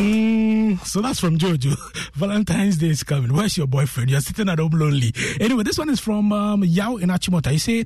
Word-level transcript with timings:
Mm, 0.00 0.84
so 0.86 1.00
that's 1.00 1.20
from 1.20 1.36
Jojo. 1.38 1.74
Valentine's 2.14 2.78
Day 2.78 2.88
is 2.88 3.02
coming. 3.02 3.32
Where's 3.34 3.56
your 3.56 3.66
boyfriend? 3.66 4.10
You're 4.10 4.20
sitting 4.20 4.48
at 4.48 4.58
home 4.58 4.72
lonely. 4.72 5.12
Anyway, 5.40 5.62
this 5.62 5.78
one 5.78 5.90
is 5.90 6.00
from 6.00 6.32
um, 6.32 6.64
Yao 6.64 6.96
in 6.96 7.08
Achimota. 7.08 7.52
You 7.52 7.58
say, 7.58 7.84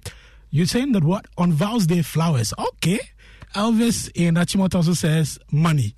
you're 0.51 0.67
saying 0.67 0.93
that 0.93 1.03
what? 1.05 1.27
On 1.39 1.51
Vows 1.53 1.87
Day, 1.87 2.03
flowers. 2.03 2.53
Okay. 2.59 3.01
Elvis 3.55 4.11
in 4.15 4.35
Achimota 4.35 4.77
also 4.77 4.95
says 4.95 5.39
money. 5.53 5.95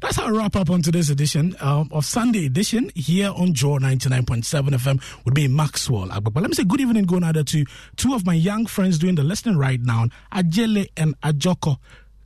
That's 0.00 0.16
how 0.16 0.26
I 0.26 0.30
wrap 0.30 0.54
up 0.54 0.70
on 0.70 0.80
today's 0.80 1.10
edition 1.10 1.56
um, 1.60 1.88
of 1.92 2.04
Sunday 2.04 2.46
edition 2.46 2.90
here 2.94 3.30
on 3.34 3.52
Joy 3.52 3.78
99.7 3.78 4.68
FM 4.70 5.24
would 5.24 5.34
be 5.34 5.48
Maxwell. 5.48 6.08
But 6.20 6.34
let 6.36 6.48
me 6.48 6.54
say 6.54 6.64
good 6.64 6.80
evening 6.80 7.04
going 7.04 7.24
out 7.24 7.44
to 7.44 7.64
two 7.96 8.14
of 8.14 8.24
my 8.24 8.34
young 8.34 8.66
friends 8.66 8.98
doing 8.98 9.16
the 9.16 9.24
listening 9.24 9.56
right 9.56 9.80
now, 9.80 10.06
Ajele 10.32 10.86
and 10.96 11.20
Ajoko. 11.20 11.78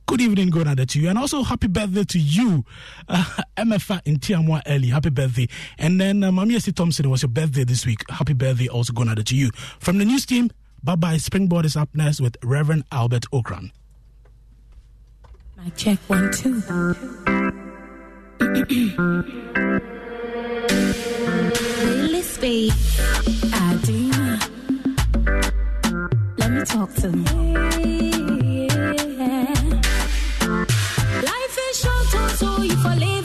Good 0.07 0.21
evening, 0.21 0.51
going 0.51 0.67
out 0.67 0.77
to 0.87 0.99
you, 1.01 1.09
and 1.09 1.17
also 1.17 1.41
happy 1.41 1.65
birthday 1.65 2.03
to 2.03 2.19
you, 2.19 2.63
uh, 3.09 3.25
MFA 3.57 4.01
in 4.05 4.19
Tiamwa 4.19 4.61
early. 4.67 4.89
Happy 4.89 5.09
birthday, 5.09 5.47
and 5.79 5.99
then 5.99 6.23
uh, 6.23 6.31
S. 6.43 6.71
Thompson, 6.73 7.05
it 7.05 7.09
was 7.09 7.23
your 7.23 7.29
birthday 7.29 7.63
this 7.63 7.87
week. 7.87 8.03
Happy 8.11 8.33
birthday, 8.33 8.67
also 8.67 8.93
going 8.93 9.09
out 9.09 9.25
to 9.25 9.35
you. 9.35 9.49
From 9.79 9.97
the 9.97 10.05
news 10.05 10.27
team, 10.27 10.51
bye 10.83 10.95
bye. 10.95 11.17
Springboard 11.17 11.65
is 11.65 11.75
up 11.75 11.89
next 11.95 12.21
with 12.21 12.37
Reverend 12.43 12.83
Albert 12.91 13.23
Ocran. 13.33 13.71
My 15.65 15.71
check 15.71 15.97
one 16.05 16.31
two. 16.31 16.61
Lily 21.83 22.21
Speed, 22.21 22.71
Adina. 23.51 24.39
Let 26.37 26.51
me 26.51 26.61
talk 26.65 26.93
to 27.01 27.09
me. 27.09 28.67
Life 31.29 31.57
is 31.71 31.79
short, 31.81 32.29
so 32.37 32.61
you 32.61 32.75
for 32.83 32.95
live 32.95 33.24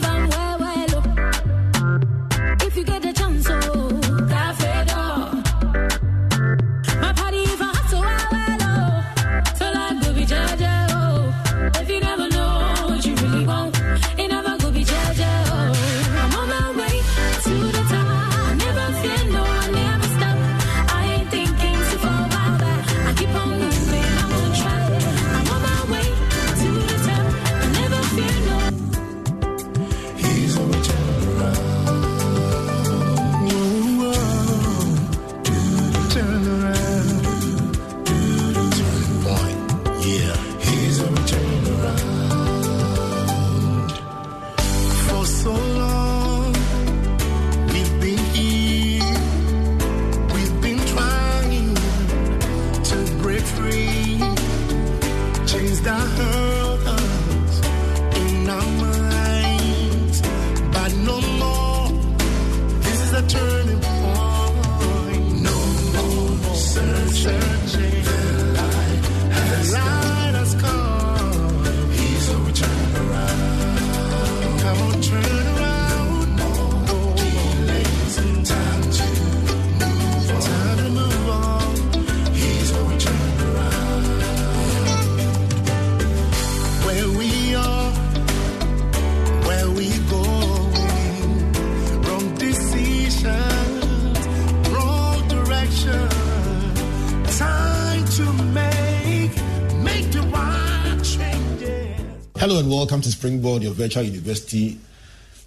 Springboard, 103.21 103.61
your 103.61 103.73
virtual 103.73 104.01
university. 104.01 104.79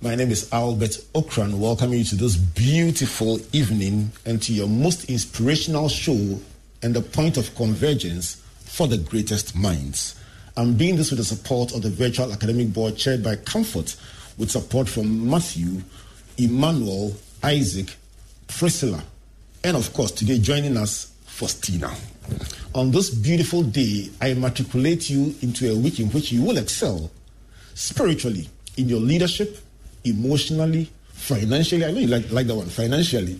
My 0.00 0.14
name 0.14 0.30
is 0.30 0.48
Albert 0.52 0.96
Ocran. 1.12 1.54
Welcome 1.54 1.92
you 1.92 2.04
to 2.04 2.14
this 2.14 2.36
beautiful 2.36 3.40
evening 3.52 4.12
and 4.24 4.40
to 4.42 4.52
your 4.52 4.68
most 4.68 5.10
inspirational 5.10 5.88
show 5.88 6.38
and 6.84 6.94
the 6.94 7.00
point 7.00 7.36
of 7.36 7.52
convergence 7.56 8.40
for 8.60 8.86
the 8.86 8.98
greatest 8.98 9.56
minds. 9.56 10.14
I'm 10.56 10.76
doing 10.76 10.94
this 10.94 11.10
with 11.10 11.18
the 11.18 11.24
support 11.24 11.74
of 11.74 11.82
the 11.82 11.90
Virtual 11.90 12.32
Academic 12.32 12.72
Board 12.72 12.96
chaired 12.96 13.24
by 13.24 13.34
Comfort 13.34 13.96
with 14.38 14.52
support 14.52 14.88
from 14.88 15.28
Matthew, 15.28 15.82
Emmanuel, 16.38 17.16
Isaac, 17.42 17.96
Priscilla, 18.46 19.02
and 19.64 19.76
of 19.76 19.92
course, 19.92 20.12
today 20.12 20.38
joining 20.38 20.76
us, 20.76 21.12
Faustina. 21.26 21.92
On 22.72 22.92
this 22.92 23.10
beautiful 23.10 23.64
day, 23.64 24.10
I 24.20 24.34
matriculate 24.34 25.10
you 25.10 25.34
into 25.42 25.72
a 25.72 25.76
week 25.76 25.98
in 25.98 26.06
which 26.10 26.30
you 26.30 26.44
will 26.44 26.58
excel 26.58 27.10
spiritually, 27.74 28.48
in 28.76 28.88
your 28.88 29.00
leadership, 29.00 29.58
emotionally, 30.04 30.90
financially. 31.12 31.84
I 31.84 31.90
know 31.90 32.00
you 32.00 32.06
like, 32.06 32.30
like 32.30 32.46
that 32.46 32.54
one, 32.54 32.66
financially, 32.66 33.38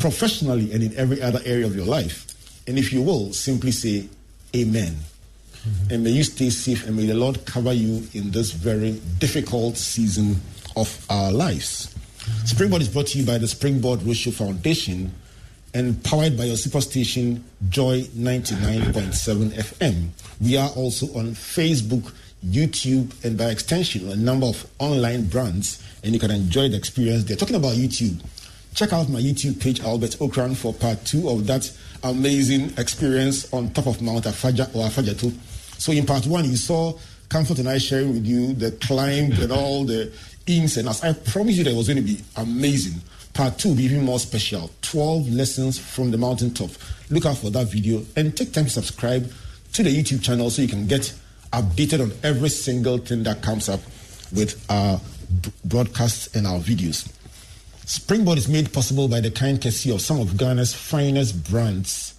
professionally, 0.00 0.72
and 0.72 0.82
in 0.82 0.96
every 0.96 1.20
other 1.22 1.40
area 1.44 1.66
of 1.66 1.76
your 1.76 1.86
life. 1.86 2.26
And 2.66 2.78
if 2.78 2.92
you 2.92 3.02
will, 3.02 3.32
simply 3.32 3.72
say, 3.72 4.08
Amen. 4.54 4.96
And 5.90 6.02
may 6.02 6.10
you 6.10 6.24
stay 6.24 6.50
safe 6.50 6.86
and 6.86 6.96
may 6.96 7.06
the 7.06 7.14
Lord 7.14 7.44
cover 7.46 7.72
you 7.72 8.06
in 8.14 8.32
this 8.32 8.50
very 8.50 9.00
difficult 9.18 9.76
season 9.76 10.36
of 10.76 11.06
our 11.08 11.30
lives. 11.30 11.94
Springboard 12.44 12.82
is 12.82 12.88
brought 12.88 13.06
to 13.08 13.18
you 13.18 13.26
by 13.26 13.38
the 13.38 13.48
Springboard 13.48 14.00
Roadshow 14.00 14.32
Foundation 14.32 15.12
and 15.74 16.02
powered 16.04 16.36
by 16.36 16.44
your 16.44 16.56
superstation 16.56 17.40
Joy 17.68 18.02
99.7 18.02 19.50
FM. 19.50 20.08
We 20.40 20.56
are 20.56 20.68
also 20.70 21.06
on 21.18 21.30
Facebook, 21.32 22.12
YouTube, 22.44 23.12
and 23.24 23.38
by 23.38 23.46
extension, 23.46 24.08
a 24.10 24.16
number 24.16 24.46
of 24.46 24.66
online 24.78 25.26
brands, 25.26 25.82
and 26.02 26.12
you 26.12 26.20
can 26.20 26.30
enjoy 26.30 26.68
the 26.68 26.76
experience 26.76 27.24
there. 27.24 27.36
Talking 27.36 27.56
about 27.56 27.76
YouTube, 27.76 28.20
check 28.74 28.92
out 28.92 29.08
my 29.08 29.20
YouTube 29.20 29.60
page, 29.60 29.80
Albert 29.80 30.16
Ocran, 30.18 30.56
for 30.56 30.74
part 30.74 31.04
two 31.04 31.28
of 31.28 31.46
that 31.46 31.70
amazing 32.02 32.72
experience 32.78 33.52
on 33.52 33.70
top 33.72 33.86
of 33.86 34.02
Mount 34.02 34.24
Afadja 34.24 34.74
or 34.74 34.88
Afadjato. 34.88 35.32
So 35.78 35.92
in 35.92 36.06
part 36.06 36.26
one, 36.26 36.44
you 36.44 36.56
saw 36.56 36.98
Comfort 37.28 37.60
and 37.60 37.68
I 37.68 37.78
sharing 37.78 38.12
with 38.12 38.26
you 38.26 38.52
the 38.52 38.72
climb 38.72 39.32
and 39.32 39.50
all 39.50 39.84
the 39.84 40.12
ins 40.46 40.76
and 40.76 40.86
outs. 40.86 41.02
I 41.02 41.14
promise 41.14 41.56
you 41.56 41.64
that 41.64 41.70
it 41.70 41.76
was 41.76 41.88
going 41.88 41.96
to 41.96 42.02
be 42.02 42.20
amazing. 42.36 43.00
Part 43.32 43.58
two 43.58 43.70
will 43.70 43.76
be 43.76 43.84
even 43.84 44.04
more 44.04 44.18
special. 44.18 44.70
12 44.82 45.32
lessons 45.32 45.78
from 45.78 46.10
the 46.10 46.18
mountaintop. 46.18 46.70
Look 47.08 47.24
out 47.24 47.38
for 47.38 47.48
that 47.50 47.68
video 47.68 48.04
and 48.16 48.36
take 48.36 48.52
time 48.52 48.64
to 48.64 48.70
subscribe 48.70 49.32
to 49.72 49.82
the 49.82 49.88
YouTube 49.88 50.22
channel 50.22 50.50
so 50.50 50.60
you 50.60 50.68
can 50.68 50.86
get 50.86 51.14
updated 51.52 52.00
on 52.00 52.12
every 52.22 52.48
single 52.48 52.98
thing 52.98 53.22
that 53.24 53.42
comes 53.42 53.68
up 53.68 53.80
with 54.34 54.64
our 54.70 55.00
broadcasts 55.64 56.34
and 56.34 56.46
our 56.46 56.58
videos. 56.58 57.10
Springboard 57.84 58.38
is 58.38 58.48
made 58.48 58.72
possible 58.72 59.08
by 59.08 59.20
the 59.20 59.30
kind 59.30 59.60
courtesy 59.60 59.92
of 59.92 60.00
some 60.00 60.20
of 60.20 60.36
Ghana's 60.36 60.74
finest 60.74 61.50
brands 61.50 62.14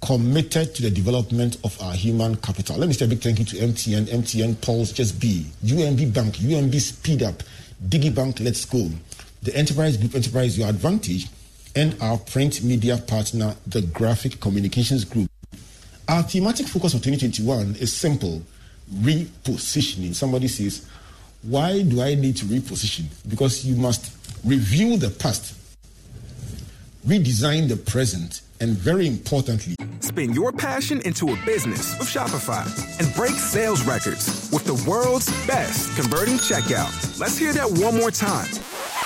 committed 0.00 0.74
to 0.74 0.82
the 0.82 0.90
development 0.90 1.58
of 1.64 1.80
our 1.80 1.92
human 1.94 2.34
capital. 2.36 2.76
Let 2.76 2.88
me 2.88 2.94
say 2.94 3.04
a 3.04 3.08
big 3.08 3.20
thank 3.20 3.38
you 3.38 3.44
to 3.44 3.56
MTN, 3.56 4.06
MTN 4.06 4.60
Pulse 4.60 4.90
Just 4.90 5.20
Be, 5.20 5.46
UMB 5.64 6.12
Bank, 6.12 6.36
UMB 6.36 6.80
Speed 6.80 7.22
Up, 7.22 7.42
DigiBank 7.86 8.42
Let's 8.44 8.64
Go, 8.64 8.90
the 9.42 9.54
Enterprise 9.56 9.96
Group 9.96 10.14
Enterprise 10.14 10.58
Your 10.58 10.68
Advantage, 10.68 11.28
and 11.76 11.96
our 12.02 12.18
print 12.18 12.62
media 12.64 12.96
partner, 12.96 13.54
the 13.66 13.82
Graphic 13.82 14.40
Communications 14.40 15.04
Group. 15.04 15.30
Our 16.08 16.22
thematic 16.24 16.66
focus 16.66 16.92
for 16.92 16.98
2021 16.98 17.76
is 17.76 17.94
simple 17.94 18.42
repositioning. 19.00 20.14
Somebody 20.14 20.48
says, 20.48 20.86
Why 21.42 21.82
do 21.82 22.02
I 22.02 22.14
need 22.14 22.36
to 22.38 22.44
reposition? 22.44 23.04
Because 23.28 23.64
you 23.64 23.76
must 23.76 24.16
review 24.44 24.96
the 24.96 25.10
past, 25.10 25.54
redesign 27.06 27.68
the 27.68 27.76
present, 27.76 28.42
and 28.60 28.70
very 28.76 29.06
importantly, 29.06 29.74
Spin 30.00 30.32
your 30.32 30.52
passion 30.52 31.00
into 31.02 31.32
a 31.32 31.36
business 31.46 31.96
with 31.98 32.08
Shopify 32.08 32.66
and 32.98 33.14
break 33.14 33.32
sales 33.32 33.84
records 33.84 34.50
with 34.52 34.64
the 34.64 34.74
world's 34.88 35.28
best 35.46 35.96
converting 35.96 36.34
checkout. 36.34 37.20
Let's 37.20 37.38
hear 37.38 37.52
that 37.52 37.70
one 37.70 37.96
more 37.96 38.10
time. 38.10 38.48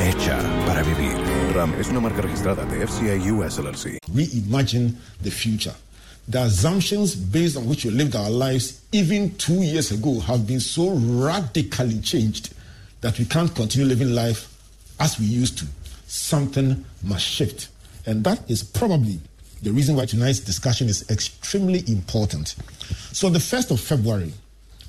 Hecha 0.00 0.38
para 0.66 0.82
vivir. 0.82 1.14
RAM 1.54 1.74
es 1.78 1.88
una 1.88 2.00
marca 2.00 2.22
registrada 2.22 2.64
de 2.64 2.86
FCI 2.86 3.30
US 3.32 3.58
LLC. 3.58 3.98
reimagine 4.14 4.94
the 5.22 5.30
future. 5.30 5.74
The 6.26 6.38
assumptions 6.42 7.14
based 7.14 7.56
on 7.56 7.68
which 7.68 7.84
we 7.84 7.90
lived 7.90 8.16
our 8.16 8.30
lives 8.30 8.80
even 8.92 9.34
two 9.36 9.62
years 9.62 9.90
ago 9.90 10.20
have 10.20 10.46
been 10.46 10.60
so 10.60 10.90
radically 10.90 12.00
changed 12.00 12.54
that 13.02 13.18
we 13.18 13.26
can't 13.26 13.54
continue 13.54 13.86
living 13.86 14.14
life 14.14 14.48
as 14.98 15.18
we 15.18 15.26
used 15.26 15.58
to. 15.58 15.66
Something 16.06 16.82
must 17.02 17.26
shift. 17.26 17.68
And 18.06 18.24
that 18.24 18.50
is 18.50 18.62
probably 18.62 19.20
the 19.62 19.70
reason 19.70 19.96
why 19.96 20.06
tonight's 20.06 20.40
discussion 20.40 20.88
is 20.88 21.08
extremely 21.10 21.84
important. 21.88 22.54
So, 23.12 23.26
on 23.26 23.34
the 23.34 23.38
1st 23.38 23.72
of 23.72 23.80
February, 23.80 24.32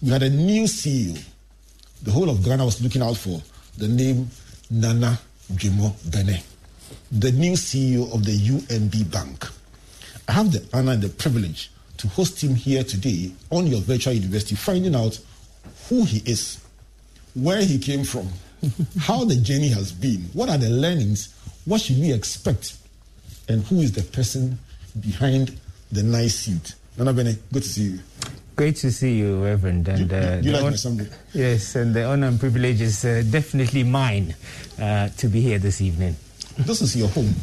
we 0.01 0.09
had 0.09 0.23
a 0.23 0.29
new 0.29 0.63
CEO. 0.63 1.21
The 2.03 2.11
whole 2.11 2.29
of 2.29 2.43
Ghana 2.45 2.63
was 2.63 2.81
looking 2.81 3.01
out 3.01 3.17
for 3.17 3.41
the 3.77 3.87
name 3.87 4.29
Nana 4.71 5.19
Jimo 5.53 5.93
Bene 6.09 6.41
the 7.11 7.31
new 7.31 7.53
CEO 7.53 8.13
of 8.13 8.25
the 8.25 8.37
UMB 8.37 9.11
Bank. 9.11 9.45
I 10.27 10.33
have 10.33 10.51
the 10.51 10.65
honor 10.73 10.93
and 10.93 11.01
the 11.01 11.09
privilege 11.09 11.69
to 11.97 12.07
host 12.07 12.41
him 12.41 12.55
here 12.55 12.83
today 12.83 13.31
on 13.49 13.67
your 13.67 13.81
virtual 13.81 14.13
university, 14.13 14.55
finding 14.55 14.95
out 14.95 15.19
who 15.89 16.05
he 16.05 16.19
is, 16.29 16.59
where 17.33 17.61
he 17.61 17.77
came 17.79 18.03
from, 18.03 18.29
how 18.99 19.25
the 19.25 19.35
journey 19.35 19.69
has 19.69 19.91
been, 19.91 20.21
what 20.33 20.49
are 20.49 20.57
the 20.57 20.69
learnings, 20.69 21.35
what 21.65 21.81
should 21.81 21.99
we 21.99 22.13
expect, 22.13 22.77
and 23.49 23.63
who 23.65 23.81
is 23.81 23.91
the 23.91 24.03
person 24.03 24.57
behind 24.99 25.59
the 25.91 26.03
nice 26.03 26.35
suit. 26.35 26.75
Nana 26.97 27.13
Benneh, 27.13 27.37
good 27.51 27.63
to 27.63 27.69
see 27.69 27.83
you. 27.83 27.99
Great 28.61 28.75
to 28.75 28.91
see 28.91 29.17
you, 29.17 29.43
Reverend. 29.43 29.87
And 29.87 30.13
uh, 30.13 30.37
you 30.39 30.51
like 30.51 30.75
assembly? 30.75 31.07
Yes, 31.33 31.73
and 31.73 31.95
the 31.95 32.03
honor 32.03 32.27
and 32.27 32.39
privilege 32.39 32.79
is 32.79 33.03
uh, 33.03 33.23
definitely 33.27 33.83
mine 33.83 34.35
uh, 34.79 35.09
to 35.17 35.27
be 35.29 35.41
here 35.41 35.57
this 35.57 35.81
evening. 35.81 36.15
This 36.59 36.83
is 36.83 36.95
your 36.95 37.07
home. 37.07 37.33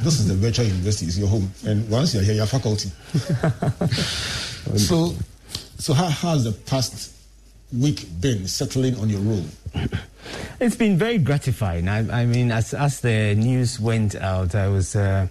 This 0.00 0.20
is 0.20 0.28
the 0.28 0.34
virtual 0.34 0.66
university, 0.66 1.06
it's 1.06 1.18
your 1.18 1.26
home. 1.26 1.50
And 1.66 1.90
once 1.90 2.14
you're 2.14 2.22
here, 2.22 2.34
you're 2.34 2.46
faculty. 2.46 2.88
so, 4.76 5.12
so 5.76 5.92
how 5.92 6.08
has 6.08 6.44
the 6.44 6.52
past 6.52 7.16
week 7.76 8.06
been 8.20 8.46
settling 8.46 8.96
on 9.00 9.10
your 9.10 9.22
role? 9.22 9.46
It's 10.60 10.76
been 10.76 10.96
very 10.96 11.18
gratifying. 11.18 11.88
I, 11.88 12.22
I 12.22 12.26
mean, 12.26 12.52
as, 12.52 12.74
as 12.74 13.00
the 13.00 13.34
news 13.34 13.80
went 13.80 14.14
out, 14.14 14.54
I 14.54 14.68
was 14.68 14.94
uh, 14.94 15.26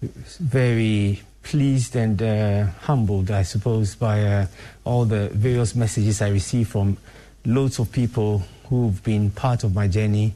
very 0.00 1.20
pleased 1.42 1.96
and 1.96 2.20
uh, 2.22 2.64
humbled, 2.82 3.30
I 3.30 3.42
suppose, 3.42 3.94
by 3.94 4.24
uh, 4.24 4.46
all 4.84 5.04
the 5.04 5.28
various 5.30 5.74
messages 5.74 6.22
I 6.22 6.28
receive 6.28 6.68
from 6.68 6.96
loads 7.44 7.78
of 7.78 7.90
people 7.90 8.42
who've 8.68 9.02
been 9.02 9.30
part 9.30 9.64
of 9.64 9.74
my 9.74 9.88
journey 9.88 10.34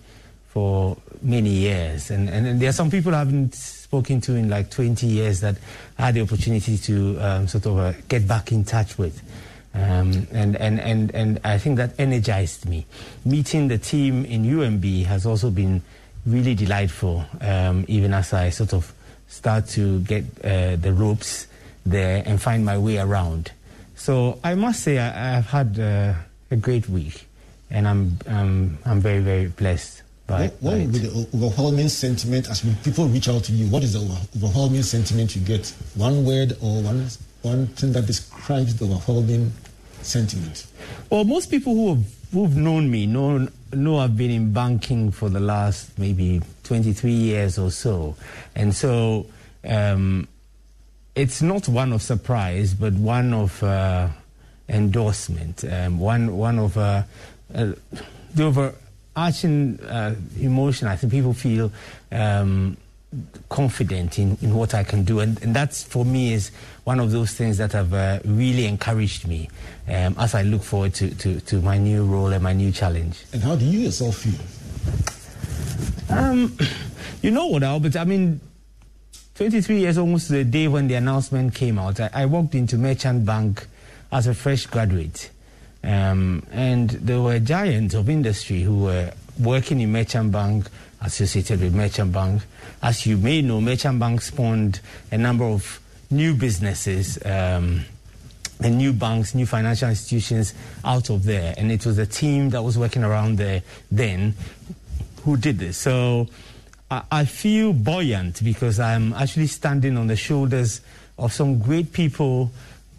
for 0.49 0.97
many 1.23 1.51
years. 1.51 2.11
And, 2.11 2.29
and, 2.29 2.47
and 2.47 2.61
there 2.61 2.69
are 2.69 2.73
some 2.73 2.91
people 2.91 3.15
I 3.15 3.19
haven't 3.19 3.55
spoken 3.55 4.21
to 4.23 4.35
in 4.35 4.49
like 4.49 4.71
20 4.71 5.07
years 5.07 5.41
that 5.41 5.57
I 5.99 6.07
had 6.07 6.15
the 6.15 6.23
opportunity 6.23 6.77
to 6.79 7.19
um, 7.19 7.49
sort 7.49 7.67
of 7.67 7.79
uh, 7.79 7.93
get 8.09 8.27
back 8.27 8.53
in 8.53 8.65
touch 8.65 8.99
with. 8.99 9.23
Um, 9.75 10.27
and, 10.33 10.57
and, 10.57 10.81
and, 10.81 11.15
and 11.15 11.41
I 11.45 11.59
think 11.59 11.77
that 11.77 11.93
energized 11.99 12.67
me. 12.67 12.87
Meeting 13.25 13.69
the 13.69 13.77
team 13.77 14.25
in 14.25 14.45
UMB 14.45 15.05
has 15.05 15.27
also 15.27 15.51
been 15.51 15.83
really 16.25 16.55
delightful, 16.55 17.25
um, 17.41 17.85
even 17.87 18.15
as 18.15 18.33
I 18.33 18.51
sort 18.51 18.73
of 18.73 18.93
start 19.29 19.69
to 19.69 20.01
get 20.01 20.25
uh, 20.45 20.77
the 20.77 20.93
ropes 20.93 21.47
there 21.85 22.23
and 22.27 22.41
find 22.41 22.65
my 22.65 22.79
way 22.79 22.99
around. 22.99 23.53
So 23.95 24.39
I 24.45 24.55
must 24.55 24.83
say 24.83 24.99
I, 24.99 25.39
I've 25.39 25.47
had 25.47 25.79
uh, 25.79 26.15
a 26.51 26.57
great 26.57 26.89
week, 26.89 27.27
and 27.71 27.89
I'm, 27.89 28.19
um, 28.27 28.79
I'm 28.85 29.01
very, 29.01 29.21
very 29.21 29.47
blessed 29.47 30.03
by, 30.27 30.49
What, 30.49 30.53
what 30.61 30.71
by 30.73 30.79
would 30.79 30.93
be 30.93 30.99
the 30.99 31.29
overwhelming 31.35 31.89
sentiment 31.89 32.51
as 32.51 32.63
people 32.83 33.07
reach 33.07 33.29
out 33.29 33.45
to 33.45 33.53
you? 33.53 33.67
What 33.69 33.83
is 33.85 33.93
the 33.95 34.01
overwhelming 34.37 34.83
sentiment 34.83 35.37
you 35.37 35.43
get? 35.43 35.73
One 35.95 36.25
word 36.25 36.53
or 36.61 36.83
one 36.83 37.09
one 37.43 37.69
thing 37.69 37.93
that 37.93 38.07
describes 38.07 38.75
the 38.77 38.87
overwhelming 38.87 39.53
sentiment? 40.03 40.67
Well, 41.11 41.25
most 41.25 41.51
people 41.51 41.75
who 41.75 41.95
have 41.95 42.16
who've 42.33 42.57
known 42.57 42.91
me 42.91 43.07
know 43.07 43.49
know 43.73 43.99
I've 43.99 44.17
been 44.17 44.31
in 44.31 44.53
banking 44.53 45.11
for 45.11 45.29
the 45.29 45.41
last 45.41 45.99
maybe 45.99 46.41
23 46.65 47.11
years 47.11 47.59
or 47.59 47.71
so, 47.71 48.17
and 48.55 48.75
so 48.75 49.27
um, 49.67 50.29
it's 51.15 51.43
not 51.43 51.69
one 51.69 51.93
of 51.93 52.03
surprise, 52.03 52.75
but 52.75 52.93
one 52.93 53.33
of 53.33 53.63
uh, 53.63 54.09
endorsement, 54.69 55.65
um, 55.65 55.99
one 55.99 56.37
one 56.37 56.59
of 56.59 56.77
uh, 56.77 57.03
uh, 57.55 57.73
the 58.35 58.45
overarching 58.45 59.81
uh, 59.81 60.15
emotion. 60.41 60.89
I 60.89 60.97
think 60.97 61.13
people 61.13 61.33
feel. 61.33 61.73
Um, 62.13 62.77
confident 63.49 64.19
in, 64.19 64.37
in 64.43 64.55
what 64.55 64.75
I 64.75 64.85
can 64.85 65.05
do. 65.05 65.21
And, 65.21 65.41
and 65.43 65.55
that's, 65.55 65.83
for 65.83 66.05
me, 66.05 66.33
is 66.33 66.51
one 66.85 67.01
of 67.01 67.11
those 67.11 67.33
things 67.33 67.59
that 67.59 67.73
have 67.73 67.95
uh, 67.95 68.21
really 68.25 68.67
encouraged 68.67 69.27
me 69.27 69.49
um, 69.89 70.17
as 70.19 70.35
I 70.35 70.43
look 70.43 70.63
forward 70.63 70.95
to, 70.95 71.15
to, 71.15 71.41
to 71.41 71.61
my 71.61 71.79
new 71.79 72.05
role 72.05 72.33
and 72.33 72.43
my 72.43 72.53
new 72.53 72.73
challenge. 72.73 73.25
And 73.33 73.43
how 73.43 73.57
do 73.57 73.65
you 73.65 73.81
yourself 73.81 74.17
feel? 74.17 74.41
Um, 76.17 76.57
you 77.23 77.31
know 77.31 77.47
what, 77.47 77.63
Albert? 77.63 77.97
I 77.97 78.05
mean, 78.05 78.41
23 79.37 79.81
years 79.81 79.99
almost 79.99 80.29
the 80.29 80.45
day 80.45 80.69
when 80.69 80.89
the 80.89 80.95
announcement 80.95 81.55
came 81.55 81.79
out, 81.79 82.01
I, 82.01 82.11
I 82.13 82.27
walked 82.27 82.55
into 82.55 82.77
Merchant 82.77 83.25
Bank 83.25 83.67
as 84.13 84.27
a 84.27 84.35
fresh 84.35 84.67
graduate. 84.67 85.31
Um, 85.85 86.43
and 86.51 86.91
there 86.91 87.21
were 87.21 87.39
giants 87.39 87.95
of 87.95 88.09
industry 88.09 88.63
who 88.63 88.85
were 88.85 89.13
working 89.39 89.81
in 89.81 89.93
Merchant 89.93 90.33
Bank, 90.33 90.69
associated 91.01 91.61
with 91.61 91.75
Merchant 91.75 92.13
Bank. 92.13 92.43
As 92.83 93.07
you 93.07 93.17
may 93.17 93.43
know, 93.43 93.61
Merchant 93.61 93.99
Bank 93.99 94.21
spawned 94.23 94.81
a 95.11 95.19
number 95.19 95.45
of 95.45 95.81
new 96.11 96.35
businesses. 96.35 97.19
Um, 97.25 97.85
and 98.61 98.79
new 98.79 98.93
banks, 98.93 99.35
new 99.35 99.47
financial 99.47 99.89
institutions 99.89 100.55
out 100.85 101.11
of 101.11 101.25
there. 101.25 101.55
And 101.59 101.71
it 101.71 101.85
was 101.85 101.99
a 101.99 102.07
team 102.07 102.51
that 102.51 102.63
was 102.63 102.79
working 102.79 103.05
around 103.05 103.37
there 103.37 103.63
then 103.91 104.35
who 105.25 105.37
did 105.37 105.59
this. 105.59 105.77
So 105.77 106.29
I, 106.91 107.03
I 107.11 107.25
feel 107.25 107.73
buoyant 107.73 108.43
because 108.43 108.81
I'm 108.81 109.13
actually 109.13 109.49
standing 109.49 109.97
on 109.97 110.07
the 110.07 110.17
shoulders 110.17 110.81
of 111.19 111.33
some 111.33 111.59
great 111.59 111.93
people, 111.93 112.51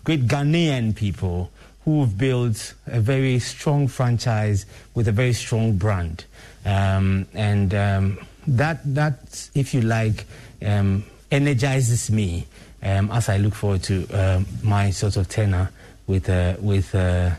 great 0.04 0.28
Ghanaian 0.28 0.96
people 0.96 1.52
who 1.86 2.02
have 2.02 2.18
built 2.18 2.74
a 2.86 3.00
very 3.00 3.40
strong 3.40 3.88
franchise 3.88 4.66
with 4.94 5.08
a 5.08 5.12
very 5.12 5.34
strong 5.34 5.78
brand. 5.78 6.26
Um, 6.68 7.28
and 7.34 7.74
um, 7.74 8.20
that, 8.48 8.82
that, 8.94 9.50
if 9.56 9.74
you 9.74 9.82
like, 9.82 10.26
um, 10.66 11.06
energizes 11.32 12.12
me 12.12 12.46
um, 12.84 13.10
as 13.12 13.30
I 13.30 13.38
look 13.38 13.56
forward 13.56 13.84
to 13.84 14.08
um, 14.10 14.46
my 14.64 14.92
sort 14.92 15.16
of 15.16 15.30
tenor 15.30 15.72
with, 16.08 16.30
uh, 16.30 16.56
with 16.60 16.94
uh, 16.94 17.32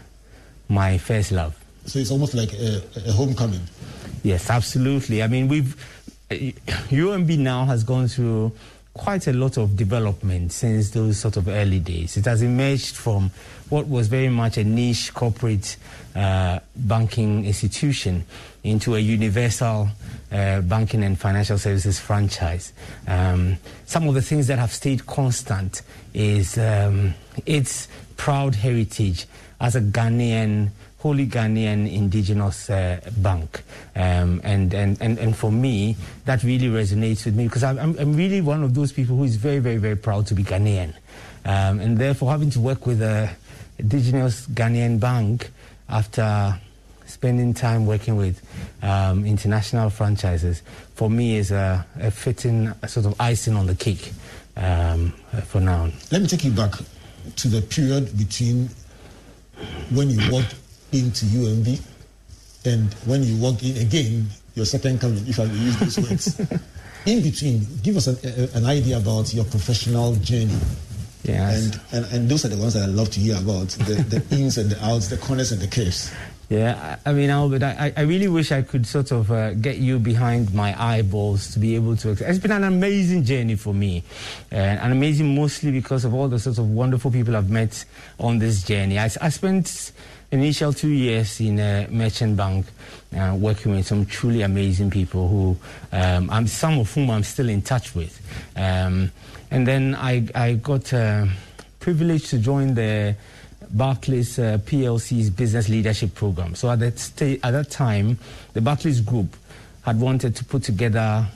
my 0.69 0.97
first 0.99 1.33
love. 1.33 1.55
So 1.85 1.99
it's 1.99 2.11
almost 2.11 2.35
like 2.35 2.53
a, 2.55 2.83
a 3.07 3.13
homecoming. 3.13 3.63
Yes, 4.23 4.51
absolutely. 4.51 5.23
I 5.23 5.27
mean, 5.27 5.49
we've 5.49 5.77
uh, 6.31 6.35
UMB 6.35 7.39
now 7.39 7.65
has 7.67 7.85
gone 7.85 8.09
through 8.09 8.53
quite 8.99 9.27
a 9.27 9.33
lot 9.33 9.57
of 9.57 9.77
development 9.77 10.53
since 10.53 10.91
those 10.91 11.19
sort 11.19 11.37
of 11.37 11.49
early 11.49 11.79
days. 11.79 12.17
It 12.17 12.27
has 12.27 12.43
emerged 12.43 12.97
from 12.97 13.31
what 13.71 13.87
was 13.87 14.09
very 14.09 14.29
much 14.29 14.59
a 14.59 14.65
niche 14.65 15.15
corporate 15.15 15.77
uh, 16.15 16.59
banking 16.77 17.47
institution 17.47 18.25
into 18.65 18.97
a 18.97 18.99
universal 18.99 19.89
uh, 20.33 20.61
banking 20.63 21.05
and 21.05 21.19
financial 21.19 21.59
services 21.59 21.99
franchise. 22.01 22.73
Um, 23.07 23.57
some 23.87 24.09
of 24.09 24.15
the 24.15 24.23
things 24.23 24.49
that 24.49 24.59
have 24.59 24.73
stayed 24.73 25.07
constant 25.07 25.83
is 26.13 26.59
um, 26.59 27.15
its 27.47 27.89
proud 28.17 28.57
heritage 28.57 29.27
as 29.61 29.77
a 29.77 29.81
Ghanaian 29.81 30.71
wholly 31.09 31.27
Ghanaian 31.27 31.91
indigenous 31.91 32.69
uh, 32.69 33.01
bank. 33.17 33.63
Um, 33.97 34.43
and, 34.45 34.75
and, 34.75 35.01
and, 35.01 35.19
and 35.19 35.35
for 35.35 35.51
me, 35.51 35.97
that 36.27 36.43
really 36.43 36.69
resonates 36.69 37.25
with 37.25 37.35
me 37.35 37.45
because 37.45 37.65
I'm, 37.65 37.79
I'm, 37.79 38.15
really 38.15 38.43
one 38.43 38.63
of 38.63 38.75
those 38.75 38.93
people 38.93 39.17
who 39.17 39.25
is 39.25 39.37
very, 39.37 39.59
very, 39.59 39.79
very 39.79 39.97
proud 39.97 40.27
to 40.27 40.35
be 40.35 40.45
Ghanaian. 40.45 40.93
Um, 41.47 41.81
and 41.81 41.97
therefore, 41.97 42.31
having 42.31 42.51
to 42.51 42.61
work 42.61 42.85
with 42.85 43.01
a 43.01 43.31
indigenous 43.79 44.47
Ghanaian 44.49 45.01
bank 45.01 45.51
after 45.89 46.61
spending 47.07 47.55
time 47.55 47.87
working 47.87 48.17
with 48.17 48.43
um, 48.83 49.25
international 49.25 49.89
franchises, 49.89 50.61
for 50.95 51.09
me 51.09 51.39
is 51.39 51.51
a, 51.51 51.87
a 52.01 52.11
fitting 52.11 52.71
sort 52.87 53.07
of 53.07 53.19
icing 53.19 53.57
on 53.57 53.67
the 53.67 53.75
cake 53.75 54.13
um, 54.59 55.13
for 55.47 55.63
now. 55.63 55.89
Let 56.13 56.21
me 56.21 56.29
take 56.29 56.45
you 56.45 56.51
back 56.51 56.75
to 57.37 57.49
the 57.49 57.63
period 57.63 58.19
between 58.19 58.69
when 59.91 60.11
you 60.11 60.31
walked 60.31 60.55
into 60.93 61.27
UMB 61.27 61.81
and 62.65 62.93
when 63.07 63.23
you 63.23 63.37
walked 63.41 63.63
in 63.63 63.77
again, 63.79 64.27
your 64.55 64.67
second 64.67 65.01
coming, 65.01 65.27
if 65.27 65.39
I 65.39 65.47
may 65.47 65.55
use 65.55 65.79
those 65.79 65.99
words. 65.99 66.41
in 67.07 67.23
between, 67.23 67.67
give 67.83 67.97
us 67.97 68.09
an, 68.09 68.19
a, 68.25 68.57
an 68.59 68.67
idea 68.67 68.99
about 68.99 69.33
your 69.33 69.45
professional 69.45 70.15
journey. 70.17 70.59
Yes. 71.25 71.77
And, 71.93 72.05
and 72.05 72.13
and 72.13 72.29
those 72.29 72.45
are 72.45 72.49
the 72.49 72.57
ones 72.57 72.75
that 72.75 72.85
I 72.85 72.87
love 72.87 73.11
to 73.11 73.21
hear 73.21 73.37
about 73.37 73.69
the, 73.69 73.95
the 73.95 74.37
ins 74.37 74.59
and 74.59 74.71
the 74.71 74.85
outs, 74.85 75.09
the 75.09 75.17
corners 75.17 75.53
and 75.53 75.61
the 75.61 75.67
curves. 75.67 76.13
Yeah, 76.49 76.97
I 77.05 77.11
I 77.11 77.13
mean, 77.13 77.29
Albert, 77.29 77.63
I, 77.63 77.93
I 77.95 78.03
really 78.03 78.29
wish 78.29 78.53
I 78.53 78.63
could 78.63 78.87
sort 78.87 79.11
of 79.11 79.31
uh, 79.31 79.53
get 79.53 79.77
you 79.77 79.99
behind 79.99 80.55
my 80.55 80.75
eyeballs 80.81 81.53
to 81.53 81.59
be 81.59 81.75
able 81.75 81.97
to. 81.99 82.11
It's 82.13 82.39
been 82.39 82.53
an 82.53 82.65
amazing 82.65 83.25
journey 83.25 83.57
for 83.57 83.75
me, 83.75 84.03
uh, 84.51 84.55
and 84.55 84.93
amazing 84.93 85.35
mostly 85.35 85.71
because 85.71 86.07
of 86.07 86.15
all 86.15 86.29
the 86.29 86.39
sorts 86.39 86.59
of 86.59 86.71
wonderful 86.71 87.11
people 87.11 87.37
I've 87.37 87.51
met 87.51 87.85
on 88.19 88.39
this 88.39 88.63
journey. 88.63 88.99
I, 88.99 89.11
I 89.21 89.29
spent 89.29 89.93
initial 90.31 90.73
two 90.73 90.89
years 90.89 91.41
in 91.41 91.59
a 91.59 91.89
merchant 91.91 92.37
bank 92.37 92.67
uh, 93.17 93.35
working 93.39 93.73
with 93.73 93.87
some 93.87 94.05
truly 94.05 94.43
amazing 94.43 94.91
people 94.91 95.29
who, 95.29 95.57
um, 95.93 96.29
I'm, 96.31 96.47
some 96.47 96.79
of 96.79 96.93
whom 96.93 97.11
I'm 97.11 97.23
still 97.25 97.49
in 97.49 97.63
touch 97.63 97.95
with. 97.95 98.21
Um, 98.57 99.11
and 99.51 99.67
then 99.67 99.95
I, 99.95 100.29
I 100.35 100.55
got 100.55 100.93
uh, 100.93 101.27
privileged 101.81 102.27
to 102.31 102.39
join 102.39 102.75
the 102.75 103.17
Barclays 103.71 104.39
uh, 104.39 104.59
PLC's 104.65 105.31
business 105.31 105.69
leadership 105.69 106.15
program. 106.15 106.55
So 106.55 106.71
at 106.71 106.81
that, 106.81 106.99
sta- 106.99 107.41
at 107.43 107.51
that 107.53 107.71
time, 107.71 108.19
the 108.53 108.61
Barclays 108.61 109.01
Group 109.01 109.37
had 109.83 110.01
wanted 110.01 110.37
to 110.37 110.45
put 110.45 110.63
together 110.63 111.27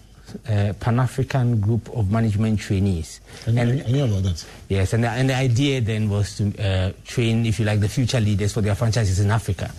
a 0.49 0.75
Pan 0.75 1.01
African 1.01 1.61
group 1.61 1.89
of 1.97 2.11
management 2.11 2.61
trainees. 2.61 3.21
I 3.47 3.51
knew, 3.51 3.83
I 3.85 3.91
knew 3.91 4.05
about 4.05 4.23
that. 4.25 4.45
Yes, 4.69 4.93
and 4.93 5.05
the, 5.05 5.09
and 5.09 5.31
the 5.31 5.37
idea 5.37 5.81
then 5.81 6.09
was 6.09 6.37
to 6.37 6.53
uh, 6.59 6.93
train, 7.05 7.47
if 7.47 7.59
you 7.59 7.65
like, 7.65 7.81
the 7.81 7.89
future 7.89 8.21
leaders 8.21 8.53
for 8.53 8.61
their 8.61 8.75
franchises 8.75 9.21
in 9.21 9.31
Africa. 9.31 9.71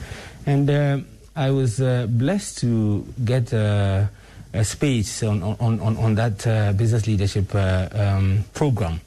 And 0.46 0.70
uh, 0.70 1.00
I 1.36 1.52
was 1.52 1.82
uh, 1.82 2.08
blessed 2.10 2.60
to 2.60 3.06
get 3.24 3.54
uh, 3.54 4.06
a 4.54 4.64
space 4.64 5.24
on, 5.24 5.42
on, 5.42 5.80
on, 5.80 5.98
on 5.98 6.16
that 6.16 6.46
uh, 6.46 6.74
business 6.74 7.08
leadership 7.08 7.54
uh, 7.56 7.88
um, 7.94 8.46
program. 8.54 9.02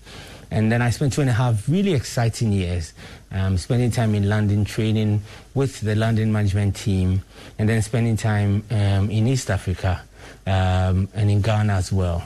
And 0.50 0.70
then 0.70 0.80
I 0.80 0.90
spent 0.90 1.12
two 1.12 1.20
and 1.20 1.30
a 1.30 1.32
half 1.32 1.68
really 1.68 1.92
exciting 1.92 2.52
years 2.52 2.92
um, 3.32 3.58
spending 3.58 3.90
time 3.90 4.14
in 4.14 4.28
London 4.28 4.64
training 4.64 5.22
with 5.54 5.80
the 5.80 5.94
London 5.94 6.32
management 6.32 6.76
team, 6.76 7.22
and 7.58 7.68
then 7.68 7.82
spending 7.82 8.16
time 8.16 8.64
um, 8.70 9.10
in 9.10 9.26
East 9.26 9.50
Africa 9.50 10.02
um, 10.46 11.08
and 11.14 11.30
in 11.30 11.40
Ghana 11.40 11.72
as 11.74 11.92
well. 11.92 12.24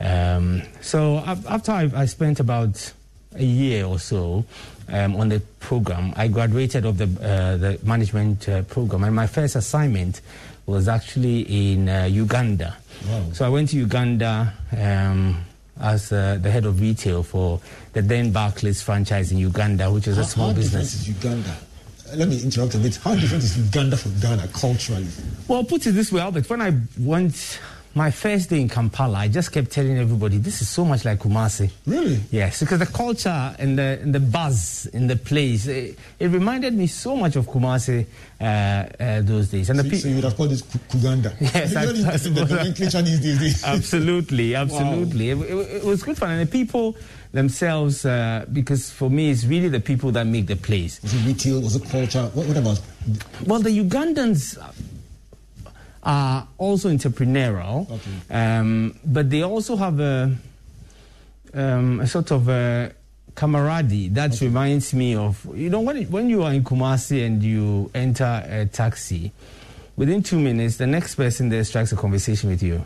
Um, 0.00 0.62
so 0.80 1.18
after 1.18 1.72
I, 1.72 1.90
I 1.94 2.06
spent 2.06 2.40
about 2.40 2.92
a 3.34 3.44
year 3.44 3.84
or 3.86 3.98
so 3.98 4.44
um, 4.88 5.16
on 5.16 5.28
the 5.28 5.40
program, 5.60 6.12
I 6.16 6.28
graduated 6.28 6.84
of 6.84 6.98
the 6.98 7.04
uh, 7.04 7.56
the 7.56 7.78
management 7.84 8.48
uh, 8.48 8.62
program, 8.62 9.04
and 9.04 9.14
my 9.14 9.26
first 9.26 9.56
assignment 9.56 10.20
was 10.66 10.88
actually 10.88 11.72
in 11.72 11.88
uh, 11.88 12.04
Uganda. 12.04 12.76
Wow. 13.08 13.24
So 13.32 13.46
I 13.46 13.48
went 13.48 13.70
to 13.70 13.76
Uganda 13.76 14.52
um, 14.76 15.44
as 15.80 16.12
uh, 16.12 16.38
the 16.40 16.50
head 16.50 16.66
of 16.66 16.80
retail 16.80 17.22
for 17.22 17.60
the 17.94 18.02
then 18.02 18.32
Barclays 18.32 18.82
franchise 18.82 19.32
in 19.32 19.38
Uganda, 19.38 19.90
which 19.90 20.06
was 20.06 20.16
How, 20.16 20.22
a 20.22 20.26
small 20.26 20.54
business. 20.54 21.06
Uganda? 21.08 21.56
Let 22.14 22.28
me 22.28 22.42
interrupt 22.42 22.74
a 22.74 22.78
bit. 22.78 22.96
How 22.96 23.14
different 23.14 23.42
is 23.44 23.56
Uganda 23.56 23.96
from 23.96 24.18
Ghana 24.20 24.48
culturally? 24.48 25.06
Well, 25.48 25.64
put 25.64 25.86
it 25.86 25.92
this 25.92 26.12
way, 26.12 26.20
Albert. 26.20 26.48
When 26.50 26.60
I 26.60 26.72
went 26.98 27.58
my 27.94 28.10
first 28.10 28.48
day 28.50 28.60
in 28.60 28.68
Kampala, 28.68 29.18
I 29.18 29.28
just 29.28 29.52
kept 29.52 29.70
telling 29.70 29.98
everybody, 29.98 30.38
"This 30.38 30.60
is 30.62 30.68
so 30.68 30.84
much 30.84 31.04
like 31.04 31.18
Kumasi." 31.20 31.70
Really? 31.86 32.20
Yes, 32.30 32.60
because 32.60 32.78
the 32.80 32.86
culture 32.86 33.54
and 33.58 33.78
the 33.78 33.98
and 34.02 34.14
the 34.14 34.20
buzz 34.20 34.86
in 34.92 35.06
the 35.06 35.16
place, 35.16 35.66
it, 35.66 35.98
it 36.18 36.28
reminded 36.28 36.74
me 36.74 36.86
so 36.86 37.16
much 37.16 37.36
of 37.36 37.46
Kumasi 37.46 38.06
uh, 38.40 38.44
uh, 38.44 39.20
those 39.22 39.48
days. 39.48 39.70
And 39.70 39.78
the 39.78 39.84
So, 39.84 39.90
pe- 39.90 39.96
so 39.98 40.08
you 40.08 40.14
would 40.16 40.24
have 40.24 40.36
called 40.36 40.50
Ku- 40.70 40.78
Kuganda. 40.90 41.34
Yes, 41.40 41.76
I- 41.76 41.86
the, 41.86 41.92
the 41.92 42.18
suppose- 42.18 42.50
nomenclature 42.50 43.02
these 43.02 43.20
days. 43.20 43.62
they- 43.62 43.68
absolutely, 43.76 44.54
absolutely. 44.54 45.30
It, 45.30 45.38
it- 45.38 45.70
it 45.76 45.84
was 45.84 46.02
good 46.02 46.16
fun, 46.18 46.30
and 46.30 46.40
the 46.46 46.50
people 46.50 46.96
themselves, 47.32 48.04
uh, 48.04 48.44
because 48.52 48.90
for 48.90 49.10
me, 49.10 49.30
it's 49.30 49.44
really 49.44 49.68
the 49.68 49.80
people 49.80 50.12
that 50.12 50.26
make 50.26 50.46
the 50.46 50.56
place. 50.56 51.00
Was 51.02 51.14
it 51.14 51.26
retail? 51.26 51.60
Was 51.62 51.76
it 51.76 51.84
culture? 51.88 52.30
What, 52.34 52.46
what 52.46 52.56
about? 52.56 52.80
Well, 53.46 53.60
the 53.60 53.70
Ugandans 53.70 54.58
are 56.02 56.46
also 56.58 56.90
entrepreneurial, 56.90 57.98
um, 58.30 58.98
but 59.04 59.30
they 59.30 59.42
also 59.42 59.76
have 59.76 59.98
a, 60.00 60.34
um, 61.54 62.00
a 62.00 62.06
sort 62.06 62.30
of 62.32 62.48
a 62.48 62.92
camaraderie 63.34 64.08
that 64.08 64.38
reminds 64.42 64.92
me 64.92 65.14
of 65.16 65.46
you 65.54 65.70
know 65.70 65.80
when 65.80 66.02
when 66.10 66.28
you 66.28 66.42
are 66.42 66.52
in 66.52 66.62
Kumasi 66.62 67.24
and 67.24 67.42
you 67.42 67.90
enter 67.94 68.44
a 68.46 68.66
taxi, 68.66 69.32
within 69.96 70.22
two 70.22 70.38
minutes 70.38 70.76
the 70.76 70.86
next 70.86 71.14
person 71.14 71.48
there 71.48 71.64
strikes 71.64 71.92
a 71.92 71.96
conversation 71.96 72.50
with 72.50 72.62
you, 72.62 72.84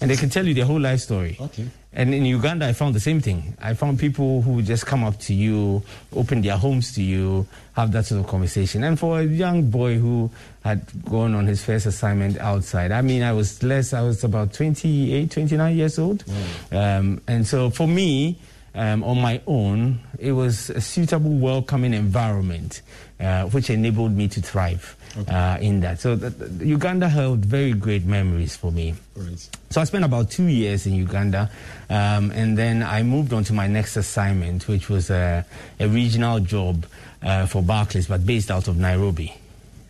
and 0.00 0.10
they 0.10 0.16
can 0.16 0.28
tell 0.28 0.46
you 0.46 0.52
their 0.52 0.66
whole 0.66 0.80
life 0.80 1.00
story. 1.00 1.38
Okay. 1.40 1.68
And 1.92 2.12
in 2.14 2.26
Uganda, 2.26 2.66
I 2.66 2.74
found 2.74 2.94
the 2.94 3.00
same 3.00 3.20
thing. 3.20 3.56
I 3.60 3.72
found 3.72 3.98
people 3.98 4.42
who 4.42 4.60
just 4.60 4.84
come 4.86 5.02
up 5.04 5.18
to 5.20 5.34
you, 5.34 5.82
open 6.14 6.42
their 6.42 6.56
homes 6.56 6.92
to 6.94 7.02
you, 7.02 7.46
have 7.72 7.92
that 7.92 8.04
sort 8.04 8.20
of 8.20 8.26
conversation. 8.26 8.84
And 8.84 8.98
for 8.98 9.20
a 9.20 9.24
young 9.24 9.70
boy 9.70 9.96
who 9.96 10.30
had 10.64 10.82
gone 11.06 11.34
on 11.34 11.46
his 11.46 11.64
first 11.64 11.86
assignment 11.86 12.36
outside, 12.38 12.92
I 12.92 13.00
mean, 13.00 13.22
I 13.22 13.32
was 13.32 13.62
less, 13.62 13.94
I 13.94 14.02
was 14.02 14.22
about 14.22 14.52
28, 14.52 15.30
29 15.30 15.76
years 15.76 15.98
old. 15.98 16.24
Um, 16.70 17.22
and 17.26 17.46
so 17.46 17.70
for 17.70 17.88
me, 17.88 18.38
um, 18.74 19.02
on 19.02 19.20
my 19.20 19.40
own, 19.46 20.00
it 20.18 20.32
was 20.32 20.70
a 20.70 20.80
suitable, 20.80 21.30
welcoming 21.38 21.94
environment, 21.94 22.82
uh, 23.20 23.44
which 23.46 23.70
enabled 23.70 24.12
me 24.16 24.28
to 24.28 24.40
thrive 24.40 24.96
uh, 25.28 25.58
in 25.60 25.80
that. 25.80 26.00
So 26.00 26.16
th- 26.16 26.38
th- 26.38 26.50
Uganda 26.62 27.08
held 27.08 27.44
very 27.44 27.72
great 27.72 28.04
memories 28.04 28.56
for 28.56 28.70
me. 28.70 28.94
Right. 29.16 29.48
So 29.70 29.80
I 29.80 29.84
spent 29.84 30.04
about 30.04 30.30
two 30.30 30.46
years 30.46 30.86
in 30.86 30.94
Uganda, 30.94 31.50
um, 31.90 32.30
and 32.30 32.56
then 32.56 32.82
I 32.82 33.02
moved 33.02 33.32
on 33.32 33.44
to 33.44 33.52
my 33.52 33.66
next 33.66 33.96
assignment, 33.96 34.68
which 34.68 34.88
was 34.88 35.10
a, 35.10 35.44
a 35.80 35.88
regional 35.88 36.40
job 36.40 36.86
uh, 37.22 37.46
for 37.46 37.62
Barclays, 37.62 38.06
but 38.06 38.24
based 38.24 38.50
out 38.50 38.68
of 38.68 38.78
Nairobi. 38.78 39.34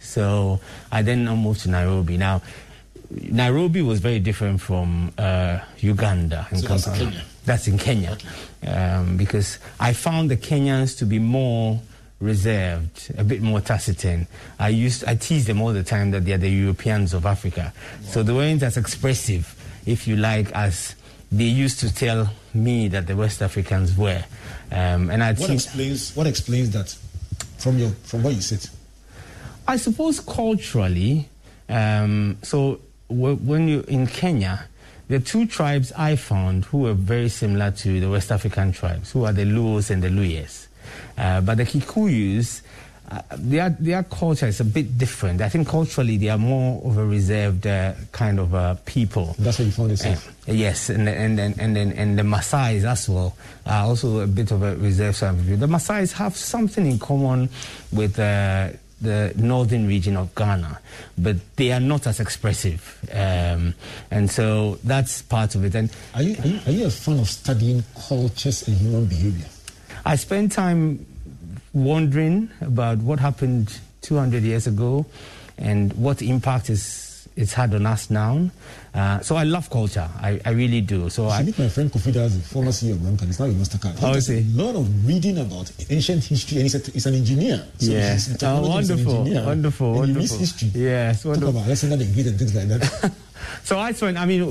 So 0.00 0.60
I 0.90 1.02
then 1.02 1.26
moved 1.28 1.60
to 1.62 1.70
Nairobi. 1.70 2.16
Now, 2.16 2.40
Nairobi 3.10 3.82
was 3.82 4.00
very 4.00 4.20
different 4.20 4.60
from 4.60 5.12
uh, 5.18 5.58
Uganda 5.80 6.46
and 6.50 6.60
So 6.60 6.68
that's 6.68 6.86
in 6.86 6.92
Kampala. 6.92 7.10
Kenya? 7.10 7.24
That's 7.44 7.66
in 7.68 7.78
Kenya, 7.78 8.18
um, 8.66 9.16
because 9.16 9.58
I 9.80 9.92
found 9.94 10.30
the 10.30 10.36
Kenyans 10.36 10.98
to 10.98 11.06
be 11.06 11.18
more 11.18 11.80
reserved, 12.20 13.12
a 13.16 13.24
bit 13.24 13.42
more 13.42 13.60
taciturn. 13.60 14.26
I 14.58 14.70
used, 14.70 15.04
I 15.04 15.14
tease 15.14 15.46
them 15.46 15.60
all 15.60 15.72
the 15.72 15.84
time 15.84 16.10
that 16.10 16.24
they 16.24 16.32
are 16.32 16.38
the 16.38 16.50
Europeans 16.50 17.14
of 17.14 17.26
Africa. 17.26 17.72
So 18.02 18.22
they 18.22 18.32
weren't 18.32 18.62
as 18.62 18.76
expressive, 18.76 19.54
if 19.86 20.08
you 20.08 20.16
like, 20.16 20.50
as 20.52 20.94
they 21.30 21.44
used 21.44 21.80
to 21.80 21.94
tell 21.94 22.30
me 22.54 22.88
that 22.88 23.06
the 23.06 23.16
West 23.16 23.42
Africans 23.42 23.96
were. 23.96 24.24
Um, 24.72 25.10
and 25.10 25.22
I 25.22 25.34
What 25.34 25.50
explains? 25.50 26.16
What 26.16 26.26
explains 26.26 26.70
that? 26.70 26.96
From 27.58 27.78
your 27.78 27.90
from 28.04 28.22
where 28.22 28.32
you 28.32 28.40
sit. 28.40 28.70
I 29.66 29.76
suppose 29.76 30.20
culturally, 30.20 31.28
um, 31.68 32.38
so 32.42 32.80
when 33.08 33.68
you 33.68 33.84
in 33.88 34.06
Kenya, 34.06 34.68
the 35.08 35.18
two 35.18 35.46
tribes 35.46 35.92
I 35.92 36.16
found 36.16 36.66
who 36.66 36.78
were 36.78 36.94
very 36.94 37.28
similar 37.28 37.70
to 37.72 38.00
the 38.00 38.08
West 38.08 38.30
African 38.30 38.72
tribes, 38.72 39.10
who 39.10 39.24
are 39.24 39.32
the 39.32 39.44
Luos 39.44 39.90
and 39.90 40.02
the 40.02 40.08
Luhyas. 40.08 40.67
Uh, 41.18 41.40
but 41.40 41.56
the 41.56 41.64
Kikuyus, 41.64 42.62
uh, 43.10 43.22
their, 43.38 43.70
their 43.80 44.02
culture 44.04 44.46
is 44.46 44.60
a 44.60 44.64
bit 44.64 44.96
different. 44.96 45.40
I 45.40 45.48
think 45.48 45.66
culturally 45.66 46.16
they 46.16 46.28
are 46.28 46.38
more 46.38 46.80
of 46.84 46.96
a 46.96 47.04
reserved 47.04 47.66
uh, 47.66 47.94
kind 48.12 48.38
of 48.38 48.54
uh, 48.54 48.76
people. 48.86 49.34
That's 49.38 49.58
what 49.58 49.64
you 49.66 49.72
found 49.72 49.90
yourself. 49.90 50.28
Uh, 50.48 50.52
yes, 50.52 50.90
and 50.90 51.08
and 51.08 51.40
and 51.40 51.58
and 51.58 51.74
then 51.74 51.92
and 51.92 52.18
the 52.18 52.22
Maasais 52.22 52.84
as 52.84 53.08
well 53.08 53.34
are 53.66 53.86
also 53.86 54.20
a 54.20 54.26
bit 54.26 54.52
of 54.52 54.62
a 54.62 54.76
reserved 54.76 55.16
sort 55.16 55.32
of 55.32 55.38
view. 55.38 55.56
The 55.56 55.66
Maasais 55.66 56.12
have 56.12 56.36
something 56.36 56.86
in 56.86 56.98
common 56.98 57.48
with. 57.92 58.18
Uh, 58.18 58.70
the 59.00 59.32
northern 59.36 59.86
region 59.86 60.16
of 60.16 60.34
Ghana, 60.34 60.80
but 61.16 61.36
they 61.54 61.70
are 61.70 61.78
not 61.78 62.08
as 62.08 62.18
expressive, 62.18 62.98
um, 63.14 63.72
and 64.10 64.28
so 64.28 64.76
that's 64.82 65.22
part 65.22 65.54
of 65.54 65.64
it. 65.64 65.76
And 65.76 65.88
Are 66.14 66.22
you, 66.22 66.34
are 66.42 66.46
you 66.48 66.60
are 66.66 66.72
you 66.72 66.86
a 66.86 66.90
fan 66.90 67.20
of 67.20 67.28
studying 67.28 67.84
cultures 68.08 68.66
and 68.66 68.76
human 68.76 69.06
behavior? 69.06 69.46
I 70.04 70.16
spent 70.16 70.52
time 70.52 71.06
wondering 71.72 72.50
about 72.60 72.98
what 72.98 73.18
happened 73.20 73.78
200 74.02 74.42
years 74.42 74.66
ago 74.66 75.06
and 75.58 75.92
what 75.94 76.22
impact 76.22 76.70
is 76.70 77.04
it's 77.36 77.52
had 77.52 77.72
on 77.72 77.86
us 77.86 78.10
now. 78.10 78.50
Uh, 78.92 79.20
so 79.20 79.36
I 79.36 79.44
love 79.44 79.70
culture. 79.70 80.08
I, 80.20 80.40
I 80.44 80.50
really 80.50 80.80
do. 80.80 81.08
So 81.08 81.28
I 81.28 81.44
meet 81.44 81.56
my 81.56 81.68
friend 81.68 81.88
Kofi 81.88 82.12
the 82.12 82.28
former 82.48 82.72
CEO 82.72 82.94
of 82.94 83.04
Rancard. 83.04 83.28
He's 83.28 83.38
now 83.38 83.46
a 83.46 83.50
Mastercard. 83.50 83.96
He 83.96 84.04
Oh, 84.06 84.12
does 84.12 84.28
a 84.30 84.42
lot 84.54 84.74
of 84.74 85.06
reading 85.06 85.38
about 85.38 85.70
ancient 85.88 86.24
history, 86.24 86.56
and 86.58 86.62
he's, 86.64 86.74
a, 86.74 86.90
he's 86.90 87.06
an 87.06 87.14
engineer. 87.14 87.64
So 87.78 87.92
Yeah. 87.92 88.12
he's 88.14 88.28
Oh, 88.28 88.32
technology, 88.32 88.78
he's 88.78 88.90
an 88.90 88.96
wonderful, 88.96 89.18
engineer, 89.20 89.46
wonderful, 89.46 89.86
and 90.02 90.06
he 90.08 90.12
wonderful. 90.14 90.38
history. 90.38 90.68
Yes, 90.74 91.24
wonderful. 91.24 91.46
Talk 91.52 91.54
about 91.60 91.66
Alexander 91.66 91.96
the 91.96 92.12
Great 92.12 92.26
and 92.26 92.38
things 92.40 92.54
like 92.56 92.68
that. 92.68 93.12
so 93.62 93.78
I 93.78 93.92
spent, 93.92 94.18
I 94.18 94.26
mean, 94.26 94.42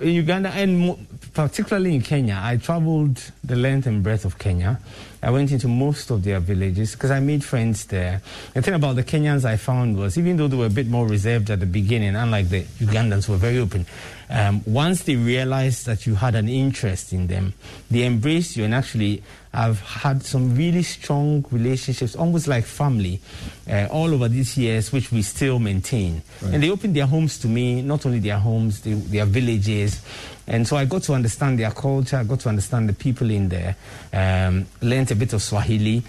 in, 0.00 0.08
Uganda 0.08 0.50
and 0.50 1.06
particularly 1.34 1.94
in 1.94 2.02
Kenya, 2.02 2.40
I 2.42 2.56
traveled 2.56 3.30
the 3.44 3.56
length 3.56 3.86
and 3.86 4.02
breadth 4.02 4.24
of 4.24 4.38
Kenya. 4.38 4.80
I 5.22 5.30
went 5.30 5.50
into 5.50 5.68
most 5.68 6.10
of 6.10 6.22
their 6.22 6.40
villages 6.40 6.92
because 6.92 7.10
I 7.10 7.20
made 7.20 7.44
friends 7.44 7.86
there. 7.86 8.22
The 8.54 8.62
thing 8.62 8.74
about 8.74 8.96
the 8.96 9.04
Kenyans 9.04 9.44
I 9.44 9.56
found 9.56 9.96
was, 9.96 10.16
even 10.16 10.36
though 10.36 10.48
they 10.48 10.56
were 10.56 10.66
a 10.66 10.70
bit 10.70 10.86
more 10.86 11.06
reserved 11.06 11.50
at 11.50 11.60
the 11.60 11.66
beginning, 11.66 12.14
unlike 12.14 12.48
the 12.48 12.62
Ugandans 12.80 13.26
who 13.26 13.32
were 13.32 13.38
very 13.38 13.58
open, 13.58 13.86
um, 14.30 14.62
once 14.66 15.02
they 15.02 15.16
realized 15.16 15.86
that 15.86 16.06
you 16.06 16.14
had 16.14 16.34
an 16.34 16.48
interest 16.48 17.12
in 17.12 17.26
them, 17.26 17.54
they 17.90 18.04
embraced 18.04 18.56
you 18.56 18.64
and 18.64 18.74
actually 18.74 19.22
I've 19.52 19.80
had 19.80 20.22
some 20.22 20.54
really 20.54 20.82
strong 20.82 21.44
relationships, 21.50 22.14
almost 22.14 22.46
like 22.46 22.64
family, 22.64 23.20
uh, 23.68 23.88
all 23.90 24.12
over 24.12 24.28
these 24.28 24.56
years, 24.58 24.92
which 24.92 25.10
we 25.10 25.22
still 25.22 25.58
maintain. 25.58 26.22
And 26.52 26.62
they 26.62 26.70
opened 26.70 26.94
their 26.94 27.06
homes 27.06 27.38
to 27.40 27.48
me, 27.48 27.82
not 27.82 28.04
only 28.04 28.18
their 28.18 28.38
homes, 28.38 28.82
they, 28.82 28.92
their 28.92 29.24
villages. 29.24 30.02
And 30.46 30.68
so 30.68 30.76
I 30.76 30.84
got 30.84 31.02
to 31.04 31.14
understand 31.14 31.58
their 31.58 31.70
culture, 31.70 32.18
I 32.18 32.24
got 32.24 32.40
to 32.40 32.50
understand 32.50 32.88
the 32.88 32.92
people 32.92 33.30
in 33.30 33.48
there, 33.48 33.76
um, 34.12 34.66
learned 34.82 35.10
a 35.10 35.14
bit 35.14 35.32
of 35.32 35.42
Swahili 35.42 36.02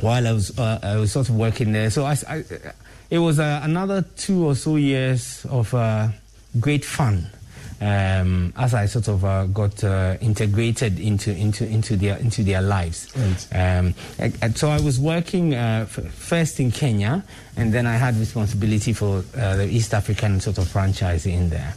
while 0.00 0.26
I 0.26 0.32
was, 0.32 0.58
uh, 0.58 0.78
I 0.82 0.96
was 0.96 1.12
sort 1.12 1.28
of 1.28 1.36
working 1.36 1.72
there. 1.72 1.90
So 1.90 2.04
I, 2.04 2.16
I, 2.26 2.44
it 3.10 3.18
was 3.18 3.38
uh, 3.38 3.60
another 3.62 4.04
two 4.16 4.46
or 4.46 4.54
so 4.54 4.76
years 4.76 5.44
of 5.50 5.74
uh, 5.74 6.08
great 6.58 6.84
fun. 6.84 7.26
Um, 7.82 8.52
as 8.58 8.74
I 8.74 8.84
sort 8.84 9.08
of 9.08 9.24
uh, 9.24 9.46
got 9.46 9.82
uh, 9.82 10.18
integrated 10.20 11.00
into, 11.00 11.34
into, 11.34 11.66
into, 11.66 11.96
their, 11.96 12.18
into 12.18 12.42
their 12.42 12.60
lives. 12.60 13.08
Um, 13.54 13.94
and- 14.18 14.36
and 14.42 14.58
so 14.58 14.68
I 14.68 14.78
was 14.82 15.00
working 15.00 15.54
uh, 15.54 15.86
f- 15.88 16.12
first 16.12 16.60
in 16.60 16.72
Kenya, 16.72 17.24
and 17.56 17.72
then 17.72 17.86
I 17.86 17.94
had 17.96 18.16
responsibility 18.18 18.92
for 18.92 19.24
uh, 19.34 19.56
the 19.56 19.64
East 19.66 19.94
African 19.94 20.40
sort 20.40 20.58
of 20.58 20.68
franchise 20.68 21.24
in 21.24 21.48
there. 21.48 21.72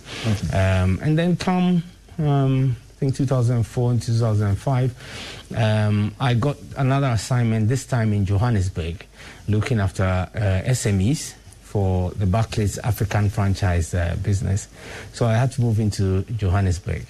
Um, 0.51 0.99
and 1.01 1.17
then 1.17 1.37
come, 1.37 1.83
um, 2.19 2.75
I 2.97 2.99
think 2.99 3.15
2004 3.15 3.91
and 3.91 4.01
2005, 4.01 5.53
um, 5.55 6.13
I 6.19 6.33
got 6.33 6.57
another 6.75 7.07
assignment, 7.07 7.69
this 7.69 7.85
time 7.85 8.11
in 8.11 8.25
Johannesburg, 8.25 9.05
looking 9.47 9.79
after 9.79 10.03
uh, 10.03 10.69
SMEs 10.69 11.35
for 11.73 12.11
the 12.11 12.27
Barclays 12.27 12.77
African 12.77 13.31
franchise 13.31 13.95
uh, 13.95 14.15
business. 14.21 14.67
So 15.11 15.25
I 15.25 15.33
had 15.33 15.51
to 15.53 15.61
move 15.61 15.79
into 15.79 16.21
Johannesburg, 16.37 17.03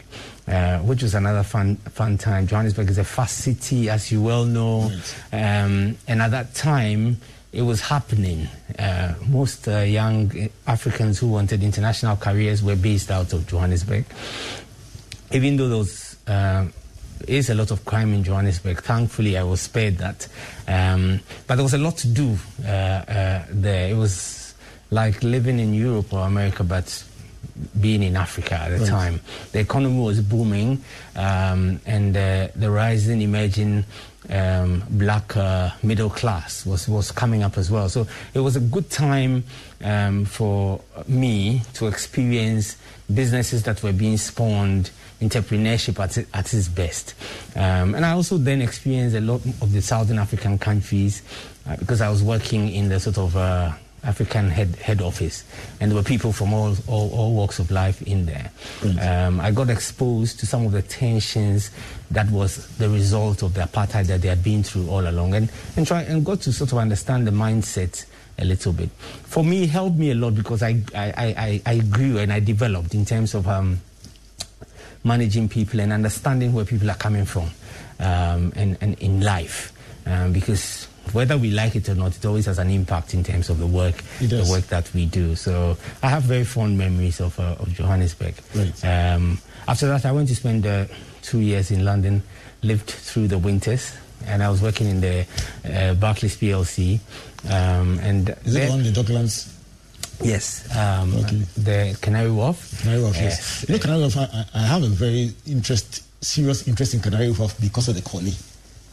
uh, 0.47 0.77
which 0.79 1.03
was 1.03 1.15
another 1.15 1.43
fun, 1.43 1.75
fun 1.75 2.17
time. 2.17 2.47
Johannesburg 2.47 2.89
is 2.89 2.97
a 2.97 3.03
fast 3.03 3.39
city, 3.39 3.89
as 3.89 4.09
you 4.09 4.21
well 4.21 4.45
know. 4.45 4.89
Um, 5.33 5.97
and 6.07 6.21
at 6.21 6.31
that 6.31 6.55
time, 6.55 7.17
it 7.51 7.63
was 7.63 7.81
happening. 7.81 8.47
Uh, 8.79 9.15
most 9.27 9.67
uh, 9.67 9.79
young 9.79 10.31
Africans 10.65 11.19
who 11.19 11.27
wanted 11.27 11.61
international 11.61 12.15
careers 12.15 12.63
were 12.63 12.77
based 12.77 13.11
out 13.11 13.33
of 13.33 13.45
Johannesburg. 13.45 14.05
Even 15.33 15.57
though 15.57 15.67
there 15.67 15.77
was 15.77 16.15
uh, 16.25 16.67
is 17.27 17.49
a 17.49 17.55
lot 17.55 17.71
of 17.71 17.83
crime 17.83 18.13
in 18.13 18.23
Johannesburg. 18.23 18.81
Thankfully, 18.81 19.37
I 19.37 19.43
was 19.43 19.59
spared 19.59 19.97
that. 19.97 20.27
Um, 20.69 21.19
but 21.47 21.55
there 21.55 21.63
was 21.63 21.73
a 21.73 21.77
lot 21.77 21.97
to 21.97 22.07
do 22.07 22.37
uh, 22.65 22.67
uh, 22.67 23.45
there. 23.49 23.89
It 23.89 23.97
was 23.97 24.42
like 24.93 25.23
living 25.23 25.59
in 25.59 25.73
Europe 25.73 26.13
or 26.13 26.21
America, 26.27 26.63
but 26.63 27.03
being 27.81 28.03
in 28.03 28.15
Africa 28.15 28.55
at 28.55 28.69
the 28.71 28.79
Right. 28.79 28.89
time. 28.89 29.21
The 29.51 29.59
economy 29.59 29.99
was 30.01 30.21
booming, 30.21 30.81
um, 31.15 31.79
and 31.85 32.15
uh, 32.15 32.47
the 32.55 32.69
rising, 32.71 33.21
emerging 33.21 33.85
um, 34.29 34.83
black 34.89 35.35
uh, 35.35 35.71
middle 35.83 36.09
class 36.09 36.65
was, 36.65 36.87
was 36.87 37.11
coming 37.11 37.43
up 37.43 37.57
as 37.57 37.69
well. 37.69 37.89
So 37.89 38.07
it 38.33 38.39
was 38.39 38.55
a 38.55 38.59
good 38.61 38.89
time 38.89 39.43
um, 39.83 40.25
for 40.25 40.79
me 41.07 41.61
to 41.73 41.87
experience 41.87 42.77
businesses 43.13 43.63
that 43.63 43.83
were 43.83 43.91
being 43.93 44.17
spawned, 44.17 44.91
entrepreneurship 45.21 45.99
at, 45.99 46.17
at 46.33 46.53
its 46.53 46.67
best. 46.69 47.13
Um, 47.55 47.95
and 47.95 48.05
I 48.05 48.11
also 48.11 48.37
then 48.37 48.61
experienced 48.61 49.15
a 49.15 49.21
lot 49.21 49.41
of 49.61 49.71
the 49.73 49.81
Southern 49.81 50.17
African 50.19 50.57
countries 50.57 51.21
uh, 51.67 51.75
because 51.77 51.99
I 52.01 52.09
was 52.09 52.23
working 52.23 52.69
in 52.71 52.89
the 52.89 52.99
sort 52.99 53.17
of 53.17 53.35
uh, 53.35 53.73
African 54.03 54.49
head, 54.49 54.75
head 54.75 55.01
office, 55.01 55.43
and 55.79 55.91
there 55.91 55.95
were 55.95 56.03
people 56.03 56.33
from 56.33 56.53
all, 56.53 56.75
all, 56.87 57.11
all 57.13 57.33
walks 57.33 57.59
of 57.59 57.71
life 57.71 58.01
in 58.01 58.25
there. 58.25 58.51
Um, 59.01 59.39
I 59.39 59.51
got 59.51 59.69
exposed 59.69 60.39
to 60.39 60.45
some 60.45 60.65
of 60.65 60.71
the 60.71 60.81
tensions 60.81 61.71
that 62.11 62.29
was 62.29 62.67
the 62.77 62.89
result 62.89 63.43
of 63.43 63.53
the 63.53 63.61
apartheid 63.61 64.07
that 64.07 64.21
they 64.21 64.27
had 64.27 64.43
been 64.43 64.63
through 64.63 64.89
all 64.89 65.07
along, 65.07 65.35
and, 65.35 65.49
and 65.77 65.87
try 65.87 66.01
and 66.03 66.25
got 66.25 66.41
to 66.41 66.53
sort 66.53 66.71
of 66.71 66.77
understand 66.77 67.25
the 67.27 67.31
mindset 67.31 68.05
a 68.39 68.45
little 68.45 68.73
bit. 68.73 68.89
For 69.23 69.43
me, 69.43 69.63
it 69.63 69.69
helped 69.69 69.97
me 69.97 70.11
a 70.11 70.15
lot 70.15 70.35
because 70.35 70.63
I, 70.63 70.81
I, 70.95 71.13
I, 71.15 71.35
I 71.37 71.61
I 71.65 71.77
grew 71.79 72.17
and 72.17 72.33
I 72.33 72.39
developed 72.39 72.93
in 72.93 73.05
terms 73.05 73.35
of 73.35 73.47
um, 73.47 73.79
managing 75.03 75.49
people 75.49 75.79
and 75.79 75.93
understanding 75.93 76.53
where 76.53 76.65
people 76.65 76.89
are 76.89 76.95
coming 76.95 77.25
from 77.25 77.49
um, 77.99 78.53
and, 78.55 78.77
and 78.81 78.97
in 78.99 79.21
life. 79.21 79.71
Um, 80.05 80.33
because 80.33 80.87
whether 81.13 81.37
we 81.37 81.51
like 81.51 81.75
it 81.75 81.87
or 81.89 81.95
not, 81.95 82.15
it 82.15 82.25
always 82.25 82.45
has 82.45 82.59
an 82.59 82.69
impact 82.69 83.13
in 83.13 83.23
terms 83.23 83.49
of 83.49 83.59
the 83.59 83.67
work, 83.67 83.95
the 84.19 84.45
work 84.49 84.65
that 84.67 84.91
we 84.93 85.05
do. 85.05 85.35
So 85.35 85.77
I 86.01 86.09
have 86.09 86.23
very 86.23 86.43
fond 86.45 86.77
memories 86.77 87.19
of, 87.21 87.39
uh, 87.39 87.55
of 87.59 87.73
Johannesburg. 87.73 88.35
Right. 88.55 88.85
Um, 88.85 89.39
after 89.67 89.87
that, 89.87 90.05
I 90.05 90.11
went 90.11 90.27
to 90.29 90.35
spend 90.35 90.65
uh, 90.65 90.85
two 91.21 91.39
years 91.39 91.71
in 91.71 91.83
London, 91.85 92.21
lived 92.63 92.89
through 92.89 93.27
the 93.29 93.37
winters, 93.37 93.93
and 94.25 94.41
I 94.43 94.49
was 94.49 94.61
working 94.61 94.87
in 94.87 95.01
the 95.01 95.25
uh, 95.65 95.93
Barclays 95.95 96.35
PLC. 96.37 96.99
Um, 97.49 97.99
and 97.99 98.29
Is 98.45 98.55
it 98.55 98.71
on 98.71 98.83
the 98.83 98.91
Docklands? 98.91 99.49
Yes, 100.21 100.73
um, 100.77 101.15
Okay. 101.15 101.41
the 101.57 101.97
Canary 102.01 102.31
Wharf. 102.31 102.79
Canary 102.81 103.01
Wharf, 103.01 103.15
Yes. 103.15 103.23
yes. 103.23 103.65
You 103.67 103.75
know, 103.75 103.79
Canary 103.81 103.99
Wharf, 104.01 104.17
I, 104.17 104.23
I 104.23 104.45
I 104.55 104.59
have 104.67 104.83
a 104.83 104.87
very 104.87 105.33
interest, 105.47 106.03
serious 106.23 106.65
interest 106.67 106.93
in 106.93 107.01
Canary 107.01 107.31
Wharf 107.31 107.59
because 107.59 107.87
of 107.89 107.95
the 107.95 108.01
Korle. 108.01 108.31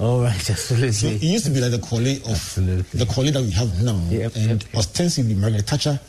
All 0.00 0.22
right, 0.22 0.50
absolutely. 0.50 0.92
So 0.92 1.08
it 1.08 1.22
used 1.22 1.44
to 1.44 1.50
be 1.50 1.60
like 1.60 1.72
the 1.72 1.78
Korle 1.78 2.24
of 2.24 2.30
Absolutely. 2.30 2.98
the 2.98 3.04
Korle 3.04 3.32
that 3.32 3.42
we 3.42 3.50
have 3.50 3.82
now. 3.82 4.00
Yep, 4.08 4.36
and 4.36 4.64
yep. 4.64 4.74
ostensibly, 4.74 5.34
Margaret 5.34 5.66
Thatcher 5.66 6.00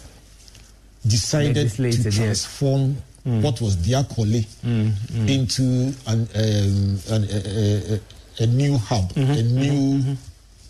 decided 1.05 1.69
to 1.71 1.81
Legislated, 1.81 2.05
yes. 2.05 2.15
transform 2.15 2.95
mm. 3.27 3.41
what 3.41 3.59
was 3.59 3.75
their 3.85 4.03
Korle 4.03 4.45
mm, 4.63 4.91
mm. 4.91 5.29
into 5.29 5.93
an, 6.07 6.21
um, 6.35 6.99
an, 7.09 7.23
a, 7.29 7.95
a, 7.95 8.43
a, 8.43 8.47
new 8.47 8.77
hub, 8.77 9.11
mm-hmm, 9.11 9.31
a 9.31 9.35
mm-hmm, 9.35 9.59
new 9.59 9.99
mm-hmm. 9.99 10.13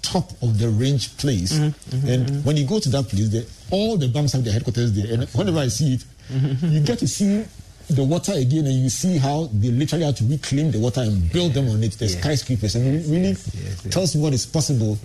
top 0.01 0.31
of 0.41 0.57
the 0.57 0.69
range 0.69 1.15
place. 1.17 1.51
and 1.51 2.43
when 2.43 2.57
you 2.57 2.65
go 2.65 2.79
to 2.79 2.89
that 2.89 3.07
place, 3.07 3.29
there, 3.29 3.43
all 3.69 3.97
the 3.97 4.07
banks 4.07 4.31
have 4.31 4.43
their 4.43 4.53
headquarters 4.53 4.93
there. 4.93 5.13
And 5.13 5.29
whenever 5.29 5.59
I 5.59 5.67
see 5.67 5.93
it, 5.93 6.05
you 6.63 6.79
get 6.79 6.97
to 6.99 7.07
see 7.07 7.43
the 7.95 8.03
water 8.03 8.33
again, 8.33 8.65
and 8.65 8.75
you 8.75 8.89
see 8.89 9.17
how 9.17 9.49
they 9.53 9.69
literally 9.69 10.05
have 10.05 10.15
to 10.17 10.23
reclaim 10.25 10.71
the 10.71 10.79
water 10.79 11.01
and 11.01 11.31
build 11.31 11.53
them 11.53 11.69
on 11.69 11.83
it. 11.83 11.91
The 11.93 12.07
skyscrapers, 12.09 12.75
and 12.75 12.87
it 12.87 13.05
really 13.09 13.29
yes, 13.29 13.51
yes. 13.55 13.93
tells 13.93 14.15
me 14.15 14.21
what 14.21 14.33
is 14.33 14.45
possible 14.45 14.97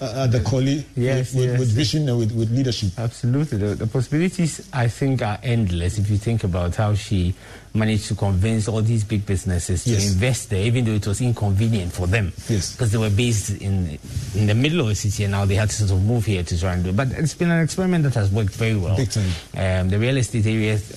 uh, 0.00 0.24
at 0.24 0.32
the 0.32 0.40
Korle 0.40 0.84
Yes, 0.96 1.34
with, 1.34 1.42
with, 1.42 1.50
yes. 1.50 1.58
with 1.60 1.68
vision 1.72 2.08
and 2.08 2.18
with, 2.18 2.32
with 2.32 2.50
leadership. 2.50 2.90
Absolutely. 2.98 3.58
The, 3.58 3.74
the 3.74 3.86
possibilities, 3.86 4.68
I 4.72 4.88
think, 4.88 5.22
are 5.22 5.38
endless 5.42 5.98
if 5.98 6.10
you 6.10 6.16
think 6.16 6.44
about 6.44 6.74
how 6.76 6.94
she 6.94 7.34
managed 7.76 8.06
to 8.06 8.14
convince 8.14 8.68
all 8.68 8.82
these 8.82 9.02
big 9.02 9.26
businesses 9.26 9.84
Yes. 9.86 9.98
to 10.06 10.12
invest 10.12 10.50
there, 10.50 10.64
even 10.64 10.84
though 10.84 10.92
it 10.92 11.06
was 11.06 11.20
inconvenient 11.20 11.92
for 11.92 12.06
them. 12.06 12.32
Yes. 12.48 12.72
Because 12.72 12.92
they 12.92 12.98
were 12.98 13.10
based 13.10 13.50
in, 13.60 13.98
in 14.36 14.46
the 14.46 14.54
middle 14.54 14.80
of 14.80 14.86
the 14.88 14.94
city 14.94 15.24
and 15.24 15.32
now 15.32 15.44
they 15.44 15.56
had 15.56 15.70
to 15.70 15.74
sort 15.74 15.90
of 15.90 16.04
move 16.04 16.24
here 16.24 16.44
to 16.44 16.60
try 16.60 16.72
and 16.74 16.84
do 16.84 16.90
it. 16.90 16.96
But 16.96 17.08
it's 17.12 17.34
been 17.34 17.50
an 17.50 17.62
experiment 17.64 18.04
that 18.04 18.14
has 18.14 18.30
worked 18.30 18.54
very 18.54 18.76
well. 18.76 18.96
Um, 18.96 19.88
the 19.88 19.98
real 19.98 20.16
estate 20.16 20.46
areas 20.46 20.92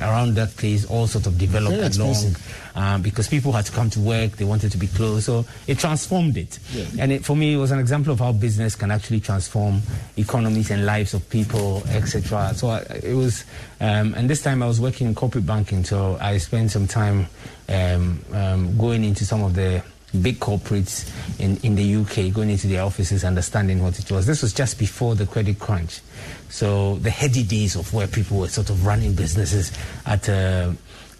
around 0.00 0.34
that 0.34 0.56
place 0.56 0.84
all 0.84 1.06
sort 1.06 1.26
of 1.26 1.38
developed 1.38 1.76
Very 1.76 2.04
along 2.04 2.36
um, 2.74 3.02
because 3.02 3.26
people 3.28 3.52
had 3.52 3.66
to 3.66 3.72
come 3.72 3.90
to 3.90 4.00
work, 4.00 4.32
they 4.32 4.44
wanted 4.44 4.70
to 4.72 4.78
be 4.78 4.86
close. 4.86 5.24
So 5.24 5.44
it 5.66 5.78
transformed 5.78 6.36
it. 6.36 6.58
Yeah. 6.72 6.84
And 7.00 7.12
it, 7.12 7.24
for 7.24 7.36
me, 7.36 7.54
it 7.54 7.56
was 7.56 7.70
an 7.70 7.80
example 7.80 8.12
of 8.12 8.20
how 8.20 8.32
business 8.32 8.76
can 8.76 8.90
actually 8.90 9.20
transform 9.20 9.82
economies 10.16 10.70
and 10.70 10.86
lives 10.86 11.12
of 11.12 11.28
people, 11.28 11.82
etc. 11.88 12.54
So 12.54 12.68
I, 12.68 12.78
it 13.02 13.14
was, 13.14 13.44
um, 13.80 14.14
and 14.14 14.30
this 14.30 14.42
time 14.42 14.62
I 14.62 14.66
was 14.66 14.80
working 14.80 15.06
in 15.08 15.14
corporate 15.14 15.46
banking, 15.46 15.84
so 15.84 16.18
I 16.20 16.38
spent 16.38 16.70
some 16.70 16.86
time 16.86 17.26
um, 17.68 18.24
um, 18.32 18.78
going 18.78 19.04
into 19.04 19.24
some 19.24 19.42
of 19.42 19.54
the 19.54 19.82
big 20.22 20.38
corporates 20.40 21.10
in, 21.38 21.56
in 21.58 21.74
the 21.74 21.96
UK, 21.96 22.32
going 22.32 22.50
into 22.50 22.66
their 22.66 22.82
offices, 22.82 23.24
understanding 23.24 23.82
what 23.82 23.98
it 23.98 24.10
was. 24.10 24.26
This 24.26 24.42
was 24.42 24.52
just 24.52 24.78
before 24.78 25.14
the 25.14 25.26
credit 25.26 25.58
crunch. 25.58 26.00
So 26.48 26.96
the 26.96 27.10
heady 27.10 27.42
days 27.42 27.76
of 27.76 27.92
where 27.92 28.06
people 28.06 28.38
were 28.38 28.48
sort 28.48 28.70
of 28.70 28.86
running 28.86 29.14
businesses 29.14 29.70
at 30.06 30.28
uh, 30.28 30.72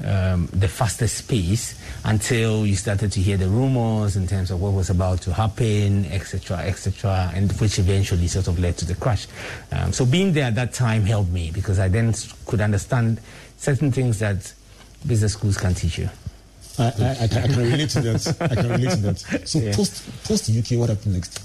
um, 0.05 0.49
the 0.53 0.69
fastest 0.69 1.29
pace 1.29 1.79
until 2.05 2.65
you 2.65 2.77
started 2.77 3.13
to 3.13 3.21
hear 3.21 3.37
the 3.37 3.49
rumors 3.49 4.17
in 4.17 4.27
terms 4.27 4.51
of 4.51 4.61
what 4.61 4.73
was 4.73 4.91
about 4.91 5.21
to 5.23 5.35
happen, 5.35 6.07
etc., 6.07 6.59
etc., 6.59 7.31
and 7.35 7.53
which 7.61 7.79
eventually 7.79 8.29
sort 8.29 8.49
of 8.49 8.59
led 8.59 8.77
to 8.79 8.85
the 8.85 8.95
crash. 8.95 9.27
Um, 9.73 9.93
so 9.93 10.07
being 10.07 10.33
there 10.33 10.45
at 10.45 10.55
that 10.55 10.73
time 10.73 11.03
helped 11.03 11.31
me 11.31 11.51
because 11.51 11.79
I 11.79 11.89
then 11.89 12.15
could 12.47 12.61
understand 12.61 13.21
certain 13.57 13.93
things 13.93 14.21
that 14.21 14.53
business 15.07 15.33
schools 15.35 15.59
can 15.59 15.75
teach 15.75 15.99
you. 15.99 16.09
I, 16.79 16.85
I, 16.85 17.17
I, 17.25 17.29
can, 17.29 17.39
I 17.43 17.47
can 17.49 17.57
relate 17.57 17.91
to 17.91 18.01
that. 18.03 18.37
I 18.41 18.55
can 18.55 18.69
relate 18.69 18.91
to 18.91 18.97
that. 18.99 19.49
So 19.49 19.59
Yeah. 19.59 19.75
post 19.75 20.03
post 20.25 20.49
UK, 20.51 20.79
what 20.79 20.89
happened 20.91 21.15
next? 21.15 21.41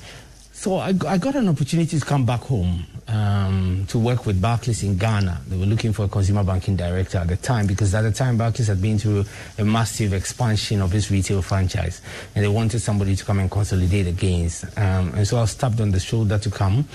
So 0.64 0.78
I, 0.78 0.94
I 1.10 1.18
got 1.18 1.36
an 1.36 1.50
opportunity 1.50 2.00
to 2.00 2.06
come 2.06 2.26
back 2.26 2.40
home 2.40 2.86
um, 3.10 3.84
to 3.90 4.00
work 4.00 4.26
with 4.26 4.42
Barclays 4.42 4.82
in 4.82 4.98
Ghana. 4.98 5.42
They 5.50 5.58
were 5.58 5.66
looking 5.66 5.92
for 5.92 6.06
a 6.06 6.08
consumer 6.08 6.42
banking 6.42 6.78
director 6.78 7.18
at 7.18 7.28
the 7.28 7.36
time 7.36 7.68
because 7.68 7.94
at 7.94 8.04
the 8.04 8.14
time 8.14 8.38
Barclays 8.38 8.70
had 8.70 8.82
been 8.82 8.98
through 8.98 9.26
a 9.58 9.66
massive 9.66 10.14
expansion 10.14 10.82
of 10.82 10.96
its 10.96 11.12
retail 11.12 11.42
franchise 11.42 12.02
and 12.34 12.46
they 12.46 12.48
wanted 12.48 12.80
somebody 12.80 13.14
to 13.14 13.26
come 13.26 13.40
and 13.40 13.52
consolidate 13.52 14.06
the 14.06 14.14
gains. 14.14 14.64
Um, 14.78 15.12
and 15.16 15.28
so 15.28 15.36
I 15.36 15.42
was 15.42 15.54
tapped 15.54 15.82
on 15.82 15.92
the 15.92 16.00
shoulder 16.00 16.40
to 16.40 16.50
come. 16.50 16.88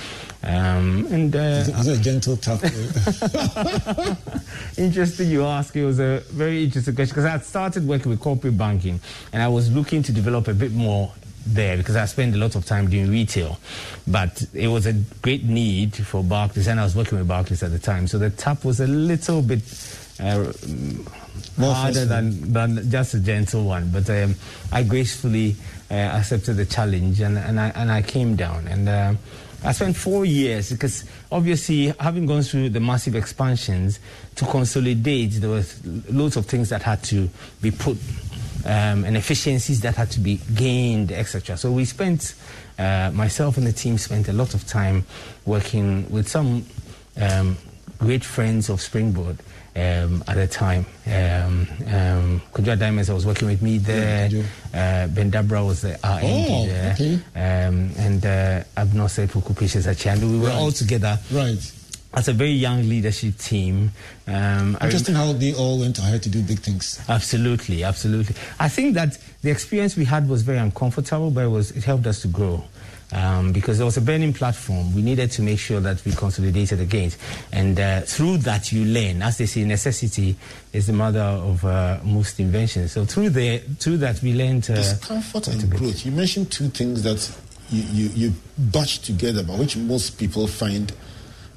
Um, 0.45 1.07
and 1.11 1.37
uh, 1.37 1.39
Is 1.39 1.69
it, 1.69 1.75
is 1.75 1.89
a 1.89 2.03
gentle 2.03 2.39
tap? 2.39 2.65
interesting 4.79 5.29
you 5.29 5.45
ask. 5.45 5.77
It 5.77 5.85
was 5.85 6.01
a 6.01 6.21
very 6.31 6.65
interesting 6.65 6.95
question 6.95 7.13
because 7.13 7.27
I 7.27 7.33
had 7.33 7.45
started 7.45 7.87
working 7.87 8.09
with 8.09 8.21
corporate 8.21 8.57
banking 8.57 8.99
and 9.35 9.43
I 9.43 9.49
was 9.49 9.71
looking 9.71 10.03
to 10.05 10.13
develop 10.13 10.49
a 10.49 10.55
bit 10.55 10.73
more 10.73 11.13
there 11.47 11.77
because 11.77 11.97
I 11.97 12.05
spent 12.07 12.35
a 12.35 12.39
lot 12.39 12.55
of 12.55 12.65
time 12.67 12.89
doing 12.89 13.11
retail. 13.11 13.59
But 14.07 14.45
it 14.55 14.69
was 14.69 14.87
a 14.87 14.93
great 15.23 15.45
need 15.45 15.95
for 15.95 16.23
Barclays 16.23 16.69
and 16.69 16.81
I 16.81 16.85
was 16.85 16.97
working 16.97 17.19
with 17.19 17.29
Barclays 17.29 17.63
at 17.63 17.71
the 17.71 17.79
time. 17.79 18.07
So 18.07 18.19
the 18.19 18.31
tap 18.31 18.65
was 18.65 18.81
a 18.81 18.87
little 18.87 19.43
bit 19.43 19.63
uh, 20.21 20.53
More 21.57 21.75
harder 21.75 22.05
than, 22.05 22.53
than 22.53 22.91
just 22.91 23.15
a 23.15 23.21
gentle 23.21 23.65
one. 23.65 23.91
But 23.91 24.09
um, 24.11 24.35
I 24.73 24.83
gracefully 24.83 25.57
uh, 25.91 25.95
accepted 25.95 26.55
the 26.55 26.67
challenge 26.67 27.21
and, 27.21 27.39
and, 27.39 27.59
I, 27.59 27.69
and 27.71 27.91
I 27.91 28.03
came 28.03 28.37
down. 28.37 28.67
And 28.69 28.89
uh, 28.89 29.15
I 29.65 29.73
spent 29.73 29.97
four 29.97 30.25
years 30.25 30.71
because 30.71 31.05
obviously, 31.33 31.93
having 31.99 32.27
gone 32.27 32.43
through 32.43 32.71
the 32.71 32.81
massive 32.81 33.17
expansions, 33.17 33.99
to 34.37 34.45
consolidate, 34.45 35.33
there 35.33 35.51
was 35.51 35.85
loads 36.09 36.37
of 36.37 36.47
things 36.47 36.69
that 36.69 36.83
had 36.83 37.03
to 37.05 37.29
be 37.61 37.73
put 37.73 37.97
um, 38.65 39.05
and 39.05 39.17
efficiencies 39.17 39.81
that 39.83 39.97
had 39.97 40.11
to 40.13 40.21
be 40.21 40.41
gained, 40.55 41.13
etc. 41.13 41.57
So 41.57 41.71
we 41.73 41.85
spent, 41.85 42.35
uh, 42.79 43.11
myself 43.15 43.57
and 43.57 43.67
the 43.67 43.73
team 43.73 43.99
spent 43.99 44.29
a 44.29 44.33
lot 44.33 44.55
of 44.55 44.67
time 44.67 45.05
working 45.47 46.09
with 46.11 46.29
some 46.29 46.65
um, 47.21 47.57
great 47.99 48.25
friends 48.25 48.69
of 48.69 48.81
Springboard 48.81 49.39
um, 49.77 50.23
at 50.27 50.35
the 50.37 50.47
time. 50.49 50.87
Um, 51.07 51.67
um, 51.87 52.43
Kudra 52.53 52.77
Diamonds, 52.79 53.11
I 53.11 53.15
was 53.15 53.25
working 53.27 53.49
with 53.49 53.63
me 53.63 53.79
there. 53.79 54.29
Yeah, 54.29 54.43
uh, 54.75 55.07
Ben 55.09 55.31
Dabra 55.31 55.65
was 55.67 55.83
the 55.83 55.99
R&D 56.07 56.47
Oh, 56.51 56.67
there. 56.67 56.93
okay. 56.95 57.15
Um, 57.37 57.91
and 57.99 58.25
uh, 58.27 58.65
Abena 58.77 59.05
Osei-Poku 59.07 59.57
Patience 59.59 59.87
Akyianu. 59.87 60.31
We 60.31 60.39
were 60.41 60.49
Right. 60.49 60.55
all 60.57 60.73
together 60.73 61.19
right. 61.33 61.73
As 62.15 62.29
a 62.29 62.33
very 62.33 62.53
young 62.53 62.89
leadership 62.89 63.37
team. 63.39 63.93
Um, 64.27 64.77
Interesting 64.81 65.15
how 65.15 65.33
they 65.33 65.55
all 65.55 65.79
went 65.79 65.99
ahead 65.99 66.23
to 66.23 66.29
do 66.29 66.43
big 66.43 66.61
things. 66.61 67.01
Absolutely, 67.09 67.85
absolutely. 67.85 68.35
I 68.59 68.69
think 68.69 68.95
that 68.95 69.19
the 69.43 69.51
experience 69.51 69.97
we 69.97 70.05
had 70.05 70.29
was 70.29 70.43
very 70.43 70.59
uncomfortable, 70.59 71.31
but 71.31 71.45
it, 71.45 71.49
was, 71.49 71.71
it 71.73 71.85
helped 71.85 72.07
us 72.07 72.23
to 72.23 72.29
grow. 72.29 72.65
Um, 73.11 73.53
because 73.53 73.79
there 73.79 73.87
was 73.87 73.97
a 73.97 74.03
burning 74.03 74.35
platform, 74.35 74.95
we 74.95 75.01
needed 75.01 75.31
to 75.33 75.43
make 75.43 75.59
sure 75.59 75.81
that 75.81 76.05
we 76.05 76.13
consolidated 76.13 76.79
the 76.79 76.85
gains. 76.85 77.17
And 77.53 77.81
uh, 77.81 78.03
through 78.03 78.39
that, 78.39 78.71
you 78.71 78.85
learn. 78.85 79.23
As 79.23 79.39
they 79.39 79.47
say, 79.47 79.65
necessity 79.65 80.37
is 80.75 80.89
the 80.89 80.93
mother 80.93 81.21
of 81.21 81.65
uh, 81.65 82.01
most 82.05 82.39
inventions. 82.39 82.93
So 82.93 83.07
through, 83.07 83.31
the, 83.31 83.59
through 83.59 83.99
that, 83.99 84.23
we 84.23 84.35
learned. 84.35 84.69
Uh, 84.71 84.77
Discomfort 84.77 85.49
and 85.49 85.71
growth. 85.71 86.05
You 86.05 86.13
mentioned 86.13 86.53
two 86.53 86.69
things 86.69 87.03
that 87.03 87.35
you, 87.71 87.83
you, 87.83 88.09
you 88.09 88.33
batch 88.59 89.01
together, 89.01 89.43
but 89.43 89.59
which 89.59 89.77
most 89.77 90.19
people 90.19 90.47
find 90.47 90.93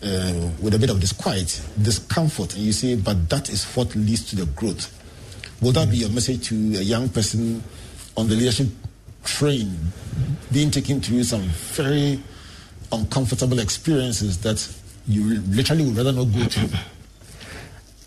uh, 0.03 0.49
with 0.61 0.73
a 0.73 0.79
bit 0.79 0.89
of 0.89 0.99
disquiet, 0.99 1.61
discomfort, 1.81 2.55
and 2.55 2.63
you 2.63 2.71
say, 2.71 2.95
but 2.95 3.29
that 3.29 3.49
is 3.49 3.65
what 3.75 3.95
leads 3.95 4.29
to 4.29 4.35
the 4.35 4.45
growth. 4.53 4.97
Will 5.61 5.71
that 5.73 5.89
be 5.91 5.97
your 5.97 6.09
message 6.09 6.47
to 6.47 6.55
a 6.55 6.81
young 6.81 7.07
person 7.09 7.63
on 8.17 8.27
the 8.27 8.35
leadership 8.35 8.67
train, 9.23 9.77
being 10.51 10.71
taken 10.71 10.99
through 11.01 11.23
some 11.23 11.41
very 11.41 12.19
uncomfortable 12.91 13.59
experiences 13.59 14.39
that 14.39 14.67
you 15.07 15.39
literally 15.41 15.85
would 15.85 15.97
rather 15.97 16.11
not 16.11 16.25
go 16.25 16.43
through? 16.45 16.69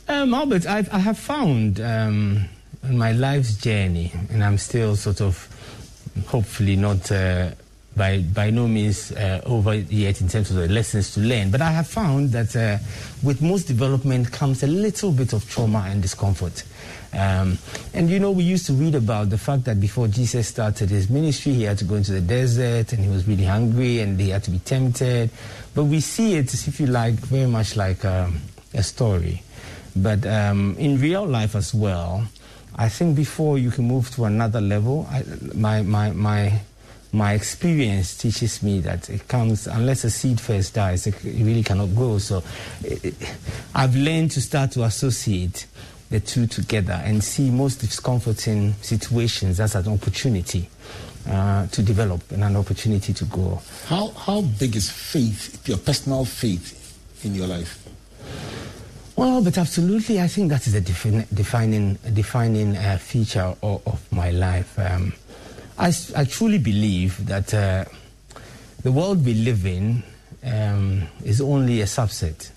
Um, 0.06 0.34
Albert, 0.34 0.66
I've, 0.66 0.92
I 0.92 0.98
have 0.98 1.18
found 1.18 1.80
um, 1.80 2.44
in 2.82 2.98
my 2.98 3.12
life's 3.12 3.56
journey, 3.56 4.12
and 4.28 4.44
I'm 4.44 4.58
still 4.58 4.96
sort 4.96 5.22
of, 5.22 5.48
hopefully 6.26 6.76
not 6.76 7.10
uh, 7.10 7.52
by 7.96 8.18
by 8.18 8.50
no 8.50 8.66
means 8.66 9.12
uh, 9.12 9.40
over 9.46 9.74
yet 9.74 10.20
in 10.20 10.28
terms 10.28 10.50
of 10.50 10.56
the 10.56 10.68
lessons 10.68 11.14
to 11.14 11.20
learn, 11.20 11.50
but 11.50 11.60
I 11.60 11.70
have 11.70 11.86
found 11.86 12.30
that 12.32 12.54
uh, 12.56 12.78
with 13.22 13.40
most 13.40 13.64
development 13.64 14.32
comes 14.32 14.62
a 14.62 14.66
little 14.66 15.12
bit 15.12 15.32
of 15.32 15.48
trauma 15.48 15.86
and 15.88 16.02
discomfort. 16.02 16.64
Um, 17.12 17.58
and 17.92 18.10
you 18.10 18.18
know, 18.18 18.32
we 18.32 18.42
used 18.42 18.66
to 18.66 18.72
read 18.72 18.94
about 18.94 19.30
the 19.30 19.38
fact 19.38 19.64
that 19.64 19.80
before 19.80 20.08
Jesus 20.08 20.48
started 20.48 20.90
his 20.90 21.08
ministry, 21.08 21.52
he 21.52 21.62
had 21.62 21.78
to 21.78 21.84
go 21.84 21.94
into 21.94 22.12
the 22.12 22.20
desert 22.20 22.92
and 22.92 23.04
he 23.04 23.08
was 23.08 23.26
really 23.28 23.44
hungry 23.44 24.00
and 24.00 24.18
he 24.18 24.30
had 24.30 24.42
to 24.44 24.50
be 24.50 24.58
tempted. 24.58 25.30
But 25.74 25.84
we 25.84 26.00
see 26.00 26.34
it, 26.34 26.52
if 26.52 26.80
you 26.80 26.86
like, 26.86 27.14
very 27.14 27.46
much 27.46 27.76
like 27.76 28.04
um, 28.04 28.40
a 28.72 28.82
story. 28.82 29.42
But 29.94 30.26
um, 30.26 30.74
in 30.78 31.00
real 31.00 31.24
life 31.24 31.54
as 31.54 31.72
well, 31.72 32.24
I 32.74 32.88
think 32.88 33.14
before 33.14 33.58
you 33.58 33.70
can 33.70 33.86
move 33.86 34.10
to 34.16 34.24
another 34.24 34.60
level, 34.60 35.06
I, 35.08 35.22
my, 35.54 35.82
my, 35.82 36.10
my, 36.10 36.60
my 37.14 37.32
experience 37.32 38.16
teaches 38.16 38.62
me 38.62 38.80
that 38.80 39.08
it 39.08 39.28
comes, 39.28 39.68
unless 39.68 40.02
a 40.02 40.10
seed 40.10 40.40
first 40.40 40.74
dies, 40.74 41.06
it 41.06 41.14
really 41.22 41.62
cannot 41.62 41.94
grow. 41.94 42.18
So 42.18 42.42
it, 42.82 43.14
I've 43.74 43.94
learned 43.94 44.32
to 44.32 44.40
start 44.40 44.72
to 44.72 44.82
associate 44.82 45.66
the 46.10 46.18
two 46.18 46.48
together 46.48 47.00
and 47.04 47.22
see 47.22 47.50
most 47.50 47.76
discomforting 47.76 48.74
situations 48.82 49.60
as 49.60 49.76
an 49.76 49.88
opportunity 49.88 50.68
uh, 51.28 51.68
to 51.68 51.82
develop 51.82 52.30
and 52.32 52.42
an 52.42 52.56
opportunity 52.56 53.12
to 53.14 53.24
grow. 53.26 53.62
How, 53.86 54.08
how 54.08 54.40
big 54.42 54.74
is 54.74 54.90
faith, 54.90 55.66
your 55.68 55.78
personal 55.78 56.24
faith 56.24 56.98
in 57.24 57.34
your 57.36 57.46
life? 57.46 57.80
Well, 59.16 59.42
but 59.42 59.56
absolutely, 59.56 60.20
I 60.20 60.26
think 60.26 60.50
that 60.50 60.66
is 60.66 60.74
a 60.74 60.80
defin- 60.80 61.32
defining 61.32 61.94
defining 62.12 62.76
uh, 62.76 62.98
feature 62.98 63.54
of, 63.62 63.86
of, 63.86 64.12
my 64.12 64.32
life. 64.32 64.76
Um, 64.76 65.12
I, 65.78 65.92
I, 66.16 66.24
truly 66.24 66.58
believe 66.58 67.26
that 67.26 67.52
uh, 67.52 67.84
the 68.82 68.92
world 68.92 69.24
we 69.24 69.34
live 69.34 69.66
in 69.66 70.02
um, 70.44 71.02
is 71.24 71.40
only 71.40 71.80
a 71.80 71.84
subset, 71.84 72.50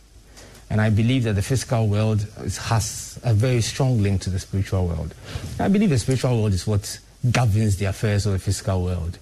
and 0.69 0.81
I 0.81 0.89
believe 0.89 1.23
that 1.23 1.33
the 1.33 1.41
physical 1.41 1.87
world 1.87 2.27
is, 2.41 2.57
has 2.57 3.19
a 3.23 3.33
very 3.33 3.61
strong 3.61 4.01
link 4.01 4.21
to 4.21 4.29
the 4.29 4.39
spiritual 4.39 4.87
world. 4.87 5.13
I 5.59 5.67
believe 5.67 5.89
the 5.89 5.99
spiritual 5.99 6.39
world 6.39 6.53
is 6.53 6.67
what 6.67 6.99
governs 7.31 7.77
the 7.77 7.85
affairs 7.85 8.25
of 8.25 8.33
the 8.33 8.39
physical 8.39 8.83
world, 8.83 9.17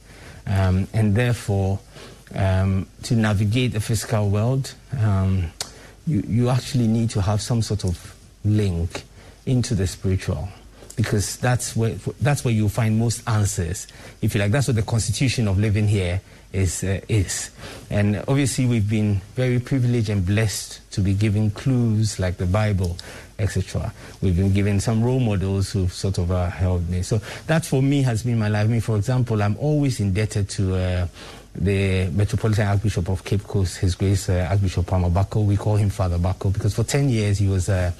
um, 0.45 0.88
and 0.93 1.15
therefore, 1.15 1.79
um, 2.34 2.88
to 3.03 3.15
navigate 3.15 3.73
the 3.73 3.79
physical 3.79 4.29
world 4.29 4.73
um, 4.99 5.51
you, 6.08 6.23
you 6.27 6.49
actually 6.49 6.88
need 6.88 7.10
to 7.12 7.21
have 7.21 7.41
some 7.41 7.62
sort 7.62 7.84
of 7.84 8.15
link 8.43 9.03
into 9.45 9.75
the 9.75 9.88
spiritual 9.88 10.49
because 10.95 11.38
that's 11.38 11.75
where 11.75 11.95
that's 12.21 12.45
where 12.45 12.53
you 12.53 12.69
find 12.69 12.97
most 12.97 13.27
answers. 13.27 13.88
If 14.21 14.34
you 14.34 14.41
like 14.41 14.51
that's 14.51 14.67
what 14.67 14.75
the 14.75 14.84
constitution 14.84 15.47
of 15.47 15.60
living 15.60 15.88
here 15.88 16.21
is 16.53 16.84
uh, 16.84 17.01
is. 17.10 17.51
And 17.89 18.23
obviously 18.27 18.65
we've 18.65 18.89
been 18.89 19.21
very 19.36 19.60
privileged 19.60 20.10
and 20.10 20.25
blessed 20.25 20.79
to 20.91 21.01
be 21.01 21.13
given 21.13 21.51
clues 21.51 22.19
like 22.19 22.38
the 22.38 22.45
bible 22.45 22.97
etc 23.38 23.91
we've 24.21 24.38
been 24.38 24.53
given 24.53 24.79
some 24.79 25.03
role 25.03 25.19
models 25.19 25.71
who've 25.71 25.91
sort 25.91 26.17
of 26.17 26.31
uh, 26.31 26.49
helped 26.49 26.89
me. 26.89 27.01
So 27.01 27.19
that 27.47 27.65
for 27.65 27.84
me 27.84 28.01
has 28.03 28.23
been 28.23 28.39
my 28.39 28.47
life. 28.47 28.69
Mean, 28.69 28.81
for 28.81 28.95
example 28.95 29.41
i'm 29.43 29.58
always 29.58 29.99
indebted 29.99 30.49
to 30.51 30.75
uh, 30.75 31.08
the 31.58 32.10
Metropolitan 32.12 32.67
Archbishop 32.67 33.10
of 33.10 33.23
Cape 33.23 33.43
Coast, 33.43 33.77
His 33.77 33.95
Grace 33.95 34.29
uh, 34.29 34.47
Archbishop 34.49 34.88
Palmer-Buckle. 34.88 35.45
We 35.45 35.55
call 35.55 35.77
him 35.77 35.89
Father 35.89 36.17
Buckle 36.17 36.51
because 36.51 36.75
for 36.75 36.84
10 36.84 37.10
years 37.10 37.38
he 37.38 37.47
was 37.47 37.69
uh, 37.69 37.91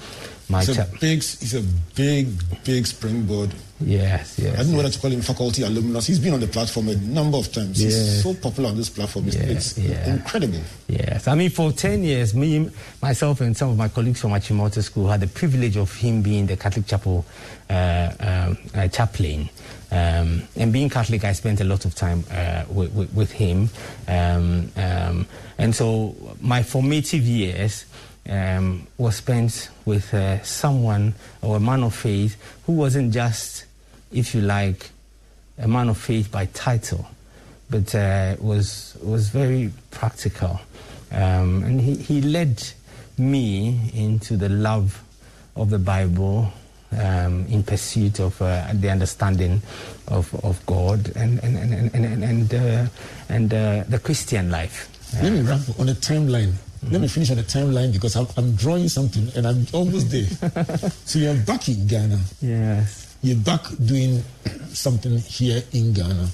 my 0.48 0.64
He's 0.64 0.78
a 0.78 0.84
big, 1.00 1.22
he's 1.22 1.54
a 1.54 1.62
big, 1.94 2.28
big 2.64 2.86
springboard. 2.86 3.50
Yes, 3.80 4.38
yes. 4.38 4.54
I 4.54 4.58
don't 4.58 4.66
know 4.68 4.72
yes. 4.72 4.76
whether 4.76 4.90
to 4.90 5.00
call 5.00 5.10
him 5.10 5.20
faculty 5.20 5.62
alumnus. 5.62 6.06
He's 6.06 6.18
been 6.18 6.32
on 6.32 6.40
the 6.40 6.46
platform 6.46 6.88
a 6.88 6.96
number 6.96 7.36
of 7.36 7.52
times. 7.52 7.82
Yes. 7.82 7.92
He's 7.92 8.22
so 8.22 8.32
popular 8.34 8.70
on 8.70 8.76
this 8.76 8.88
platform. 8.88 9.26
It's, 9.26 9.36
Yeah, 9.36 9.42
it's 9.44 9.78
yeah. 9.78 10.14
incredible. 10.14 10.60
Yes, 10.88 11.28
I 11.28 11.34
mean, 11.34 11.50
for 11.50 11.72
10 11.72 12.02
years, 12.02 12.34
me, 12.34 12.70
myself, 13.02 13.40
and 13.42 13.56
some 13.56 13.70
of 13.70 13.76
my 13.76 13.88
colleagues 13.88 14.20
from 14.20 14.30
Achimota 14.30 14.82
School 14.82 15.08
had 15.08 15.20
the 15.20 15.26
privilege 15.26 15.76
of 15.76 15.94
him 15.94 16.22
being 16.22 16.46
the 16.46 16.56
Catholic 16.56 16.86
Chapel 16.86 17.26
uh, 17.68 18.12
um, 18.20 18.58
uh, 18.74 18.88
chaplain. 18.88 19.50
Um, 19.90 20.42
and 20.56 20.72
being 20.72 20.88
Catholic, 20.88 21.24
I 21.24 21.32
spent 21.32 21.60
a 21.60 21.64
lot 21.64 21.84
of 21.84 21.94
time 21.94 22.24
uh, 22.30 22.64
with, 22.70 22.92
with, 22.92 23.12
with 23.12 23.32
him. 23.32 23.68
Um, 24.08 24.70
um, 24.76 25.26
and 25.58 25.74
so 25.74 26.14
my 26.40 26.62
formative 26.62 27.22
years 27.22 27.84
um, 28.28 28.86
was 28.98 29.16
spent 29.16 29.70
with 29.84 30.12
uh, 30.14 30.42
someone 30.42 31.14
or 31.42 31.56
a 31.56 31.60
man 31.60 31.82
of 31.82 31.94
faith 31.94 32.36
who 32.66 32.72
wasn't 32.72 33.12
just, 33.12 33.64
if 34.12 34.34
you 34.34 34.40
like, 34.40 34.90
a 35.58 35.68
man 35.68 35.88
of 35.88 35.96
faith 35.96 36.30
by 36.30 36.46
title, 36.46 37.06
but 37.70 37.94
uh, 37.94 38.36
was 38.38 38.96
was 39.02 39.30
very 39.30 39.72
practical, 39.90 40.60
um, 41.12 41.62
and 41.64 41.80
he, 41.80 41.94
he 41.96 42.20
led 42.20 42.62
me 43.16 43.90
into 43.94 44.36
the 44.36 44.48
love 44.48 45.02
of 45.54 45.70
the 45.70 45.78
Bible. 45.78 46.52
Um, 46.92 47.46
in 47.50 47.64
pursuit 47.64 48.20
of 48.20 48.40
uh, 48.40 48.68
the 48.72 48.88
understanding 48.88 49.60
of, 50.06 50.32
of 50.44 50.64
God 50.66 51.10
and 51.16 51.42
and 51.42 51.56
and 51.56 51.92
and 51.92 52.04
and, 52.06 52.24
and, 52.24 52.54
uh, 52.54 52.86
and 53.28 53.52
uh, 53.52 53.84
the 53.88 53.98
Christian 53.98 54.50
life. 54.52 54.88
Let 55.20 55.32
me 55.32 55.40
wrap 55.40 55.60
on 55.80 55.86
the 55.86 55.94
timeline. 55.94 56.52
Let 56.90 57.00
me 57.00 57.08
finish 57.08 57.30
on 57.30 57.36
the 57.36 57.42
timeline 57.42 57.92
because 57.92 58.14
I'm, 58.14 58.26
I'm 58.36 58.54
drawing 58.54 58.88
something 58.88 59.28
and 59.34 59.46
I'm 59.46 59.66
almost 59.72 60.10
there. 60.10 60.26
so 61.04 61.18
you're 61.18 61.34
back 61.34 61.68
in 61.68 61.86
Ghana. 61.86 62.18
Yes. 62.40 63.16
You're 63.22 63.38
back 63.38 63.62
doing 63.84 64.22
something 64.68 65.18
here 65.18 65.62
in 65.72 65.92
Ghana, 65.92 66.28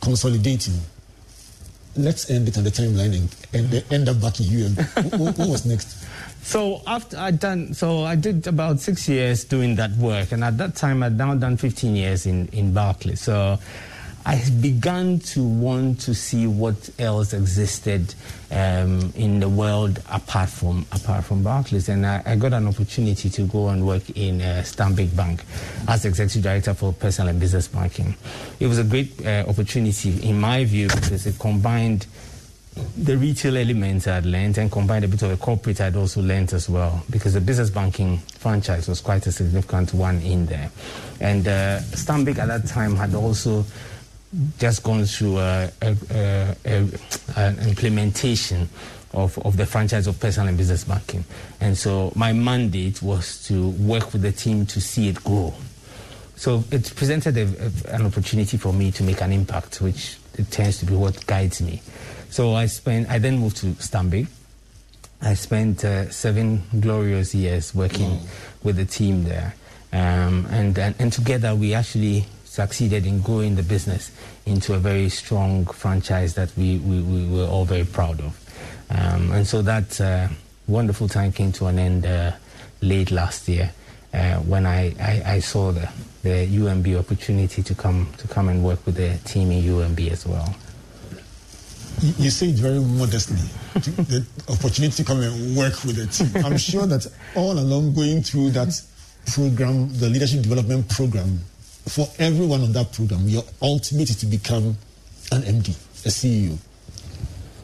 consolidating. 0.00 0.74
Let's 1.96 2.30
end 2.30 2.48
it 2.48 2.56
on 2.56 2.64
the 2.64 2.70
timeline 2.70 3.28
and, 3.52 3.72
and 3.72 3.92
end 3.92 4.08
up 4.08 4.20
back 4.20 4.40
in 4.40 4.46
UM. 4.46 4.74
what, 5.18 5.36
what 5.38 5.48
was 5.48 5.66
next? 5.66 6.04
So 6.46 6.80
after 6.86 7.16
I 7.16 7.32
done, 7.32 7.74
so 7.74 8.04
I 8.04 8.14
did 8.14 8.46
about 8.46 8.78
six 8.78 9.08
years 9.08 9.42
doing 9.42 9.74
that 9.76 9.90
work, 9.96 10.30
and 10.30 10.44
at 10.44 10.56
that 10.58 10.76
time 10.76 11.02
I'd 11.02 11.18
now 11.18 11.34
done 11.34 11.56
15 11.56 11.96
years 11.96 12.24
in 12.24 12.46
in 12.52 12.72
Barclays. 12.72 13.20
So 13.20 13.58
I 14.28 14.42
began 14.60 15.20
to 15.20 15.44
want 15.44 16.00
to 16.00 16.14
see 16.14 16.48
what 16.48 16.90
else 16.98 17.32
existed 17.32 18.12
um, 18.50 19.12
in 19.14 19.38
the 19.38 19.48
world 19.48 20.02
apart 20.10 20.48
from 20.48 20.84
apart 20.90 21.24
from 21.24 21.44
Barclays, 21.44 21.88
and 21.88 22.04
I, 22.04 22.22
I 22.26 22.34
got 22.34 22.52
an 22.52 22.66
opportunity 22.66 23.30
to 23.30 23.42
go 23.42 23.68
and 23.68 23.86
work 23.86 24.10
in 24.10 24.40
uh, 24.40 24.64
Stanbic 24.64 25.14
Bank 25.14 25.44
as 25.86 26.04
executive 26.04 26.42
director 26.42 26.74
for 26.74 26.92
personal 26.92 27.28
and 27.28 27.38
business 27.38 27.68
banking. 27.68 28.16
It 28.58 28.66
was 28.66 28.80
a 28.80 28.84
great 28.84 29.24
uh, 29.24 29.44
opportunity 29.46 30.20
in 30.28 30.40
my 30.40 30.64
view 30.64 30.88
because 30.88 31.24
it 31.24 31.38
combined 31.38 32.08
the 32.96 33.16
retail 33.16 33.56
elements 33.56 34.08
I'd 34.08 34.26
learned 34.26 34.58
and 34.58 34.70
combined 34.72 35.04
a 35.04 35.08
bit 35.08 35.22
of 35.22 35.30
the 35.30 35.36
corporate 35.36 35.80
I'd 35.80 35.94
also 35.94 36.20
learned 36.20 36.52
as 36.52 36.68
well 36.68 37.04
because 37.10 37.34
the 37.34 37.40
business 37.40 37.70
banking 37.70 38.18
franchise 38.18 38.88
was 38.88 39.00
quite 39.00 39.24
a 39.28 39.32
significant 39.32 39.94
one 39.94 40.20
in 40.20 40.46
there. 40.46 40.70
And 41.20 41.46
uh, 41.46 41.78
Stanbic 41.92 42.38
at 42.38 42.48
that 42.48 42.66
time 42.66 42.96
had 42.96 43.14
also 43.14 43.64
just 44.58 44.82
gone 44.82 45.04
through 45.04 45.38
a, 45.38 45.70
a, 45.82 45.96
a, 46.64 46.88
an 47.36 47.58
implementation 47.68 48.68
of, 49.12 49.38
of 49.38 49.56
the 49.56 49.66
franchise 49.66 50.06
of 50.06 50.20
personal 50.20 50.48
and 50.48 50.58
business 50.58 50.84
banking. 50.84 51.24
And 51.60 51.76
so 51.76 52.12
my 52.14 52.32
mandate 52.32 53.02
was 53.02 53.42
to 53.46 53.70
work 53.70 54.12
with 54.12 54.22
the 54.22 54.32
team 54.32 54.66
to 54.66 54.80
see 54.80 55.08
it 55.08 55.22
grow. 55.24 55.54
So 56.36 56.64
it 56.70 56.92
presented 56.94 57.36
an 57.86 58.04
opportunity 58.04 58.58
for 58.58 58.72
me 58.72 58.92
to 58.92 59.02
make 59.02 59.22
an 59.22 59.32
impact, 59.32 59.80
which 59.80 60.18
it 60.34 60.50
tends 60.50 60.78
to 60.80 60.86
be 60.86 60.94
what 60.94 61.26
guides 61.26 61.62
me. 61.62 61.80
So 62.28 62.54
I 62.54 62.66
spent. 62.66 63.08
I 63.08 63.18
then 63.18 63.38
moved 63.38 63.56
to 63.58 63.66
Stanbic. 63.76 64.26
I 65.22 65.32
spent 65.32 65.82
uh, 65.82 66.10
seven 66.10 66.62
glorious 66.78 67.34
years 67.34 67.74
working 67.74 68.20
with 68.62 68.76
the 68.76 68.84
team 68.84 69.24
there, 69.24 69.54
um, 69.94 70.46
and, 70.50 70.78
and 70.78 70.94
and 70.98 71.10
together 71.10 71.54
we 71.54 71.72
actually 71.72 72.26
succeeded 72.56 73.04
in 73.04 73.20
growing 73.20 73.54
the 73.54 73.62
business 73.62 74.10
into 74.46 74.72
a 74.72 74.78
very 74.78 75.10
strong 75.10 75.66
franchise 75.66 76.34
that 76.34 76.50
we, 76.56 76.78
we, 76.78 77.02
we 77.02 77.28
were 77.28 77.44
all 77.44 77.66
very 77.66 77.84
proud 77.84 78.18
of. 78.20 78.32
Um, 78.88 79.30
and 79.32 79.46
so 79.46 79.60
that 79.60 80.00
uh, 80.00 80.28
wonderful 80.66 81.06
time 81.06 81.32
came 81.32 81.52
to 81.52 81.66
an 81.66 81.78
end 81.78 82.06
uh, 82.06 82.32
late 82.80 83.10
last 83.10 83.46
year 83.46 83.70
uh, 84.14 84.36
when 84.36 84.64
I, 84.64 84.94
I, 84.98 85.34
I 85.34 85.38
saw 85.40 85.70
the, 85.70 85.86
the 86.22 86.46
UMB 86.46 86.98
opportunity 86.98 87.62
to 87.62 87.74
come 87.74 88.08
to 88.16 88.26
come 88.28 88.48
and 88.48 88.64
work 88.64 88.86
with 88.86 88.94
the 88.94 89.18
team 89.28 89.50
in 89.50 89.62
UMB 89.62 90.10
as 90.10 90.26
well. 90.26 90.54
You, 92.00 92.14
you 92.24 92.30
say 92.30 92.48
it 92.48 92.56
very 92.56 92.80
modestly. 92.80 93.36
the 94.08 94.24
opportunity 94.48 95.02
to 95.02 95.04
come 95.04 95.20
and 95.20 95.56
work 95.56 95.84
with 95.84 95.96
the 95.96 96.06
team. 96.06 96.42
I'm 96.42 96.56
sure 96.56 96.86
that 96.86 97.06
all 97.34 97.52
along 97.52 97.92
going 97.92 98.22
through 98.22 98.50
that 98.52 98.80
program, 99.26 99.92
the 99.98 100.08
leadership 100.08 100.42
development 100.42 100.88
program, 100.88 101.40
for 101.88 102.08
everyone 102.18 102.62
on 102.62 102.72
that 102.72 102.92
program, 102.92 103.28
your 103.28 103.44
ultimate 103.62 104.10
is 104.10 104.16
to 104.16 104.26
become 104.26 104.76
an 105.32 105.42
MD, 105.42 105.70
a 106.04 106.08
CEO, 106.08 106.58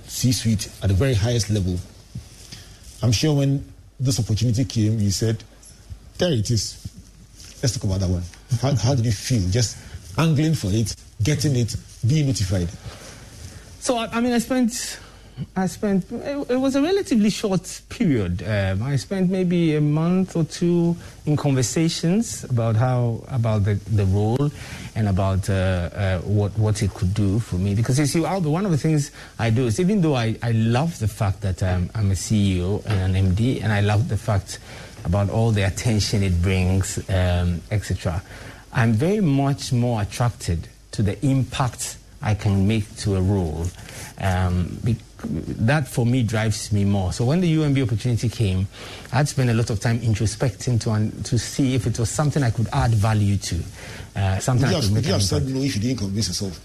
C-suite 0.06 0.68
at 0.82 0.88
the 0.88 0.94
very 0.94 1.14
highest 1.14 1.50
level. 1.50 1.78
I'm 3.02 3.12
sure 3.12 3.34
when 3.34 3.64
this 3.98 4.18
opportunity 4.20 4.64
came, 4.64 4.98
you 4.98 5.10
said, 5.10 5.42
"There 6.18 6.32
it 6.32 6.50
is. 6.50 6.78
Let's 7.62 7.74
talk 7.74 7.84
about 7.84 8.00
that 8.00 8.08
one." 8.08 8.22
How, 8.60 8.74
how 8.74 8.94
did 8.94 9.04
you 9.04 9.12
feel? 9.12 9.48
Just 9.50 9.76
angling 10.18 10.54
for 10.54 10.68
it, 10.70 10.94
getting 11.22 11.56
it, 11.56 11.74
being 12.06 12.26
notified. 12.26 12.68
So 13.80 13.96
I, 13.96 14.06
I 14.06 14.20
mean, 14.20 14.32
I 14.32 14.38
spent, 14.38 14.98
I 15.56 15.66
spent. 15.66 16.10
It, 16.12 16.50
it 16.50 16.56
was 16.56 16.76
a 16.76 16.82
relatively 16.82 17.30
short 17.30 17.80
period. 17.88 18.42
Um, 18.42 18.82
I 18.82 18.96
spent 18.96 19.30
maybe 19.30 19.74
a 19.76 19.80
month 19.80 20.36
or 20.36 20.44
two 20.44 20.96
in 21.26 21.36
conversations 21.36 22.44
about 22.44 22.76
how 22.76 23.24
about 23.28 23.64
the, 23.64 23.74
the 23.90 24.04
role 24.04 24.50
and 24.94 25.08
about 25.08 25.48
uh, 25.48 25.52
uh, 25.52 26.18
what 26.20 26.56
what 26.58 26.82
it 26.82 26.92
could 26.94 27.14
do 27.14 27.38
for 27.40 27.56
me. 27.56 27.74
Because 27.74 27.98
you 27.98 28.06
see, 28.06 28.24
Albert, 28.24 28.50
one 28.50 28.64
of 28.66 28.70
the 28.72 28.78
things 28.78 29.10
I 29.38 29.50
do 29.50 29.66
is 29.66 29.80
even 29.80 30.00
though 30.00 30.14
I, 30.14 30.36
I 30.42 30.52
love 30.52 30.98
the 30.98 31.08
fact 31.08 31.40
that 31.40 31.62
I'm 31.62 31.88
a 31.94 32.14
CEO 32.14 32.84
and 32.86 33.16
an 33.16 33.34
MD, 33.34 33.62
and 33.62 33.72
I 33.72 33.80
love 33.80 34.08
the 34.08 34.18
fact 34.18 34.58
about 35.04 35.30
all 35.30 35.50
the 35.50 35.62
attention 35.62 36.22
it 36.22 36.40
brings, 36.42 36.98
um, 37.10 37.60
etc. 37.70 38.22
I'm 38.72 38.92
very 38.92 39.20
much 39.20 39.72
more 39.72 40.02
attracted 40.02 40.68
to 40.92 41.02
the 41.02 41.24
impact 41.26 41.96
I 42.22 42.34
can 42.34 42.66
make 42.66 42.94
to 42.98 43.16
a 43.16 43.20
role. 43.20 43.66
Um, 44.18 44.78
bec- 44.84 44.96
that 45.24 45.86
for 45.88 46.04
me 46.04 46.22
drives 46.22 46.72
me 46.72 46.84
more. 46.84 47.12
So 47.12 47.24
when 47.24 47.40
the 47.40 47.56
UMB 47.56 47.82
opportunity 47.84 48.28
came, 48.28 48.66
I'd 49.12 49.28
spent 49.28 49.50
a 49.50 49.54
lot 49.54 49.70
of 49.70 49.80
time 49.80 50.00
introspecting 50.00 50.80
to, 50.82 50.90
un- 50.90 51.12
to 51.24 51.38
see 51.38 51.74
if 51.74 51.86
it 51.86 51.98
was 51.98 52.10
something 52.10 52.42
I 52.42 52.50
could 52.50 52.68
add 52.72 52.92
value 52.92 53.36
to, 53.36 53.62
uh, 54.16 54.38
something 54.38 54.66
Would 54.68 54.70
you 54.70 54.76
I 54.76 54.80
have, 54.80 54.82
could 54.82 54.90
would 54.92 54.94
make 54.94 55.06
you 55.06 55.12
have 55.12 55.22
said 55.22 55.46
no 55.46 55.60
if 55.60 55.76
you 55.76 55.80
didn't 55.82 55.98
convince 55.98 56.28
yourself? 56.28 56.60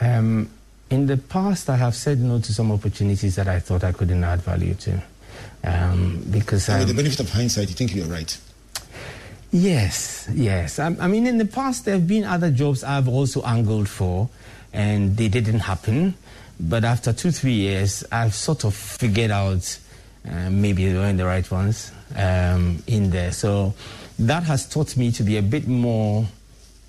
Um, 0.00 0.48
in 0.90 1.06
the 1.06 1.16
past, 1.16 1.68
I 1.70 1.76
have 1.76 1.94
said 1.94 2.20
no 2.20 2.40
to 2.40 2.52
some 2.54 2.72
opportunities 2.72 3.36
that 3.36 3.48
I 3.48 3.60
thought 3.60 3.84
I 3.84 3.92
couldn't 3.92 4.22
add 4.24 4.40
value 4.42 4.74
to. 4.74 5.02
Um, 5.62 6.24
because 6.30 6.68
with 6.68 6.88
the 6.88 6.94
benefit 6.94 7.20
of 7.20 7.30
hindsight, 7.30 7.68
you 7.68 7.74
think 7.74 7.94
you're 7.94 8.06
right. 8.06 8.36
Yes, 9.52 10.28
yes. 10.32 10.78
I, 10.78 10.94
I 11.00 11.08
mean, 11.08 11.26
in 11.26 11.38
the 11.38 11.44
past, 11.44 11.84
there 11.84 11.94
have 11.94 12.06
been 12.06 12.24
other 12.24 12.50
jobs 12.50 12.84
I've 12.84 13.08
also 13.08 13.42
angled 13.42 13.88
for, 13.88 14.28
and 14.72 15.16
they 15.16 15.28
didn't 15.28 15.60
happen. 15.60 16.14
But 16.58 16.84
after 16.84 17.12
two, 17.12 17.30
three 17.30 17.54
years, 17.54 18.04
I've 18.12 18.34
sort 18.34 18.64
of 18.64 18.74
figured 18.74 19.30
out 19.30 19.78
uh, 20.28 20.50
maybe 20.50 20.90
they 20.90 20.98
weren't 20.98 21.18
the 21.18 21.24
right 21.24 21.50
ones 21.50 21.92
um, 22.16 22.82
in 22.86 23.10
there. 23.10 23.32
So 23.32 23.74
that 24.18 24.42
has 24.44 24.68
taught 24.68 24.96
me 24.96 25.10
to 25.12 25.22
be 25.22 25.38
a 25.38 25.42
bit 25.42 25.66
more 25.66 26.26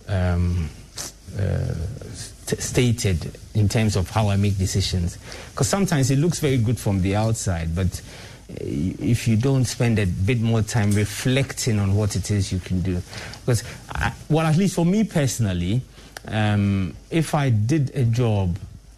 um, 0.07 0.69
uh, 1.39 1.73
st- 2.13 2.61
stated 2.61 3.37
in 3.53 3.69
terms 3.69 3.95
of 3.95 4.09
how 4.09 4.29
I 4.29 4.35
make 4.35 4.57
decisions. 4.57 5.17
Because 5.51 5.69
sometimes 5.69 6.11
it 6.11 6.17
looks 6.17 6.39
very 6.39 6.57
good 6.57 6.77
from 6.77 7.01
the 7.01 7.15
outside, 7.15 7.73
but 7.73 8.01
uh, 8.49 8.55
if 8.59 9.27
you 9.29 9.37
don't 9.37 9.63
spend 9.63 9.97
a 9.99 10.05
bit 10.05 10.41
more 10.41 10.61
time 10.61 10.91
reflecting 10.91 11.79
on 11.79 11.95
what 11.95 12.17
it 12.17 12.29
is 12.29 12.51
you 12.51 12.59
can 12.59 12.81
do. 12.81 13.01
Because, 13.45 13.63
I, 13.89 14.13
well, 14.29 14.45
at 14.45 14.57
least 14.57 14.75
for 14.75 14.85
me 14.85 15.05
personally, 15.05 15.81
um, 16.27 16.95
if 17.09 17.33
I 17.33 17.49
did 17.49 17.95
a 17.95 18.03
job 18.03 18.57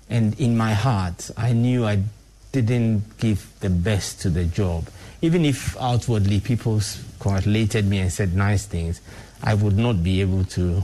and 0.09 0.39
in 0.39 0.57
my 0.57 0.73
heart 0.73 1.31
I 1.37 1.53
knew 1.53 1.85
I 1.85 2.03
didn't 2.51 3.17
give 3.17 3.51
the 3.59 3.69
best 3.69 4.21
to 4.21 4.29
the 4.29 4.45
job, 4.45 4.87
even 5.21 5.43
if 5.45 5.75
outwardly 5.81 6.39
people 6.39 6.81
congratulated 7.19 7.85
me 7.85 7.99
and 7.99 8.11
said 8.11 8.35
nice 8.35 8.65
things, 8.65 9.01
I 9.41 9.55
would 9.55 9.77
not 9.77 10.03
be 10.03 10.21
able 10.21 10.43
to 10.45 10.83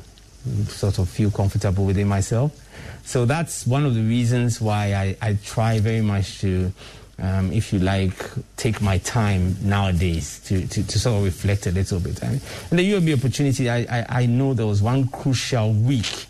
sort 0.68 1.00
of 1.00 1.10
feel 1.10 1.32
comfortable 1.32 1.86
within 1.86 2.08
myself. 2.08 2.58
So 3.04 3.26
that's 3.26 3.68
one 3.68 3.86
of 3.86 3.96
the 3.96 4.02
reasons 4.02 4.62
why 4.62 4.94
I, 4.94 5.18
I 5.22 5.38
try 5.44 5.80
very 5.80 6.02
much 6.02 6.40
to, 6.42 6.72
um, 7.20 7.52
if 7.52 7.74
you 7.74 7.80
like, 7.80 8.16
take 8.56 8.82
my 8.82 8.98
time 9.00 9.56
nowadays 9.62 10.40
to, 10.46 10.68
to, 10.68 10.84
to 10.84 11.00
sort 11.00 11.18
of 11.18 11.24
reflect 11.24 11.68
a 11.68 11.72
little 11.72 12.00
bit. 12.00 12.22
And, 12.22 12.42
and 12.72 12.80
the 12.80 12.94
UMB 12.94 13.20
opportunity, 13.20 13.70
I, 13.70 13.80
I, 13.80 14.06
I 14.22 14.26
know 14.26 14.54
there 14.54 14.68
was 14.68 14.82
one 14.82 15.08
crucial 15.10 15.74
week 15.74 16.28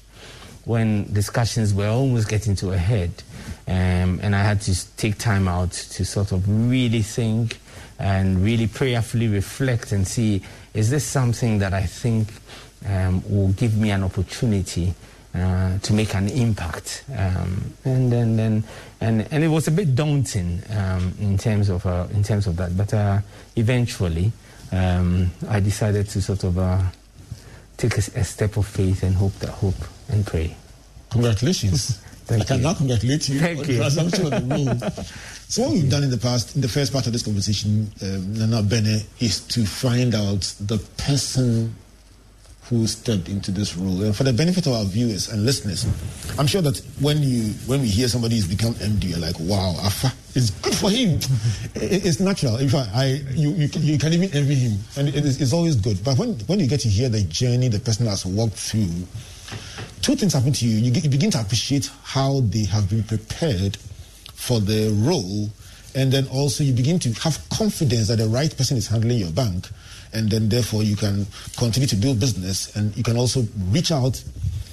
when 0.69 1.11
discussions 1.11 1.73
were 1.73 1.87
almost 1.87 2.29
getting 2.29 2.55
to 2.55 2.71
a 2.71 2.77
head. 2.77 3.11
Um, 3.67 4.19
and 4.21 4.35
I 4.35 4.43
had 4.43 4.61
to 4.61 4.95
take 4.97 5.17
time 5.17 5.47
out 5.47 5.71
to 5.71 6.05
sort 6.05 6.31
of 6.31 6.47
really 6.47 7.01
think 7.01 7.59
and 7.97 8.43
really 8.43 8.67
prayerfully 8.67 9.27
reflect 9.29 9.91
and 9.91 10.07
see 10.07 10.43
is 10.75 10.91
this 10.91 11.03
something 11.03 11.57
that 11.57 11.73
I 11.73 11.81
think 11.81 12.27
um, 12.87 13.23
will 13.27 13.51
give 13.53 13.77
me 13.77 13.89
an 13.89 14.03
opportunity 14.03 14.93
uh, 15.33 15.79
to 15.79 15.91
make 15.91 16.13
an 16.13 16.29
impact? 16.29 17.03
Um, 17.17 17.73
and 17.83 18.11
then, 18.11 18.37
then 18.37 18.63
and, 19.01 19.27
and 19.31 19.43
it 19.43 19.47
was 19.47 19.67
a 19.67 19.71
bit 19.71 19.95
daunting 19.95 20.61
um, 20.69 21.15
in 21.19 21.39
terms 21.39 21.69
of 21.69 21.83
uh, 21.87 22.05
in 22.13 22.21
terms 22.21 22.45
of 22.45 22.57
that, 22.57 22.77
but 22.77 22.93
uh, 22.93 23.17
eventually 23.55 24.31
um, 24.71 25.31
I 25.49 25.61
decided 25.61 26.09
to 26.09 26.21
sort 26.21 26.43
of 26.43 26.59
uh, 26.59 26.83
take 27.79 27.93
a, 27.93 28.19
a 28.19 28.23
step 28.23 28.57
of 28.57 28.67
faith 28.67 29.03
and 29.03 29.15
hope 29.15 29.33
that 29.39 29.49
hope 29.49 29.75
and 30.09 30.27
pray. 30.27 30.55
Congratulations. 31.11 31.97
Thank 32.25 32.43
I 32.43 32.45
can 32.45 32.57
you. 32.57 32.63
now 32.63 32.73
congratulate 32.75 33.27
you 33.27 33.39
Thank 33.39 33.59
on 33.59 33.65
you. 33.65 33.77
the 33.77 33.85
assumption 33.87 34.31
of 34.31 34.47
the 34.47 34.55
role. 34.55 34.91
So 35.47 35.63
what 35.63 35.71
we've 35.71 35.89
done 35.89 36.03
in 36.03 36.11
the 36.11 36.17
past, 36.17 36.55
in 36.55 36.61
the 36.61 36.67
first 36.67 36.93
part 36.93 37.07
of 37.07 37.13
this 37.13 37.23
conversation, 37.23 37.91
um, 38.03 38.33
Nana 38.37 38.61
Benneh, 38.61 39.03
is 39.19 39.39
to 39.47 39.65
find 39.65 40.13
out 40.13 40.41
the 40.59 40.77
person 40.97 41.73
who 42.69 42.85
stepped 42.85 43.27
into 43.29 43.49
this 43.51 43.75
role. 43.75 44.03
And 44.03 44.15
for 44.15 44.23
the 44.23 44.31
benefit 44.33 44.67
of 44.67 44.73
our 44.73 44.85
viewers 44.85 45.29
and 45.29 45.43
listeners, 45.43 45.87
I'm 46.37 46.45
sure 46.45 46.61
that 46.61 46.77
when 47.01 47.21
you 47.23 47.53
when 47.65 47.81
we 47.81 47.87
hear 47.87 48.07
somebody 48.07 48.35
has 48.35 48.47
become 48.47 48.73
MD, 48.75 49.09
you're 49.09 49.19
like, 49.19 49.35
wow, 49.39 49.73
Afa, 49.83 50.13
it's 50.35 50.51
good 50.61 50.75
for 50.75 50.89
him. 50.91 51.19
It- 51.75 52.05
it's 52.05 52.19
natural. 52.19 52.57
In 52.57 52.69
fact, 52.69 52.89
I 52.93 53.21
you, 53.33 53.51
you, 53.51 53.69
can- 53.69 53.81
you 53.81 53.97
can 53.97 54.13
even 54.13 54.29
envy 54.37 54.55
him, 54.55 54.77
and 54.97 55.07
it 55.09 55.25
is, 55.25 55.41
it's 55.41 55.51
always 55.53 55.75
good. 55.75 56.03
But 56.03 56.17
when 56.19 56.33
when 56.47 56.59
you 56.59 56.67
get 56.67 56.81
to 56.81 56.89
hear 56.89 57.09
the 57.09 57.23
journey 57.23 57.69
the 57.69 57.79
person 57.79 58.05
has 58.05 58.25
walked 58.25 58.55
through, 58.57 59.07
two 60.01 60.15
things 60.15 60.33
happen 60.33 60.53
to 60.53 60.65
you. 60.67 60.77
You, 60.77 60.91
get, 60.91 61.03
you 61.03 61.09
begin 61.09 61.31
to 61.31 61.41
appreciate 61.41 61.89
how 62.03 62.41
they 62.41 62.65
have 62.65 62.89
been 62.89 63.03
prepared 63.03 63.77
for 64.35 64.59
the 64.59 64.89
role, 64.93 65.49
and 65.95 66.11
then 66.13 66.27
also 66.27 66.63
you 66.63 66.73
begin 66.73 66.99
to 66.99 67.11
have 67.21 67.41
confidence 67.49 68.07
that 68.09 68.17
the 68.17 68.27
right 68.27 68.55
person 68.55 68.77
is 68.77 68.87
handling 68.87 69.17
your 69.17 69.31
bank, 69.31 69.67
and 70.13 70.29
then 70.29 70.49
therefore 70.49 70.83
you 70.83 70.95
can 70.95 71.25
continue 71.57 71.87
to 71.87 71.95
do 71.95 72.13
business, 72.13 72.75
and 72.75 72.95
you 72.97 73.03
can 73.03 73.17
also 73.17 73.45
reach 73.69 73.91
out 73.91 74.23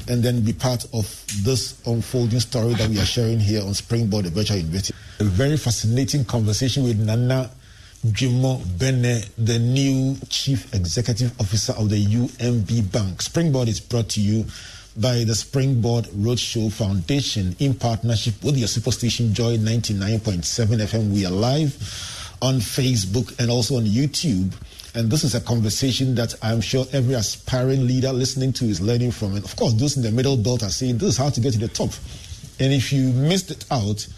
and 0.09 0.23
then 0.23 0.41
be 0.41 0.53
part 0.53 0.85
of 0.93 1.25
this 1.43 1.81
unfolding 1.87 2.41
story 2.41 2.75
that 2.75 2.89
we 2.89 2.99
are 3.01 3.05
sharing 3.05 3.41
here 3.41 3.63
on 3.63 3.75
Springboard, 3.75 4.25
the 4.25 4.31
virtual 4.31 4.57
university. 4.57 4.95
A 5.19 5.25
very 5.25 5.57
fascinating 5.57 6.25
conversation 6.25 6.85
with 6.85 6.99
Nana 6.99 7.51
Dwemoh 8.07 8.63
Benneh, 8.79 9.29
the 9.37 9.59
new 9.59 10.17
Chief 10.29 10.73
Executive 10.75 11.33
Officer 11.41 11.73
of 11.73 11.91
the 11.91 12.05
UMB 12.05 12.93
Bank. 12.93 13.21
Springboard 13.21 13.69
is 13.69 13.81
brought 13.81 14.09
to 14.11 14.21
you 14.21 14.45
by 14.97 15.25
the 15.25 15.35
Springboard 15.35 16.05
Roadshow 16.07 16.73
Foundation 16.73 17.57
in 17.59 17.75
partnership 17.75 18.35
with 18.45 18.57
your 18.57 18.69
superstation 18.69 19.33
Joy 19.33 19.57
99.7 19.59 20.67
FM. 20.87 21.13
We 21.13 21.27
are 21.27 21.33
live 21.33 21.75
on 22.41 22.57
Facebook 22.57 23.39
and 23.41 23.51
also 23.51 23.77
on 23.77 23.85
YouTube. 23.85 24.55
And 24.97 25.11
this 25.11 25.25
is 25.25 25.35
a 25.35 25.43
conversation 25.43 26.15
that 26.15 26.35
I'm 26.41 26.63
sure 26.63 26.87
every 26.91 27.13
aspiring 27.13 27.87
leader 27.87 28.11
listening 28.15 28.55
to 28.55 28.65
is 28.65 28.81
learning 28.81 29.11
from. 29.11 29.35
And 29.35 29.45
of 29.45 29.55
course, 29.55 29.75
those 29.75 29.99
in 29.99 30.03
the 30.03 30.11
middle 30.11 30.39
belt 30.39 30.63
are 30.63 30.71
saying 30.71 30.97
this 30.97 31.11
is 31.11 31.17
how 31.19 31.29
to 31.29 31.39
get 31.39 31.53
to 31.53 31.59
the 31.59 31.69
top. 31.69 31.91
And 32.59 32.73
if 32.73 32.95
you 32.95 33.13
missed 33.13 33.51
it 33.51 33.67
out, 33.71 34.09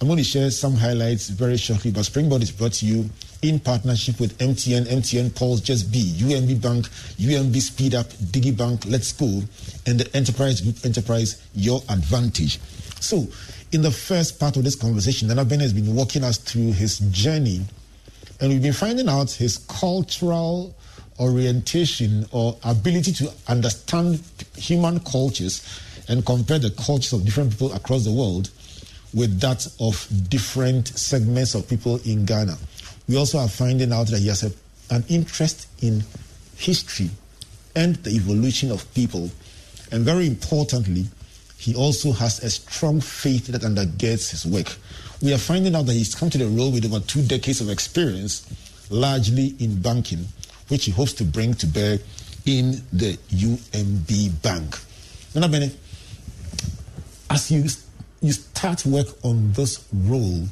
I'm 0.00 0.06
going 0.06 0.16
to 0.16 0.24
share 0.24 0.50
some 0.50 0.76
highlights 0.76 1.28
very 1.28 1.58
shortly, 1.58 1.90
but 1.90 2.06
Springboard 2.06 2.42
is 2.42 2.50
brought 2.50 2.72
to 2.72 2.86
you 2.86 3.10
in 3.42 3.60
partnership 3.60 4.18
with 4.18 4.38
MTN, 4.38 4.86
MTN 4.86 5.34
Pulse 5.34 5.60
Just 5.60 5.92
Be, 5.92 6.00
UMB 6.16 6.62
Bank, 6.62 6.88
UMB 7.18 7.60
Speed 7.60 7.94
Up, 7.94 8.06
DigiBank, 8.06 8.90
Let's 8.90 9.12
Go, 9.12 9.42
and 9.86 10.00
the 10.00 10.16
Enterprise 10.16 10.62
Group 10.62 10.76
Enterprise, 10.86 11.46
Your 11.54 11.82
Advantage. 11.90 12.58
So, 12.98 13.26
in 13.72 13.82
the 13.82 13.90
first 13.90 14.40
part 14.40 14.56
of 14.56 14.64
this 14.64 14.74
conversation, 14.74 15.28
Nana 15.28 15.44
Benneh 15.44 15.60
has 15.60 15.74
been 15.74 15.94
walking 15.94 16.24
us 16.24 16.38
through 16.38 16.72
his 16.72 17.00
journey, 17.10 17.60
and 18.44 18.52
we've 18.52 18.62
been 18.62 18.74
finding 18.74 19.08
out 19.08 19.30
his 19.30 19.56
cultural 19.56 20.76
orientation 21.18 22.26
or 22.30 22.54
ability 22.62 23.10
to 23.10 23.32
understand 23.48 24.22
human 24.54 25.00
cultures 25.00 25.80
and 26.08 26.26
compare 26.26 26.58
the 26.58 26.70
cultures 26.72 27.14
of 27.14 27.24
different 27.24 27.52
people 27.52 27.72
across 27.72 28.04
the 28.04 28.12
world 28.12 28.50
with 29.14 29.40
that 29.40 29.66
of 29.80 30.06
different 30.28 30.88
segments 30.88 31.54
of 31.54 31.66
people 31.66 31.98
in 32.04 32.26
Ghana. 32.26 32.58
We 33.08 33.16
also 33.16 33.38
are 33.38 33.48
finding 33.48 33.94
out 33.94 34.08
that 34.08 34.18
he 34.18 34.28
has 34.28 34.42
a, 34.42 34.52
an 34.94 35.04
interest 35.08 35.66
in 35.80 36.04
history 36.58 37.08
and 37.74 37.96
the 37.96 38.10
evolution 38.10 38.70
of 38.70 38.92
people. 38.92 39.30
And 39.90 40.04
very 40.04 40.26
importantly, 40.26 41.06
he 41.64 41.74
also 41.74 42.12
has 42.12 42.44
a 42.44 42.50
strong 42.50 43.00
faith 43.00 43.46
that 43.46 43.62
undergirds 43.62 44.30
his 44.30 44.44
work. 44.44 44.76
We 45.22 45.32
are 45.32 45.38
finding 45.38 45.74
out 45.74 45.86
that 45.86 45.94
he's 45.94 46.14
come 46.14 46.28
to 46.28 46.36
the 46.36 46.46
role 46.46 46.70
with 46.70 46.84
over 46.84 47.00
two 47.00 47.22
decades 47.22 47.62
of 47.62 47.70
experience, 47.70 48.44
largely 48.90 49.54
in 49.58 49.80
banking, 49.80 50.26
which 50.68 50.84
he 50.84 50.90
hopes 50.90 51.14
to 51.14 51.24
bring 51.24 51.54
to 51.54 51.66
bear 51.66 51.98
in 52.44 52.82
the 52.92 53.16
UMB 53.30 54.42
Bank. 54.42 54.78
Nana 55.34 55.48
Benneh, 55.48 55.74
as 57.30 57.50
you 57.50 57.64
you 58.20 58.32
start 58.32 58.84
work 58.84 59.06
on 59.22 59.52
this 59.52 59.86
role, 59.90 60.44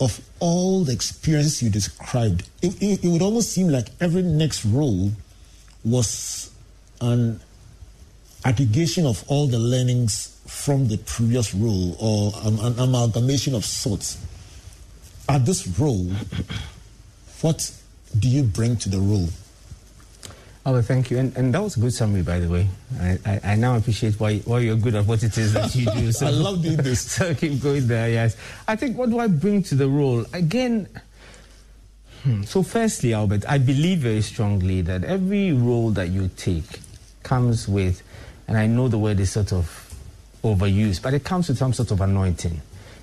of 0.00 0.20
all 0.40 0.84
the 0.84 0.92
experiences 0.92 1.62
you 1.62 1.68
described, 1.68 2.48
it, 2.62 2.82
it, 2.82 3.04
it 3.04 3.08
would 3.08 3.20
almost 3.20 3.52
seem 3.52 3.68
like 3.68 3.88
every 4.00 4.22
next 4.22 4.64
role 4.64 5.12
was 5.84 6.50
an 7.02 7.40
aggregation 8.44 9.06
of 9.06 9.24
all 9.28 9.46
the 9.46 9.58
learnings 9.58 10.38
from 10.46 10.88
the 10.88 10.98
previous 10.98 11.54
role 11.54 11.96
or 11.98 12.32
an, 12.44 12.58
an 12.58 12.78
amalgamation 12.78 13.54
of 13.54 13.64
sorts. 13.64 14.18
At 15.28 15.46
this 15.46 15.66
role, 15.78 16.10
what 17.40 17.72
do 18.18 18.28
you 18.28 18.42
bring 18.42 18.76
to 18.76 18.88
the 18.88 18.98
role? 18.98 19.28
Oh, 20.66 20.72
well, 20.72 20.82
thank 20.82 21.10
you. 21.10 21.18
And, 21.18 21.36
and 21.36 21.52
that 21.52 21.62
was 21.62 21.76
a 21.76 21.80
good 21.80 21.92
summary, 21.92 22.22
by 22.22 22.38
the 22.38 22.48
way. 22.48 22.68
I, 22.98 23.18
I, 23.26 23.40
I 23.44 23.54
now 23.56 23.76
appreciate 23.76 24.18
why, 24.18 24.38
why 24.38 24.60
you're 24.60 24.76
good 24.76 24.94
at 24.94 25.04
what 25.04 25.22
it 25.22 25.36
is 25.36 25.52
that 25.52 25.74
you 25.74 25.84
do. 25.90 26.12
So, 26.12 26.26
I 26.26 26.30
love 26.30 26.62
doing 26.62 26.78
this. 26.78 27.00
so 27.12 27.34
keep 27.34 27.60
going 27.60 27.86
there, 27.86 28.08
yes. 28.08 28.36
I 28.66 28.76
think, 28.76 28.96
what 28.96 29.10
do 29.10 29.18
I 29.18 29.26
bring 29.26 29.62
to 29.64 29.74
the 29.74 29.88
role? 29.88 30.24
Again, 30.32 30.88
hmm, 32.22 32.44
so 32.44 32.62
firstly, 32.62 33.12
Albert, 33.12 33.44
I 33.46 33.58
believe 33.58 33.98
very 33.98 34.22
strongly 34.22 34.80
that 34.82 35.04
every 35.04 35.52
role 35.52 35.90
that 35.90 36.08
you 36.08 36.30
take 36.36 36.80
comes 37.22 37.68
with, 37.68 38.02
and 38.46 38.56
I 38.56 38.66
know 38.66 38.88
the 38.88 38.98
word 38.98 39.20
is 39.20 39.30
sort 39.30 39.52
of 39.52 39.80
overused, 40.42 41.02
but 41.02 41.14
it 41.14 41.24
comes 41.24 41.48
with 41.48 41.58
some 41.58 41.72
sort 41.72 41.90
of 41.90 42.00
anointing. 42.00 42.60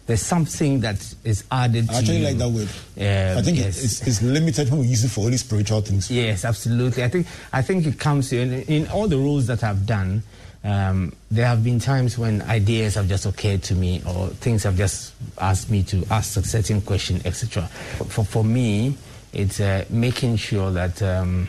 There's 0.07 0.21
something 0.21 0.81
that 0.81 1.15
is 1.23 1.43
added 1.51 1.89
I 1.89 1.99
actually 1.99 2.17
you. 2.17 2.25
like 2.25 2.37
that 2.37 2.49
word. 2.49 2.67
Um, 2.97 3.37
I 3.37 3.41
think 3.41 3.57
yes. 3.57 3.83
it's, 3.83 4.05
it's 4.07 4.21
limited 4.21 4.69
when 4.69 4.81
we 4.81 4.87
use 4.87 5.03
it 5.03 5.09
for 5.09 5.25
only 5.25 5.37
spiritual 5.37 5.81
things. 5.81 6.09
Yes, 6.09 6.43
absolutely. 6.43 7.03
I 7.03 7.07
think 7.07 7.27
I 7.53 7.61
think 7.61 7.85
it 7.85 7.99
comes 7.99 8.29
to 8.29 8.39
in, 8.39 8.53
in 8.63 8.87
all 8.89 9.07
the 9.07 9.17
roles 9.17 9.47
that 9.47 9.63
I've 9.63 9.85
done. 9.85 10.23
Um, 10.63 11.13
there 11.31 11.47
have 11.47 11.63
been 11.63 11.79
times 11.79 12.19
when 12.19 12.43
ideas 12.43 12.93
have 12.95 13.07
just 13.07 13.25
occurred 13.25 13.63
to 13.63 13.75
me, 13.75 14.03
or 14.05 14.27
things 14.27 14.63
have 14.63 14.77
just 14.77 15.13
asked 15.39 15.71
me 15.71 15.81
to 15.83 16.05
ask 16.11 16.37
a 16.37 16.43
certain 16.43 16.81
question, 16.81 17.21
etc. 17.25 17.63
For 18.09 18.25
for 18.25 18.43
me, 18.43 18.97
it's 19.33 19.59
uh, 19.59 19.85
making 19.89 20.35
sure 20.35 20.71
that 20.71 21.01
um, 21.01 21.47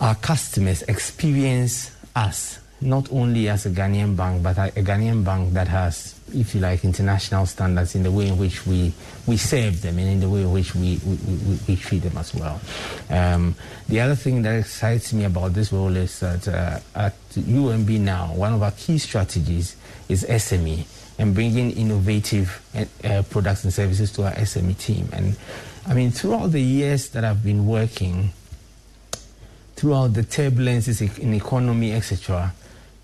our 0.00 0.14
customers 0.16 0.82
experience 0.82 1.90
us 2.14 2.58
not 2.80 3.10
only 3.10 3.48
as 3.48 3.64
a 3.64 3.70
Ghanaian 3.70 4.16
bank, 4.16 4.42
but 4.42 4.58
a 4.58 4.82
Ghanaian 4.82 5.24
bank 5.24 5.54
that 5.54 5.68
has, 5.68 6.18
if 6.34 6.54
you 6.54 6.60
like, 6.60 6.84
international 6.84 7.46
standards 7.46 7.94
in 7.94 8.02
the 8.02 8.10
way 8.10 8.28
in 8.28 8.36
which 8.36 8.66
we, 8.66 8.92
we 9.26 9.36
serve 9.38 9.80
them 9.80 9.98
and 9.98 10.08
in 10.08 10.20
the 10.20 10.28
way 10.28 10.42
in 10.42 10.52
which 10.52 10.74
we, 10.74 11.00
we, 11.06 11.14
we, 11.16 11.58
we 11.68 11.76
treat 11.76 12.00
them 12.00 12.18
as 12.18 12.34
well. 12.34 12.60
Um, 13.08 13.54
the 13.88 14.00
other 14.00 14.14
thing 14.14 14.42
that 14.42 14.58
excites 14.58 15.12
me 15.14 15.24
about 15.24 15.54
this 15.54 15.72
role 15.72 15.96
is 15.96 16.20
that 16.20 16.46
uh, 16.48 16.80
at 16.94 17.14
UMB 17.30 17.98
now, 18.00 18.34
one 18.34 18.52
of 18.52 18.62
our 18.62 18.72
key 18.72 18.98
strategies 18.98 19.76
is 20.08 20.24
SME 20.24 20.84
and 21.18 21.34
bringing 21.34 21.70
innovative 21.70 22.62
uh, 23.04 23.22
products 23.30 23.64
and 23.64 23.72
services 23.72 24.12
to 24.12 24.24
our 24.24 24.32
SME 24.32 24.78
team. 24.78 25.08
And 25.12 25.36
I 25.86 25.94
mean, 25.94 26.10
throughout 26.10 26.48
the 26.48 26.60
years 26.60 27.08
that 27.10 27.24
I've 27.24 27.42
been 27.42 27.66
working, 27.66 28.32
throughout 29.76 30.12
the 30.12 30.22
turbulences 30.22 31.18
in 31.18 31.32
economy, 31.32 31.92
etc., 31.92 32.52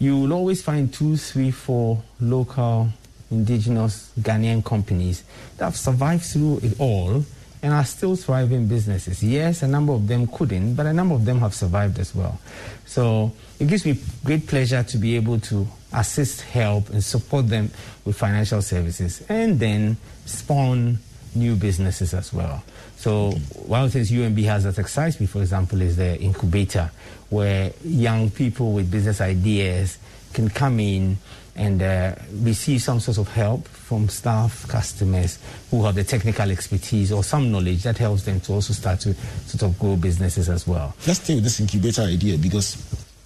you 0.03 0.18
will 0.18 0.32
always 0.32 0.61
find 0.61 0.92
two, 0.92 1.16
three, 1.16 1.53
four 1.53 2.03
local 2.20 2.88
indigenous 3.30 4.11
Ghanaian 4.18 4.64
companies 4.64 5.22
that 5.57 5.66
have 5.66 5.76
survived 5.76 6.24
through 6.24 6.59
it 6.64 6.74
all 6.80 7.24
and 7.62 7.72
are 7.72 7.84
still 7.84 8.16
thriving 8.16 8.66
businesses. 8.66 9.22
Yes, 9.22 9.62
a 9.62 9.68
number 9.68 9.92
of 9.92 10.09
them 10.09 10.26
couldn't, 10.26 10.74
but 10.74 10.86
a 10.86 10.92
number 10.92 11.14
of 11.14 11.24
them 11.24 11.38
have 11.38 11.55
survived 11.55 12.00
as 12.00 12.16
well. 12.16 12.40
So 12.84 13.30
it 13.61 13.68
gives 13.68 13.86
me 13.86 13.96
great 14.24 14.48
pleasure 14.48 14.82
to 14.82 14.98
be 14.98 15.14
able 15.14 15.38
to 15.38 15.68
assist, 15.94 16.40
help, 16.40 16.90
and 16.90 17.05
support 17.05 17.48
them 17.48 17.70
with 18.05 18.16
financial 18.16 18.61
services 18.61 19.24
and 19.28 19.61
then 19.61 19.96
spawn 20.26 20.98
new 21.35 21.57
businesses 21.57 22.14
as 22.14 22.33
well. 22.33 22.62
So 22.97 23.33
one 23.66 23.85
of 23.85 23.93
the 23.93 23.99
things 23.99 24.11
UMB 24.11 24.45
has 24.45 24.64
that 24.64 24.78
excites 24.78 25.20
me, 25.20 25.26
for 25.26 25.41
example, 25.41 25.80
is 25.80 25.97
the 25.97 26.18
incubator, 26.20 26.91
where 27.30 27.72
young 27.85 28.30
people 28.30 28.72
with 28.72 28.91
business 28.91 29.20
ideas 29.20 29.99
can 30.33 30.49
come 30.49 30.80
in 30.80 31.18
and 31.55 31.83
uh, 31.83 32.14
receive 32.41 32.80
some 32.80 32.99
sort 32.99 33.18
of 33.18 33.28
help 33.28 33.68
from 33.68 34.09
staff, 34.09 34.66
customers 34.68 35.39
who 35.70 35.85
have 35.85 35.95
the 35.95 36.05
technical 36.05 36.51
expertise 36.51 37.12
or 37.12 37.22
some 37.22 37.53
knowledge 37.53 37.83
that 37.83 37.99
helps 37.99 38.22
them 38.22 38.41
to 38.41 38.53
also 38.55 38.72
start 38.72 39.01
to 39.01 39.12
sort 39.47 39.62
of 39.62 39.78
grow 39.78 39.97
businesses 39.97 40.49
as 40.49 40.66
well. 40.66 40.95
Let's 41.07 41.20
stay 41.20 41.35
with 41.35 41.45
this 41.45 41.61
incubator 41.61 42.03
idea 42.03 42.39
because 42.39 42.76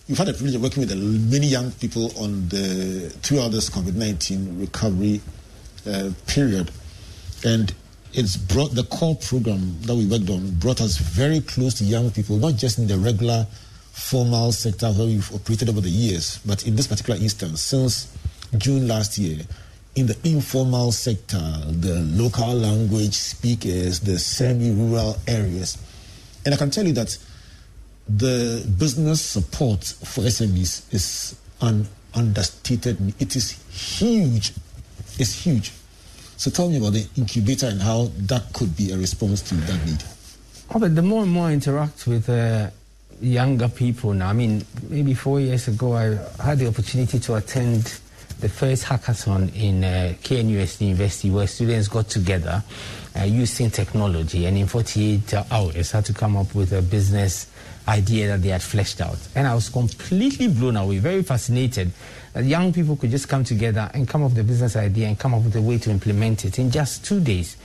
you've 0.08 0.18
had 0.18 0.26
the 0.26 0.32
privilege 0.32 0.56
of 0.56 0.62
working 0.62 0.80
with 0.80 1.30
many 1.30 1.46
young 1.46 1.70
people 1.72 2.10
on 2.20 2.48
the 2.48 3.10
throughout 3.22 3.52
this 3.52 3.70
COVID 3.70 3.94
nineteen 3.94 4.58
recovery 4.58 5.20
uh, 5.86 6.10
period, 6.26 6.72
and 7.44 7.72
it's 8.12 8.36
brought 8.36 8.74
the 8.74 8.84
core 8.84 9.16
program 9.16 9.80
that 9.82 9.94
we 9.94 10.06
worked 10.06 10.30
on 10.30 10.50
brought 10.58 10.80
us 10.80 10.96
very 10.98 11.40
close 11.40 11.74
to 11.74 11.84
young 11.84 12.10
people, 12.10 12.36
not 12.36 12.54
just 12.56 12.78
in 12.78 12.86
the 12.86 12.96
regular 12.96 13.46
formal 13.92 14.52
sector 14.52 14.92
where 14.92 15.06
we've 15.06 15.34
operated 15.34 15.68
over 15.68 15.80
the 15.80 15.90
years, 15.90 16.38
but 16.44 16.66
in 16.66 16.76
this 16.76 16.86
particular 16.86 17.18
instance, 17.20 17.62
since 17.62 18.16
June 18.58 18.86
last 18.86 19.18
year, 19.18 19.44
in 19.94 20.06
the 20.06 20.16
informal 20.24 20.92
sector, 20.92 21.40
the 21.70 22.00
local 22.12 22.52
language 22.54 23.14
speakers, 23.14 24.00
the 24.00 24.18
semi-rural 24.18 25.16
areas, 25.26 25.78
and 26.44 26.54
I 26.54 26.58
can 26.58 26.70
tell 26.70 26.86
you 26.86 26.92
that 26.92 27.16
the 28.08 28.64
business 28.78 29.20
support 29.20 29.82
for 29.82 30.22
SMEs 30.22 30.94
is 30.94 31.36
an 31.60 31.88
understated. 32.14 33.14
It 33.20 33.34
is 33.34 33.50
huge. 33.98 34.52
It's 35.18 35.42
huge. 35.42 35.72
So 36.36 36.50
tell 36.50 36.68
me 36.68 36.76
about 36.76 36.92
the 36.92 37.06
incubator 37.16 37.66
and 37.66 37.80
how 37.80 38.10
that 38.28 38.52
could 38.52 38.76
be 38.76 38.92
a 38.92 38.96
response 38.96 39.42
to 39.42 39.54
that 39.54 39.86
need. 39.86 40.02
But 40.78 40.94
the 40.94 41.02
more 41.02 41.22
and 41.22 41.32
more 41.32 41.46
I 41.46 41.52
interact 41.52 42.06
with 42.06 42.28
uh, 42.28 42.70
younger 43.20 43.68
people 43.68 44.12
now, 44.12 44.28
I 44.28 44.32
mean, 44.32 44.64
maybe 44.88 45.14
four 45.14 45.40
years 45.40 45.68
ago, 45.68 45.94
I 45.94 46.18
had 46.42 46.58
the 46.58 46.66
opportunity 46.66 47.18
to 47.20 47.36
attend 47.36 48.00
the 48.40 48.48
first 48.48 48.84
hackathon 48.84 49.54
in 49.54 49.82
uh, 49.82 50.14
KNUST 50.22 50.80
University 50.82 51.30
where 51.30 51.46
students 51.46 51.88
got 51.88 52.10
together 52.10 52.62
uh, 53.18 53.24
using 53.24 53.70
technology 53.70 54.44
and 54.44 54.58
in 54.58 54.66
48 54.66 55.32
hours 55.50 55.92
had 55.92 56.04
to 56.04 56.12
come 56.12 56.36
up 56.36 56.54
with 56.54 56.72
a 56.72 56.82
business 56.82 57.46
idea 57.88 58.26
that 58.28 58.42
they 58.42 58.50
had 58.50 58.62
fleshed 58.62 59.00
out. 59.00 59.16
And 59.34 59.46
I 59.46 59.54
was 59.54 59.70
completely 59.70 60.48
blown 60.48 60.76
away, 60.76 60.98
very 60.98 61.22
fascinated 61.22 61.92
that 62.36 62.44
young 62.44 62.70
people 62.70 62.96
could 62.96 63.10
just 63.10 63.30
come 63.30 63.44
together 63.44 63.90
and 63.94 64.06
come 64.06 64.22
up 64.22 64.32
with 64.32 64.38
a 64.40 64.44
business 64.44 64.76
idea 64.76 65.08
and 65.08 65.18
come 65.18 65.32
up 65.32 65.42
with 65.42 65.56
a 65.56 65.62
way 65.62 65.78
to 65.78 65.90
implement 65.90 66.44
it 66.44 66.58
in 66.58 66.70
just 66.70 67.02
two 67.02 67.18
days. 67.18 67.56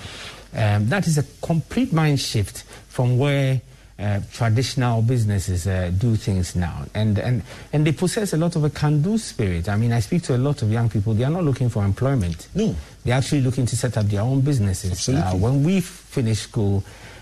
Um, 0.55 0.87
that 0.87 1.07
is 1.07 1.17
a 1.17 1.25
complete 1.41 1.91
mind 1.91 2.21
shift 2.21 2.63
from 2.87 3.17
where 3.17 3.59
uh, 3.99 4.21
traditional 4.31 5.01
businesses 5.01 5.67
uh, 5.67 5.91
do 5.97 6.15
things 6.15 6.55
now. 6.55 6.85
And, 6.93 7.19
and, 7.19 7.43
and 7.73 7.85
they 7.85 7.91
possess 7.91 8.31
a 8.31 8.37
lot 8.37 8.55
of 8.55 8.63
a 8.63 8.69
can 8.69 9.01
do 9.01 9.17
spirit. 9.17 9.67
I 9.67 9.75
mean, 9.75 9.91
I 9.91 9.99
speak 9.99 10.23
to 10.23 10.37
a 10.37 10.39
lot 10.39 10.61
of 10.61 10.71
young 10.71 10.89
people, 10.89 11.13
they 11.15 11.25
are 11.25 11.29
not 11.29 11.43
looking 11.43 11.67
for 11.67 11.83
employment. 11.83 12.47
No. 12.55 12.73
They're 13.03 13.17
actually 13.17 13.41
looking 13.41 13.65
to 13.65 13.75
set 13.75 13.97
up 13.97 14.05
their 14.05 14.21
own 14.21 14.39
businesses. 14.39 14.91
Absolutely. 14.91 15.27
Uh, 15.27 15.35
when 15.35 15.65
we 15.65 15.81
finished 15.81 16.43
school, 16.43 16.81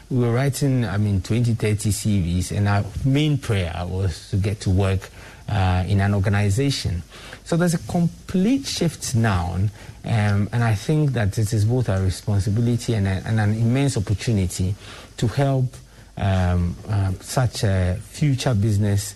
we 0.09 0.17
were 0.17 0.33
writing, 0.33 0.85
I 0.85 0.97
mean, 0.97 1.21
20, 1.21 1.53
30 1.53 1.89
CVs, 1.89 2.55
and 2.55 2.67
our 2.67 2.83
main 3.05 3.37
prayer 3.37 3.73
was 3.85 4.29
to 4.31 4.37
get 4.37 4.59
to 4.61 4.71
work 4.71 5.09
uh, 5.47 5.83
in 5.87 6.01
an 6.01 6.15
organization. 6.15 7.03
So 7.43 7.57
there's 7.57 7.75
a 7.75 7.79
complete 7.87 8.65
shift 8.65 9.15
now, 9.15 9.53
um, 9.53 9.69
and 10.51 10.63
I 10.63 10.73
think 10.73 11.11
that 11.11 11.37
it 11.37 11.53
is 11.53 11.65
both 11.65 11.89
a 11.89 12.01
responsibility 12.01 12.95
and, 12.95 13.07
a, 13.07 13.21
and 13.25 13.39
an 13.39 13.53
immense 13.53 13.97
opportunity 13.97 14.73
to 15.17 15.27
help 15.27 15.75
um, 16.17 16.75
um, 16.87 17.15
such 17.21 17.63
uh, 17.63 17.95
future 17.95 18.53
business 18.53 19.15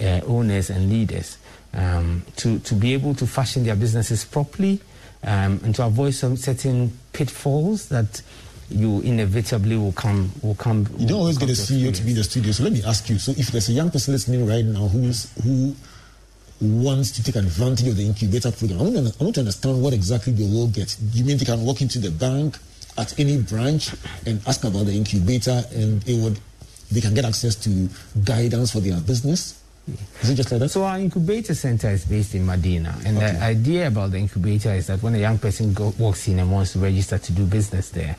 uh, 0.00 0.20
owners 0.26 0.70
and 0.70 0.90
leaders 0.90 1.38
um, 1.74 2.22
to, 2.36 2.58
to 2.60 2.74
be 2.74 2.94
able 2.94 3.14
to 3.14 3.26
fashion 3.26 3.64
their 3.64 3.76
businesses 3.76 4.24
properly 4.24 4.80
um, 5.22 5.60
and 5.64 5.74
to 5.74 5.84
avoid 5.84 6.14
some 6.14 6.36
certain 6.36 6.96
pitfalls 7.12 7.88
that 7.88 8.22
you 8.70 9.00
inevitably 9.00 9.76
will 9.76 9.92
come 9.92 10.30
will 10.42 10.54
come. 10.54 10.86
You 10.98 11.06
don't 11.06 11.20
always 11.20 11.38
get 11.38 11.48
a 11.48 11.52
CEO 11.52 11.94
to 11.94 12.02
be 12.02 12.10
in 12.10 12.16
the 12.16 12.24
studio. 12.24 12.52
So 12.52 12.64
let 12.64 12.72
me 12.72 12.82
ask 12.84 13.08
you. 13.08 13.18
So 13.18 13.32
if 13.32 13.48
there's 13.48 13.68
a 13.68 13.72
young 13.72 13.90
person 13.90 14.14
listening 14.14 14.46
right 14.46 14.64
now 14.64 14.88
who's 14.88 15.30
who 15.42 15.74
wants 16.60 17.10
to 17.12 17.22
take 17.24 17.36
advantage 17.36 17.88
of 17.88 17.96
the 17.96 18.06
incubator 18.06 18.52
program, 18.52 18.80
I 18.80 18.82
want 18.82 18.94
to, 18.94 19.14
I 19.20 19.24
want 19.24 19.34
to 19.36 19.40
understand 19.40 19.82
what 19.82 19.92
exactly 19.92 20.32
they 20.32 20.44
will 20.44 20.68
get. 20.68 20.96
You 21.12 21.24
mean 21.24 21.38
they 21.38 21.44
can 21.44 21.64
walk 21.64 21.80
into 21.80 21.98
the 21.98 22.10
bank 22.10 22.58
at 22.98 23.18
any 23.18 23.40
branch 23.40 23.90
and 24.26 24.40
ask 24.46 24.62
about 24.64 24.86
the 24.86 24.92
incubator 24.92 25.62
and 25.72 26.06
it 26.06 26.22
would 26.22 26.38
they 26.90 27.00
can 27.00 27.14
get 27.14 27.24
access 27.24 27.54
to 27.54 27.88
guidance 28.24 28.72
for 28.72 28.80
their 28.80 29.00
business? 29.00 29.59
Is 30.22 30.30
it 30.30 30.34
just 30.34 30.50
like 30.52 30.60
that? 30.60 30.68
So 30.68 30.84
our 30.84 30.98
incubator 30.98 31.54
center 31.54 31.88
is 31.90 32.04
based 32.04 32.34
in 32.34 32.44
Medina, 32.46 32.94
and 33.04 33.16
the 33.16 33.42
idea 33.42 33.88
about 33.88 34.10
the 34.10 34.18
incubator 34.18 34.72
is 34.72 34.86
that 34.88 35.02
when 35.02 35.14
a 35.14 35.18
young 35.18 35.38
person 35.38 35.72
go, 35.72 35.94
walks 35.98 36.28
in 36.28 36.38
and 36.38 36.50
wants 36.50 36.72
to 36.72 36.78
register 36.78 37.18
to 37.18 37.32
do 37.32 37.46
business 37.46 37.90
there, 37.90 38.16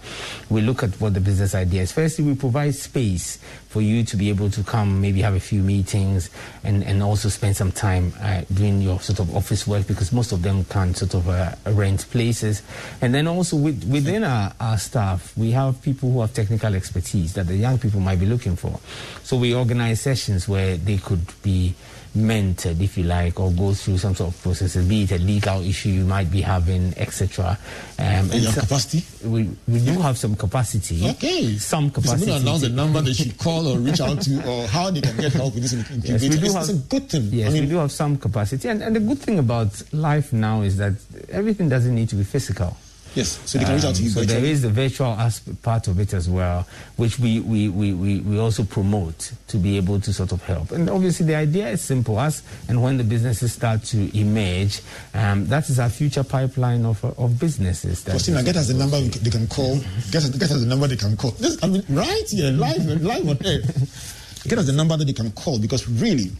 we 0.49 0.61
look 0.61 0.84
at 0.84 0.89
what 0.99 1.13
the 1.13 1.22
business 1.22 1.55
idea 1.55 1.84
is. 1.84 1.91
Firstly, 1.91 2.26
we 2.26 2.36
provide 2.36 2.76
space 2.76 3.39
for 3.72 3.82
you 3.82 4.03
to 4.03 4.17
be 4.17 4.28
able 4.28 4.49
to 4.49 4.63
come, 4.63 4.99
maybe 4.99 5.22
have 5.22 5.34
a 5.34 5.39
few 5.39 5.63
meetings, 5.63 6.30
and, 6.65 6.84
and 6.84 7.01
also 7.01 7.30
spend 7.30 7.55
some 7.55 7.72
time 7.72 8.11
uh, 8.19 8.41
doing 8.53 8.82
your 8.82 8.99
sort 8.99 9.19
of 9.19 9.34
office 9.34 9.65
work 9.65 9.88
because 9.88 10.11
most 10.11 10.34
of 10.34 10.41
them 10.41 10.65
can 10.65 10.93
sort 10.93 11.13
of 11.13 11.30
uh, 11.30 11.55
rent 11.67 12.05
places. 12.11 12.63
And 13.01 13.15
then 13.15 13.28
also 13.28 13.55
with, 13.55 13.86
within 13.89 14.26
our, 14.26 14.53
our 14.59 14.78
staff, 14.78 15.32
we 15.38 15.51
have 15.51 15.82
people 15.82 16.11
who 16.11 16.19
have 16.19 16.34
technical 16.34 16.76
expertise 16.76 17.32
that 17.36 17.47
the 17.47 17.55
young 17.55 17.78
people 17.80 18.01
might 18.01 18.19
be 18.19 18.26
looking 18.26 18.57
for. 18.57 18.78
So 19.24 19.38
we 19.38 19.55
organize 19.55 20.01
sessions 20.01 20.49
where 20.49 20.76
they 20.76 20.97
could 20.97 21.26
be 21.41 21.74
mentored, 22.16 22.82
if 22.82 22.97
you 22.97 23.03
like, 23.05 23.39
or 23.39 23.51
go 23.51 23.74
through 23.74 23.97
some 23.97 24.14
sort 24.16 24.34
of 24.34 24.41
processes, 24.43 24.86
be 24.88 25.03
it 25.03 25.12
a 25.12 25.18
legal 25.18 25.62
issue 25.62 25.89
you 25.89 26.03
might 26.05 26.30
be 26.30 26.41
having, 26.41 26.93
etc. 26.97 27.57
Um, 27.97 28.05
And 28.05 28.34
your 28.34 28.51
so- 28.51 28.62
capacity? 28.62 29.05
We, 29.28 29.49
we 29.68 29.80
do 29.86 29.99
have 30.01 30.18
some 30.18 30.36
capacity. 30.36 31.07
Okay. 31.12 31.57
Some 31.57 31.89
capacity. 31.89 32.26
Somebody 32.26 32.41
announce 32.41 32.62
the 32.62 32.70
number 32.70 33.01
they 33.01 33.14
should 33.14 33.38
call 33.39 33.68
or 33.68 33.78
reach 33.80 34.01
out 34.01 34.22
to, 34.22 34.49
or 34.49 34.68
how 34.68 34.91
they 34.91 35.01
can 35.01 35.16
get 35.18 35.34
help 35.34 35.53
with 35.53 35.64
this 35.64 35.74
incubator. 35.74 36.12
Yes, 36.14 36.22
we 36.22 36.30
do 36.30 36.45
it's, 36.45 36.53
have, 36.53 36.64
it's 36.64 36.70
a 36.72 36.76
good 36.89 37.09
thing. 37.09 37.24
Yes, 37.32 37.49
I 37.49 37.53
mean, 37.53 37.64
we 37.64 37.70
do 37.70 37.78
have 37.78 37.91
some 37.91 38.18
capacity. 38.18 38.68
And, 38.70 38.82
and 38.84 38.95
the 38.95 38.99
good 38.99 39.20
thing 39.20 39.39
about 39.39 39.82
life 39.93 40.34
now 40.34 40.62
is 40.62 40.78
that 40.78 40.93
everything 41.30 41.70
doesn't 41.70 41.93
need 41.95 42.09
to 42.09 42.16
be 42.16 42.24
physical. 42.24 42.76
Yes. 43.16 43.39
So 43.45 43.57
they 43.57 43.66
can 43.66 43.76
reach 43.76 43.86
out 43.86 43.95
to 43.95 44.01
you 44.03 44.09
Um, 44.09 44.14
So 44.14 44.24
there 44.24 44.43
is 44.45 44.62
the 44.62 44.70
virtual 44.70 45.07
aspect 45.12 45.62
part 45.62 45.88
of 45.88 45.99
it 45.99 46.14
as 46.14 46.30
well, 46.30 46.66
which 46.97 47.20
we, 47.20 47.39
we, 47.39 47.70
we, 47.70 47.93
we, 47.93 48.20
we 48.22 48.39
also 48.39 48.64
promote 48.64 49.32
to 49.47 49.57
be 49.57 49.78
able 49.78 49.99
to 49.99 50.14
sort 50.14 50.32
of 50.32 50.41
help. 50.43 50.72
And 50.72 50.89
obviously 50.89 51.26
the 51.26 51.36
idea 51.36 51.70
is 51.70 51.82
simple. 51.82 52.20
As 52.20 52.43
and 52.68 52.82
when 52.82 52.97
the 52.97 53.03
businesses 53.03 53.53
start 53.53 53.84
to 53.86 54.18
emerge, 54.18 54.82
um, 55.14 55.47
that 55.47 55.70
is 55.70 55.80
our 55.80 55.89
future 55.89 56.24
pipeline 56.24 56.86
of, 56.86 57.03
of 57.03 57.39
businesses. 57.39 58.03
that- 58.03 58.12
Christina, 58.12 58.43
get 58.43 58.55
us 58.55 58.68
the 58.68 58.74
number 58.76 58.99
they 58.99 59.30
can 59.30 59.47
call. 59.47 59.78
Get 60.12 60.24
us, 60.24 60.30
get 60.30 60.51
us 60.51 60.59
the 60.59 60.66
number 60.66 60.88
they 60.88 60.97
can 60.97 61.16
call. 61.18 61.32
This, 61.32 61.57
I 61.64 61.68
mean, 61.68 61.84
right 61.89 62.24
here, 62.30 62.51
live, 62.51 62.86
live 63.01 63.28
on 63.28 63.38
air. 63.45 63.59
Get 64.47 64.57
us 64.57 64.66
the 64.66 64.74
number 64.74 64.97
that 64.97 65.05
they 65.05 65.14
can 65.14 65.32
call 65.32 65.59
because 65.59 65.88
really, 65.88 66.32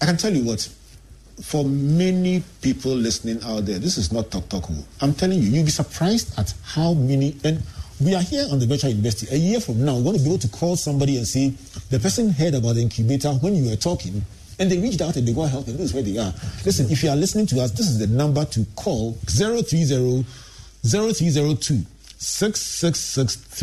I 0.00 0.06
can 0.06 0.16
tell 0.16 0.32
you 0.32 0.44
what. 0.44 0.68
For 1.42 1.64
many 1.64 2.42
people 2.62 2.92
listening 2.92 3.40
out 3.44 3.66
there, 3.66 3.78
this 3.78 3.98
is 3.98 4.12
not 4.12 4.30
talk 4.30 4.48
talk. 4.48 4.68
I'm 5.00 5.14
telling 5.14 5.40
you, 5.40 5.48
you'll 5.48 5.64
be 5.64 5.70
surprised 5.70 6.38
at 6.38 6.54
how 6.62 6.94
many. 6.94 7.36
And 7.42 7.60
we 8.00 8.14
are 8.14 8.22
here 8.22 8.46
on 8.50 8.58
the 8.58 8.66
virtual 8.66 8.90
university. 8.90 9.34
A 9.34 9.38
year 9.38 9.60
from 9.60 9.84
now, 9.84 9.96
we're 9.96 10.04
going 10.04 10.18
to 10.18 10.22
be 10.22 10.30
able 10.30 10.38
to 10.38 10.48
call 10.48 10.76
somebody 10.76 11.16
and 11.16 11.26
say 11.26 11.52
the 11.90 11.98
person 11.98 12.30
heard 12.30 12.54
about 12.54 12.74
the 12.74 12.82
incubator 12.82 13.30
when 13.34 13.54
you 13.54 13.68
were 13.68 13.76
talking, 13.76 14.24
and 14.58 14.70
they 14.70 14.78
reached 14.78 15.00
out 15.00 15.16
and 15.16 15.26
they 15.26 15.32
got 15.32 15.50
help, 15.50 15.66
and 15.66 15.76
this 15.76 15.86
is 15.86 15.94
where 15.94 16.02
they 16.02 16.18
are. 16.18 16.32
Listen, 16.64 16.90
if 16.90 17.02
you 17.02 17.10
are 17.10 17.16
listening 17.16 17.46
to 17.46 17.60
us, 17.60 17.72
this 17.72 17.88
is 17.88 17.98
the 17.98 18.06
number 18.06 18.44
to 18.44 18.64
call 18.76 19.12
030 19.26 20.24
0302 20.84 21.84
666 22.18 23.62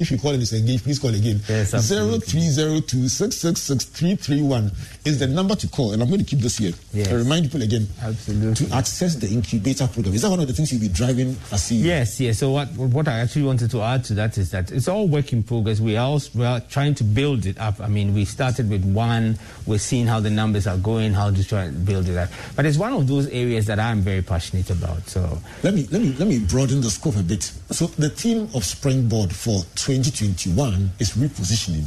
If 0.00 0.10
you 0.10 0.18
call 0.18 0.32
and 0.32 0.42
it's 0.42 0.52
engaged, 0.52 0.84
please 0.84 0.98
call 0.98 1.14
again. 1.14 1.40
Yes, 1.48 1.74
absolutely. 1.74 2.18
0302 2.40 3.08
666 3.08 5.06
is 5.06 5.18
the 5.18 5.26
number 5.26 5.54
to 5.56 5.68
call. 5.68 5.92
And 5.92 6.02
I'm 6.02 6.08
going 6.08 6.20
to 6.20 6.26
keep 6.26 6.40
this 6.40 6.58
here. 6.58 6.72
Yes. 6.92 7.08
I 7.08 7.14
remind 7.14 7.44
people 7.44 7.62
again 7.62 7.88
Absolutely. 8.02 8.66
to 8.66 8.74
access 8.74 9.16
the 9.16 9.28
incubator 9.28 9.86
program. 9.88 10.14
Is 10.14 10.22
that 10.22 10.30
one 10.30 10.40
of 10.40 10.46
the 10.46 10.52
things 10.52 10.72
you'll 10.72 10.80
be 10.80 10.88
driving 10.88 11.30
as 11.50 11.62
CEO? 11.62 11.84
Yes, 11.84 12.20
yes. 12.20 12.38
So 12.38 12.50
what 12.50 12.68
what 12.76 13.08
I 13.08 13.20
actually 13.20 13.44
wanted 13.44 13.70
to 13.72 13.82
add 13.82 14.04
to 14.04 14.14
that 14.14 14.38
is 14.38 14.50
that 14.50 14.70
it's 14.70 14.88
all 14.88 15.08
work 15.08 15.32
in 15.32 15.42
progress. 15.42 15.80
We 15.80 15.96
are 15.96 16.06
also, 16.06 16.38
we 16.38 16.44
are 16.44 16.60
trying 16.60 16.94
to 16.96 17.04
build 17.04 17.46
it 17.46 17.58
up. 17.58 17.80
I 17.80 17.88
mean, 17.88 18.14
we 18.14 18.24
started 18.24 18.70
with 18.70 18.84
one. 18.84 19.38
We're 19.66 19.78
seeing 19.78 20.06
how 20.06 20.20
the 20.20 20.30
numbers 20.30 20.66
are 20.66 20.76
going, 20.76 21.14
how 21.14 21.30
to 21.30 21.44
try 21.44 21.64
and 21.64 21.84
build 21.84 22.08
it 22.08 22.16
up. 22.16 22.28
But 22.56 22.66
it's 22.66 22.78
one 22.78 22.92
of 22.92 23.06
those 23.06 23.26
areas 23.28 23.66
that 23.66 23.78
I'm 23.78 24.00
very 24.00 24.22
passionate 24.22 24.70
about. 24.70 25.08
So 25.08 25.38
Let 25.62 25.74
me 25.74 25.86
let 25.90 26.00
me 26.02 26.14
let 26.18 26.28
me 26.28 26.38
broaden 26.38 26.80
the 26.80 26.90
scope 26.90 27.16
a 27.16 27.22
bit. 27.22 27.31
So 27.40 27.86
the 27.86 28.10
theme 28.10 28.48
of 28.54 28.64
Springboard 28.64 29.34
for 29.34 29.62
2021 29.76 30.90
is 30.98 31.10
repositioning. 31.10 31.84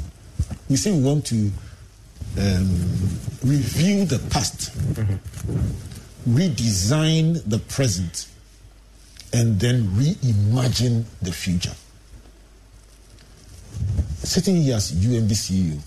We 0.69 0.75
say 0.75 0.91
we 0.91 1.03
want 1.03 1.25
to 1.27 1.51
um, 2.37 2.69
review 3.43 4.05
the 4.05 4.19
past, 4.29 4.71
redesign 6.27 7.41
the 7.49 7.59
present, 7.59 8.27
and 9.33 9.59
then 9.59 9.83
reimagine 9.89 11.05
the 11.21 11.31
future. 11.31 11.73
Sitting 14.23 14.55
here 14.57 14.75
as 14.75 14.91
UMB 14.91 15.79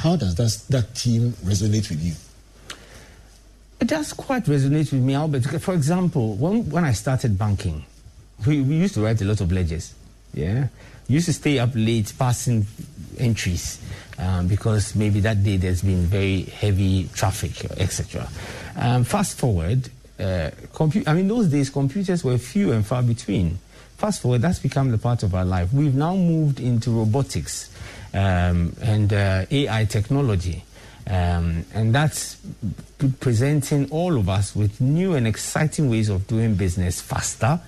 how 0.00 0.16
does 0.16 0.34
that, 0.36 0.64
that 0.70 0.96
theme 0.96 1.32
resonate 1.44 1.90
with 1.90 2.02
you? 2.02 2.14
It 3.80 3.88
does 3.88 4.14
quite 4.14 4.44
resonate 4.44 4.92
with 4.92 5.02
me, 5.02 5.14
Albert. 5.14 5.42
For 5.60 5.74
example, 5.74 6.36
when, 6.36 6.68
when 6.70 6.84
I 6.84 6.92
started 6.92 7.38
banking, 7.38 7.84
we, 8.46 8.60
we 8.60 8.76
used 8.76 8.94
to 8.94 9.02
write 9.02 9.20
a 9.20 9.24
lot 9.24 9.40
of 9.40 9.52
ledgers. 9.52 9.94
Yeah, 10.32 10.68
we 11.08 11.14
used 11.16 11.26
to 11.26 11.32
stay 11.32 11.58
up 11.58 11.70
late 11.74 12.12
passing 12.18 12.66
entries 13.18 13.80
um, 14.18 14.46
because 14.46 14.94
maybe 14.94 15.20
that 15.20 15.42
day 15.42 15.56
there's 15.56 15.82
been 15.82 16.02
very 16.02 16.42
heavy 16.42 17.08
traffic, 17.14 17.64
etc. 17.78 18.28
Um, 18.76 19.04
fast 19.04 19.38
forward, 19.38 19.88
uh, 20.18 20.50
compu- 20.72 21.06
I 21.06 21.14
mean, 21.14 21.28
those 21.28 21.48
days 21.48 21.70
computers 21.70 22.22
were 22.22 22.38
few 22.38 22.72
and 22.72 22.86
far 22.86 23.02
between. 23.02 23.58
Fast 23.96 24.22
forward, 24.22 24.42
that's 24.42 24.58
become 24.58 24.90
the 24.90 24.98
part 24.98 25.22
of 25.22 25.34
our 25.34 25.44
life. 25.44 25.72
We've 25.72 25.94
now 25.94 26.14
moved 26.16 26.60
into 26.60 26.90
robotics 26.90 27.70
um, 28.14 28.74
and 28.80 29.12
uh, 29.12 29.46
AI 29.50 29.84
technology. 29.84 30.64
Um, 31.06 31.64
and 31.74 31.94
that's 31.94 32.36
presenting 33.18 33.90
all 33.90 34.16
of 34.16 34.28
us 34.28 34.54
with 34.54 34.80
new 34.80 35.14
and 35.14 35.26
exciting 35.26 35.90
ways 35.90 36.08
of 36.08 36.26
doing 36.26 36.54
business 36.54 37.00
faster, 37.00 37.60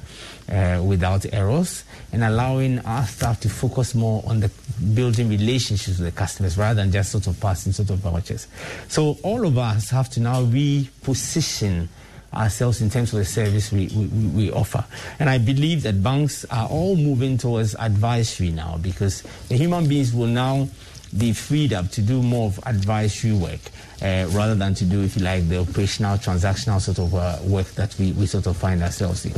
uh, 0.52 0.82
without 0.84 1.24
errors, 1.32 1.84
and 2.12 2.22
allowing 2.22 2.78
our 2.80 3.06
staff 3.06 3.40
to 3.40 3.48
focus 3.48 3.94
more 3.94 4.22
on 4.26 4.40
the 4.40 4.50
building 4.94 5.28
relationships 5.28 5.98
with 5.98 6.06
the 6.06 6.12
customers 6.12 6.58
rather 6.58 6.82
than 6.82 6.92
just 6.92 7.10
sort 7.10 7.26
of 7.26 7.40
passing 7.40 7.72
sort 7.72 7.90
of 7.90 7.98
vouchers. 7.98 8.46
So 8.88 9.16
all 9.22 9.46
of 9.46 9.56
us 9.56 9.90
have 9.90 10.10
to 10.10 10.20
now 10.20 10.42
reposition 10.42 11.88
ourselves 12.34 12.80
in 12.80 12.90
terms 12.90 13.12
of 13.12 13.18
the 13.18 13.24
service 13.24 13.72
we, 13.72 13.88
we, 13.94 14.06
we 14.06 14.52
offer. 14.52 14.84
And 15.18 15.28
I 15.28 15.38
believe 15.38 15.82
that 15.82 16.02
banks 16.02 16.44
are 16.46 16.68
all 16.68 16.96
moving 16.96 17.38
towards 17.38 17.74
advisory 17.74 18.50
now 18.50 18.78
because 18.80 19.22
the 19.48 19.56
human 19.56 19.88
beings 19.88 20.14
will 20.14 20.26
now 20.26 20.68
be 21.16 21.32
freedom 21.32 21.88
to 21.88 22.00
do 22.00 22.22
more 22.22 22.46
of 22.46 22.58
advisory 22.66 23.32
work 23.32 23.60
uh, 24.02 24.26
rather 24.30 24.54
than 24.54 24.74
to 24.74 24.84
do, 24.84 25.02
if 25.02 25.16
you 25.16 25.22
like, 25.22 25.48
the 25.48 25.60
operational, 25.60 26.16
transactional 26.16 26.80
sort 26.80 26.98
of 26.98 27.14
uh, 27.14 27.38
work 27.44 27.66
that 27.72 27.94
we, 27.98 28.12
we 28.12 28.26
sort 28.26 28.46
of 28.46 28.56
find 28.56 28.82
ourselves 28.82 29.26
in. 29.26 29.32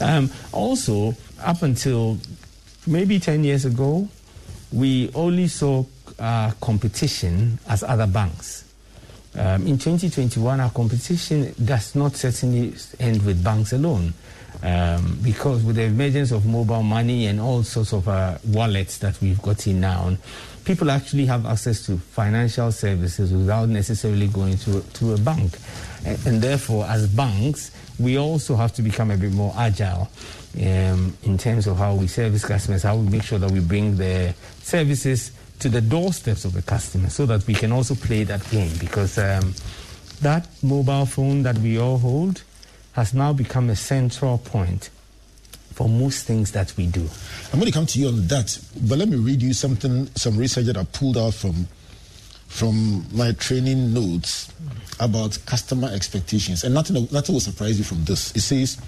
Um, 0.00 0.30
also, 0.52 1.14
up 1.40 1.62
until 1.62 2.18
maybe 2.86 3.18
10 3.18 3.44
years 3.44 3.64
ago, 3.64 4.08
we 4.72 5.10
only 5.14 5.48
saw 5.48 5.84
uh, 6.18 6.52
competition 6.60 7.58
as 7.68 7.82
other 7.82 8.06
banks. 8.06 8.64
Um, 9.34 9.66
in 9.66 9.78
2021, 9.78 10.60
our 10.60 10.70
competition 10.70 11.54
does 11.64 11.94
not 11.94 12.16
certainly 12.16 12.74
end 12.98 13.24
with 13.24 13.42
banks 13.42 13.72
alone. 13.72 14.12
Um, 14.62 15.18
because 15.22 15.62
with 15.62 15.76
the 15.76 15.84
emergence 15.84 16.32
of 16.32 16.44
mobile 16.44 16.82
money 16.82 17.26
and 17.26 17.40
all 17.40 17.62
sorts 17.62 17.94
of 17.94 18.06
uh, 18.08 18.36
wallets 18.48 18.98
that 18.98 19.18
we've 19.22 19.40
got 19.40 19.66
in 19.66 19.80
now, 19.80 20.16
people 20.64 20.90
actually 20.90 21.26
have 21.26 21.46
access 21.46 21.86
to 21.86 21.96
financial 21.98 22.72
services 22.72 23.32
without 23.32 23.68
necessarily 23.68 24.28
going 24.28 24.56
to, 24.58 24.80
to 24.80 25.14
a 25.14 25.18
bank. 25.18 25.58
And, 26.04 26.26
and 26.26 26.42
therefore, 26.42 26.86
as 26.86 27.06
banks, 27.08 27.70
we 27.98 28.18
also 28.18 28.56
have 28.56 28.72
to 28.74 28.82
become 28.82 29.10
a 29.10 29.16
bit 29.16 29.32
more 29.32 29.52
agile 29.56 30.08
um, 30.56 31.16
in 31.22 31.38
terms 31.38 31.66
of 31.66 31.76
how 31.76 31.94
we 31.94 32.06
service 32.06 32.44
customers, 32.44 32.82
how 32.82 32.96
we 32.96 33.08
make 33.08 33.22
sure 33.22 33.38
that 33.38 33.50
we 33.50 33.60
bring 33.60 33.96
the 33.96 34.34
services 34.62 35.32
to 35.60 35.68
the 35.68 35.80
doorsteps 35.80 36.44
of 36.44 36.54
the 36.54 36.62
customer 36.62 37.10
so 37.10 37.26
that 37.26 37.46
we 37.46 37.54
can 37.54 37.70
also 37.70 37.94
play 37.94 38.24
that 38.24 38.48
game 38.50 38.72
because 38.80 39.18
um, 39.18 39.54
that 40.22 40.48
mobile 40.62 41.04
phone 41.06 41.42
that 41.42 41.58
we 41.58 41.78
all 41.78 41.98
hold 41.98 42.42
has 42.92 43.12
now 43.12 43.32
become 43.32 43.68
a 43.68 43.76
central 43.76 44.38
point 44.38 44.90
for 45.80 45.88
most 45.88 46.26
things 46.26 46.52
that 46.52 46.76
we 46.76 46.86
do. 46.86 47.00
I'm 47.54 47.58
going 47.58 47.72
to 47.72 47.72
come 47.72 47.86
to 47.86 47.98
you 47.98 48.08
on 48.08 48.26
that, 48.26 48.58
but 48.82 48.98
let 48.98 49.08
me 49.08 49.16
read 49.16 49.40
you 49.40 49.54
something, 49.54 50.08
some 50.14 50.36
research 50.36 50.66
that 50.66 50.76
I 50.76 50.84
pulled 50.84 51.16
out 51.16 51.32
from 51.32 51.66
from 52.48 53.06
my 53.12 53.32
training 53.32 53.94
notes 53.94 54.52
about 54.98 55.38
customer 55.46 55.88
expectations, 55.88 56.64
and 56.64 56.74
nothing 56.74 57.08
nothing 57.10 57.32
will 57.32 57.40
surprise 57.40 57.78
you 57.78 57.84
from 57.84 58.04
this. 58.04 58.36
It 58.36 58.42
says 58.42 58.78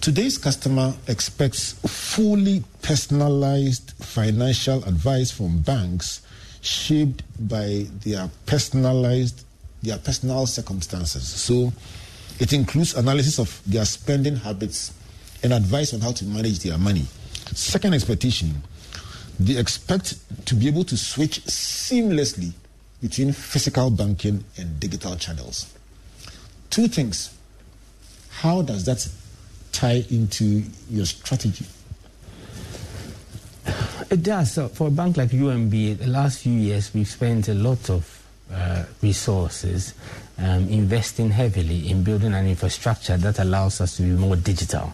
today's 0.00 0.38
customer 0.38 0.94
expects 1.08 1.72
fully 1.72 2.62
personalized 2.82 3.94
financial 3.98 4.84
advice 4.84 5.32
from 5.32 5.62
banks, 5.62 6.22
shaped 6.60 7.24
by 7.48 7.86
their 8.04 8.30
personalized 8.46 9.44
their 9.82 9.98
personal 9.98 10.46
circumstances. 10.46 11.26
So 11.26 11.72
it 12.38 12.52
includes 12.52 12.94
analysis 12.94 13.40
of 13.40 13.60
their 13.66 13.84
spending 13.84 14.36
habits 14.36 14.92
and 15.42 15.52
advice 15.52 15.94
on 15.94 16.00
how 16.00 16.12
to 16.12 16.24
manage 16.24 16.60
their 16.60 16.78
money. 16.78 17.04
Second 17.54 17.94
expectation, 17.94 18.62
they 19.38 19.56
expect 19.56 20.16
to 20.46 20.54
be 20.54 20.68
able 20.68 20.84
to 20.84 20.96
switch 20.96 21.42
seamlessly 21.44 22.52
between 23.00 23.32
physical 23.32 23.90
banking 23.90 24.44
and 24.58 24.80
digital 24.80 25.16
channels. 25.16 25.72
Two 26.70 26.88
things. 26.88 27.34
How 28.30 28.62
does 28.62 28.84
that 28.84 29.08
tie 29.72 30.04
into 30.10 30.62
your 30.90 31.06
strategy? 31.06 31.66
It 34.10 34.22
does. 34.22 34.52
So 34.52 34.68
for 34.68 34.88
a 34.88 34.90
bank 34.90 35.16
like 35.16 35.30
UMB, 35.30 35.98
the 35.98 36.06
last 36.06 36.40
few 36.40 36.52
years 36.52 36.92
we've 36.94 37.08
spent 37.08 37.48
a 37.48 37.54
lot 37.54 37.90
of 37.90 38.22
uh, 38.52 38.84
resources 39.02 39.94
um, 40.38 40.68
investing 40.68 41.30
heavily 41.30 41.90
in 41.90 42.02
building 42.02 42.34
an 42.34 42.46
infrastructure 42.46 43.16
that 43.16 43.38
allows 43.38 43.80
us 43.80 43.96
to 43.96 44.02
be 44.02 44.10
more 44.10 44.36
digital, 44.36 44.92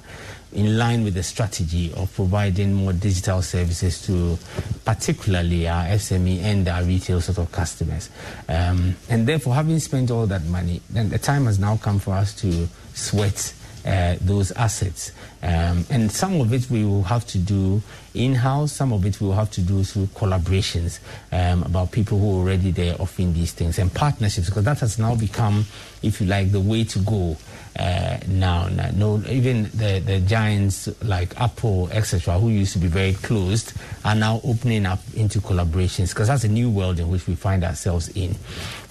in 0.52 0.78
line 0.78 1.04
with 1.04 1.14
the 1.14 1.22
strategy 1.22 1.92
of 1.94 2.12
providing 2.14 2.72
more 2.72 2.92
digital 2.92 3.42
services 3.42 4.00
to 4.02 4.38
particularly 4.84 5.68
our 5.68 5.84
SME 5.86 6.40
and 6.42 6.68
our 6.68 6.82
retail 6.84 7.20
sort 7.20 7.38
of 7.38 7.50
customers. 7.52 8.08
Um, 8.48 8.94
and 9.08 9.26
therefore, 9.26 9.54
having 9.54 9.78
spent 9.80 10.10
all 10.10 10.26
that 10.26 10.44
money, 10.44 10.80
then 10.90 11.08
the 11.08 11.18
time 11.18 11.46
has 11.46 11.58
now 11.58 11.76
come 11.76 11.98
for 11.98 12.14
us 12.14 12.34
to 12.40 12.68
sweat 12.94 13.52
uh, 13.84 14.16
those 14.20 14.50
assets. 14.52 15.12
Um, 15.42 15.84
and 15.90 16.10
some 16.10 16.40
of 16.40 16.52
it 16.52 16.70
we 16.70 16.84
will 16.84 17.02
have 17.02 17.26
to 17.28 17.38
do 17.38 17.82
in 18.14 18.34
house, 18.34 18.72
some 18.72 18.92
of 18.92 19.04
it 19.04 19.20
we 19.20 19.26
will 19.26 19.34
have 19.34 19.50
to 19.52 19.60
do 19.60 19.84
through 19.84 20.06
collaborations 20.06 21.00
um, 21.32 21.62
about 21.64 21.92
people 21.92 22.18
who 22.18 22.30
are 22.30 22.40
already 22.40 22.70
there 22.70 22.94
offering 23.00 23.34
these 23.34 23.52
things 23.52 23.78
and 23.78 23.92
partnerships, 23.92 24.48
because 24.48 24.64
that 24.64 24.80
has 24.80 24.98
now 24.98 25.14
become, 25.14 25.66
if 26.02 26.20
you 26.20 26.26
like, 26.26 26.50
the 26.52 26.60
way 26.60 26.84
to 26.84 26.98
go. 27.00 27.36
Uh, 27.76 28.18
now, 28.28 28.68
no, 28.94 29.20
even 29.28 29.64
the, 29.74 30.00
the 30.06 30.20
giants 30.20 30.88
like 31.02 31.38
Apple, 31.40 31.88
etc., 31.90 32.38
who 32.38 32.48
used 32.48 32.72
to 32.72 32.78
be 32.78 32.86
very 32.86 33.14
closed, 33.14 33.72
are 34.04 34.14
now 34.14 34.40
opening 34.44 34.86
up 34.86 35.00
into 35.14 35.40
collaborations 35.40 36.10
because 36.10 36.28
that's 36.28 36.44
a 36.44 36.48
new 36.48 36.70
world 36.70 37.00
in 37.00 37.10
which 37.10 37.26
we 37.26 37.34
find 37.34 37.64
ourselves 37.64 38.08
in. 38.10 38.36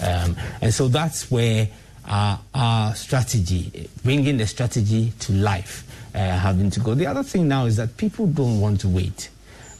Um, 0.01 0.35
and 0.61 0.73
so 0.73 0.89
that's 0.89 1.31
where 1.31 1.69
our, 2.07 2.95
strategy, 2.95 3.89
bringing 4.03 4.37
the 4.37 4.47
strategy 4.47 5.13
to 5.19 5.33
life, 5.33 5.83
uh, 6.13 6.19
having 6.19 6.69
to 6.71 6.79
go. 6.79 6.93
The 6.93 7.07
other 7.07 7.23
thing 7.23 7.47
now 7.47 7.65
is 7.65 7.77
that 7.77 7.97
people 7.97 8.27
don't 8.27 8.59
want 8.59 8.81
to 8.81 8.89
wait. 8.89 9.29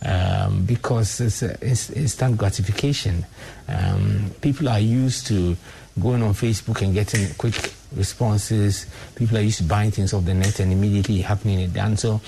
Um, 0.06 0.66
because 0.66 1.22
it's, 1.22 1.42
it's 1.42 1.90
instant 1.92 2.38
gratification. 2.38 3.26
Um, 3.70 4.32
people 4.42 4.68
are 4.68 4.80
used 4.80 5.28
to 5.28 5.56
going 6.02 6.22
on 6.22 6.34
Facebook 6.34 6.82
and 6.82 6.94
getting 6.94 7.34
quick 7.36 7.74
responses. 7.96 8.86
People 9.16 9.38
are 9.38 9.42
used 9.42 9.60
to 9.60 9.64
buying 9.64 9.92
things 9.92 10.14
off 10.14 10.26
the 10.26 10.34
net 10.34 10.60
and 10.60 10.74
immediately 10.74 11.22
happening 11.22 11.60
it. 11.62 11.78
And 11.78 11.98
so, 11.98 12.20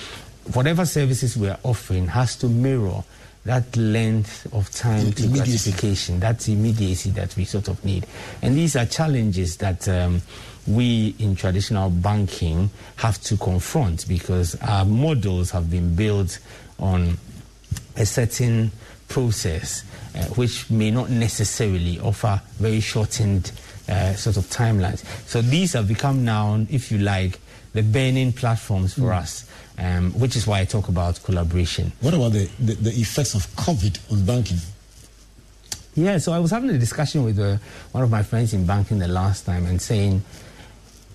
whatever 0.53 0.85
services 0.85 1.35
we 1.35 1.49
are 1.49 1.59
offering 1.63 2.07
has 2.07 2.37
to 2.37 2.47
mirror 2.47 3.03
that 3.45 3.77
length 3.77 4.51
of 4.53 4.69
time 4.71 5.11
to 5.13 5.27
gratification, 5.27 6.19
that 6.19 6.47
immediacy 6.49 7.11
that 7.11 7.35
we 7.37 7.45
sort 7.45 7.67
of 7.67 7.83
need. 7.85 8.05
And 8.41 8.55
these 8.55 8.75
are 8.75 8.85
challenges 8.85 9.57
that 9.57 9.87
um, 9.87 10.23
we 10.67 11.15
in 11.19 11.35
traditional 11.35 11.91
banking 11.91 12.71
have 12.97 13.21
to 13.23 13.37
confront 13.37 14.07
because 14.07 14.59
our 14.61 14.83
models 14.83 15.51
have 15.51 15.69
been 15.69 15.95
built 15.95 16.39
on 16.79 17.17
a 17.95 18.05
certain 18.05 18.71
process 19.07 19.83
uh, 20.15 20.23
which 20.35 20.69
may 20.71 20.89
not 20.89 21.09
necessarily 21.09 21.99
offer 21.99 22.41
very 22.57 22.79
shortened 22.79 23.51
uh, 23.87 24.13
sort 24.13 24.37
of 24.37 24.45
timelines. 24.45 25.05
So 25.27 25.41
these 25.41 25.73
have 25.73 25.87
become 25.87 26.25
now, 26.25 26.65
if 26.69 26.91
you 26.91 26.97
like, 26.97 27.39
the 27.73 27.83
burning 27.83 28.31
platforms 28.31 28.93
for 28.93 29.13
us, 29.13 29.47
um, 29.77 30.11
which 30.13 30.35
is 30.35 30.47
why 30.47 30.61
I 30.61 30.65
talk 30.65 30.87
about 30.87 31.23
collaboration. 31.23 31.91
What 32.01 32.13
about 32.13 32.31
the, 32.33 32.49
the, 32.59 32.73
the 32.73 32.91
effects 32.91 33.35
of 33.35 33.47
COVID 33.55 34.11
on 34.11 34.25
banking? 34.25 34.57
Yeah, 35.95 36.17
so 36.17 36.33
I 36.33 36.39
was 36.39 36.51
having 36.51 36.69
a 36.69 36.77
discussion 36.77 37.23
with 37.23 37.39
uh, 37.39 37.57
one 37.91 38.03
of 38.03 38.11
my 38.11 38.23
friends 38.23 38.53
in 38.53 38.65
banking 38.65 38.99
the 38.99 39.07
last 39.07 39.45
time 39.45 39.65
and 39.65 39.81
saying, 39.81 40.23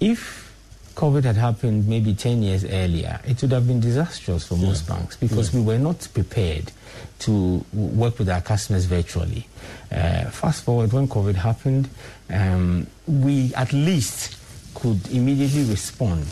if 0.01 0.51
COVID 0.95 1.25
had 1.25 1.37
happened 1.37 1.87
maybe 1.87 2.15
10 2.15 2.43
years 2.43 2.65
earlier, 2.65 3.21
it 3.27 3.41
would 3.43 3.53
have 3.53 3.67
been 3.67 3.81
disastrous 3.81 4.47
for 4.47 4.57
most 4.57 4.89
banks 4.89 5.17
because 5.17 5.53
we 5.53 5.61
were 5.61 5.79
not 5.79 6.09
prepared 6.15 6.73
to 7.21 7.65
work 7.73 8.19
with 8.19 8.29
our 8.29 8.41
customers 8.41 8.87
virtually. 8.87 9.47
Uh, 9.93 10.31
fast 10.31 10.65
forward, 10.65 10.93
when 10.93 11.07
COVID 11.07 11.35
happened, 11.35 11.89
um, 12.31 12.87
we 13.07 13.55
at 13.55 13.73
least 13.73 14.37
could 14.75 15.09
immediately 15.11 15.65
respond 15.65 16.25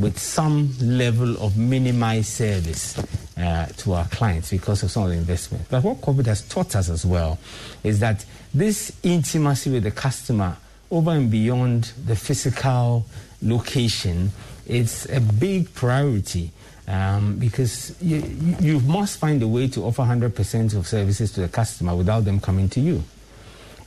with 0.00 0.18
some 0.18 0.74
level 0.80 1.36
of 1.42 1.56
minimized 1.56 2.26
service 2.26 2.98
uh, 3.36 3.66
to 3.66 3.92
our 3.92 4.06
clients 4.08 4.50
because 4.50 4.82
of 4.82 4.90
some 4.90 5.04
of 5.04 5.10
the 5.10 5.16
investment. 5.16 5.64
But 5.70 5.82
what 5.82 6.00
COVID 6.00 6.26
has 6.26 6.42
taught 6.42 6.76
us 6.76 6.88
as 6.88 7.04
well 7.06 7.38
is 7.84 8.00
that 8.00 8.24
this 8.54 8.92
intimacy 9.02 9.70
with 9.70 9.84
the 9.84 9.90
customer 9.90 10.56
over 10.90 11.10
and 11.12 11.30
beyond 11.30 11.92
the 12.06 12.16
physical 12.16 13.04
location 13.42 14.32
is 14.66 15.08
a 15.10 15.20
big 15.20 15.72
priority 15.74 16.50
um, 16.88 17.36
because 17.38 17.94
you, 18.00 18.16
you 18.16 18.56
you 18.60 18.80
must 18.80 19.18
find 19.18 19.42
a 19.42 19.48
way 19.48 19.68
to 19.68 19.84
offer 19.84 20.02
100% 20.02 20.76
of 20.76 20.86
services 20.88 21.30
to 21.32 21.40
the 21.40 21.48
customer 21.48 21.94
without 21.94 22.24
them 22.24 22.40
coming 22.40 22.68
to 22.70 22.80
you. 22.80 23.02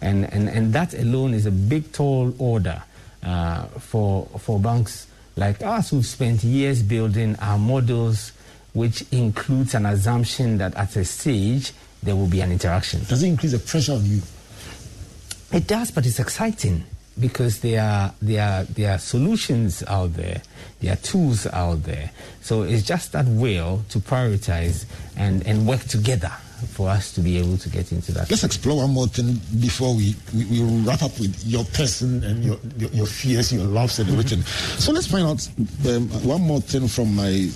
And, 0.01 0.31
and, 0.33 0.49
and 0.49 0.73
that 0.73 0.93
alone 0.93 1.33
is 1.33 1.45
a 1.45 1.51
big, 1.51 1.91
tall 1.91 2.33
order 2.37 2.81
uh, 3.23 3.65
for, 3.79 4.25
for 4.39 4.59
banks 4.59 5.07
like 5.35 5.61
us 5.61 5.89
who've 5.89 6.05
spent 6.05 6.43
years 6.43 6.81
building 6.83 7.35
our 7.39 7.57
models, 7.57 8.31
which 8.73 9.03
includes 9.11 9.73
an 9.73 9.85
assumption 9.85 10.57
that 10.59 10.75
at 10.75 10.95
a 10.95 11.05
stage 11.05 11.73
there 12.01 12.15
will 12.15 12.27
be 12.27 12.41
an 12.41 12.51
interaction. 12.51 13.03
Does 13.05 13.23
it 13.23 13.27
increase 13.27 13.53
the 13.53 13.59
pressure 13.59 13.93
on 13.93 14.05
you? 14.05 14.21
It 15.51 15.67
does, 15.67 15.91
but 15.91 16.05
it's 16.05 16.19
exciting 16.19 16.83
because 17.19 17.59
there 17.59 17.81
are, 17.81 18.13
there, 18.21 18.43
are, 18.43 18.63
there 18.63 18.95
are 18.95 18.97
solutions 18.97 19.83
out 19.83 20.13
there, 20.15 20.41
there 20.79 20.93
are 20.93 20.97
tools 20.97 21.45
out 21.47 21.83
there. 21.83 22.11
So 22.41 22.63
it's 22.63 22.83
just 22.83 23.11
that 23.11 23.25
will 23.25 23.83
to 23.89 23.99
prioritize 23.99 24.85
and, 25.15 25.45
and 25.45 25.67
work 25.67 25.81
together 25.81 26.31
for 26.67 26.89
us 26.89 27.13
to 27.13 27.21
be 27.21 27.37
able 27.37 27.57
to 27.57 27.69
get 27.69 27.91
into 27.91 28.11
that. 28.13 28.29
Let's 28.29 28.43
explore 28.43 28.77
one 28.77 28.91
more 28.91 29.07
thing 29.07 29.39
before 29.59 29.95
we, 29.95 30.15
we, 30.35 30.45
we 30.45 30.61
wrap 30.83 31.03
up 31.03 31.19
with 31.19 31.43
your 31.45 31.63
person 31.65 32.23
and 32.23 32.43
your, 32.43 32.57
your, 32.77 32.89
your 32.91 33.05
fears, 33.05 33.51
your 33.53 33.65
loves, 33.65 33.99
and 33.99 34.09
everything. 34.09 34.41
so 34.43 34.91
let's 34.91 35.07
find 35.07 35.25
out 35.25 35.47
um, 35.87 36.09
one 36.23 36.41
more 36.41 36.61
thing 36.61 36.87
from 36.87 37.15
my 37.15 37.49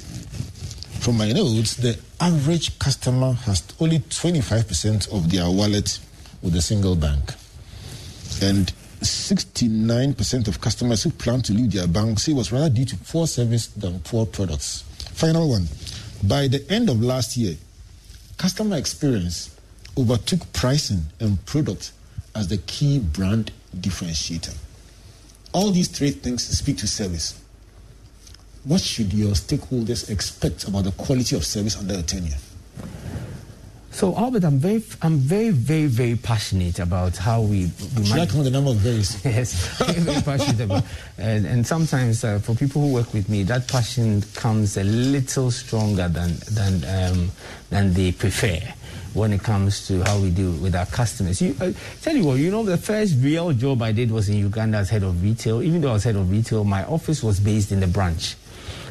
from 0.99 1.17
my 1.17 1.31
notes. 1.31 1.75
The 1.75 1.97
average 2.19 2.77
customer 2.79 3.33
has 3.33 3.63
only 3.79 3.99
25% 3.99 5.13
of 5.13 5.31
their 5.31 5.49
wallet 5.49 5.99
with 6.41 6.55
a 6.55 6.61
single 6.61 6.95
bank, 6.95 7.33
and 8.41 8.71
69% 9.01 10.47
of 10.47 10.59
customers 10.59 11.03
who 11.03 11.11
plan 11.11 11.41
to 11.43 11.53
leave 11.53 11.71
their 11.71 11.87
bank 11.87 12.19
say 12.19 12.31
it 12.31 12.35
was 12.35 12.51
rather 12.51 12.69
due 12.69 12.85
to 12.85 12.97
poor 12.97 13.27
service 13.27 13.67
than 13.67 13.99
poor 13.99 14.25
products. 14.25 14.81
Final 15.13 15.49
one. 15.49 15.67
By 16.23 16.47
the 16.47 16.65
end 16.69 16.89
of 16.89 17.01
last 17.01 17.37
year, 17.37 17.55
customer 18.37 18.77
experience 18.77 19.55
overtook 19.97 20.51
pricing 20.53 21.01
and 21.19 21.43
product 21.45 21.91
as 22.35 22.47
the 22.47 22.57
key 22.57 22.99
brand 22.99 23.51
differentiator. 23.75 24.55
All 25.53 25.71
these 25.71 25.87
three 25.87 26.11
things 26.11 26.43
speak 26.43 26.77
to 26.77 26.87
service. 26.87 27.41
What 28.63 28.81
should 28.81 29.13
your 29.13 29.31
stakeholders 29.31 30.09
expect 30.09 30.67
about 30.67 30.83
the 30.83 30.91
quality 30.91 31.35
of 31.35 31.45
service 31.45 31.77
under 31.77 31.95
your 31.95 32.03
tenure? 32.03 32.37
So, 33.97 34.15
Albert, 34.15 34.43
I'm 34.43 34.59
very, 34.59 34.83
I'm 35.01 35.17
very, 35.17 35.49
very, 35.49 35.87
very 35.87 36.15
passionate 36.15 36.77
about 36.77 37.17
how 37.17 37.41
we. 37.41 37.71
we 37.97 38.05
Should 38.05 38.13
I 38.13 38.17
manage- 38.17 38.31
count 38.31 38.43
the 38.43 38.51
number 38.51 38.69
of 38.69 38.75
varies? 38.77 39.25
Yes, 39.25 39.55
very, 39.79 39.93
very 40.01 40.21
passionate 40.21 40.59
about. 40.61 40.83
And, 41.17 41.47
and 41.47 41.65
sometimes 41.65 42.23
uh, 42.23 42.37
for 42.37 42.53
people 42.53 42.83
who 42.83 42.93
work 42.93 43.11
with 43.11 43.27
me, 43.27 43.41
that 43.45 43.67
passion 43.67 44.21
comes 44.35 44.77
a 44.77 44.83
little 44.83 45.49
stronger 45.49 46.07
than 46.09 46.33
than 46.53 46.73
um, 46.85 47.31
than 47.71 47.91
they 47.93 48.11
prefer 48.11 48.59
when 49.15 49.33
it 49.33 49.41
comes 49.41 49.87
to 49.87 50.03
how 50.03 50.19
we 50.19 50.29
deal 50.29 50.51
with 50.61 50.75
our 50.75 50.85
customers. 50.85 51.41
You, 51.41 51.55
uh, 51.59 51.71
tell 52.03 52.15
you 52.15 52.23
what, 52.23 52.35
you 52.37 52.51
know, 52.51 52.61
the 52.61 52.77
first 52.77 53.15
real 53.17 53.51
job 53.51 53.81
I 53.81 53.93
did 53.93 54.11
was 54.11 54.29
in 54.29 54.37
Uganda 54.37 54.77
as 54.77 54.91
head 54.91 55.01
of 55.01 55.23
retail. 55.23 55.63
Even 55.63 55.81
though 55.81 55.89
I 55.89 55.93
was 55.93 56.03
head 56.03 56.17
of 56.17 56.29
retail, 56.29 56.63
my 56.65 56.85
office 56.85 57.23
was 57.23 57.39
based 57.39 57.71
in 57.71 57.79
the 57.79 57.87
branch. 57.87 58.35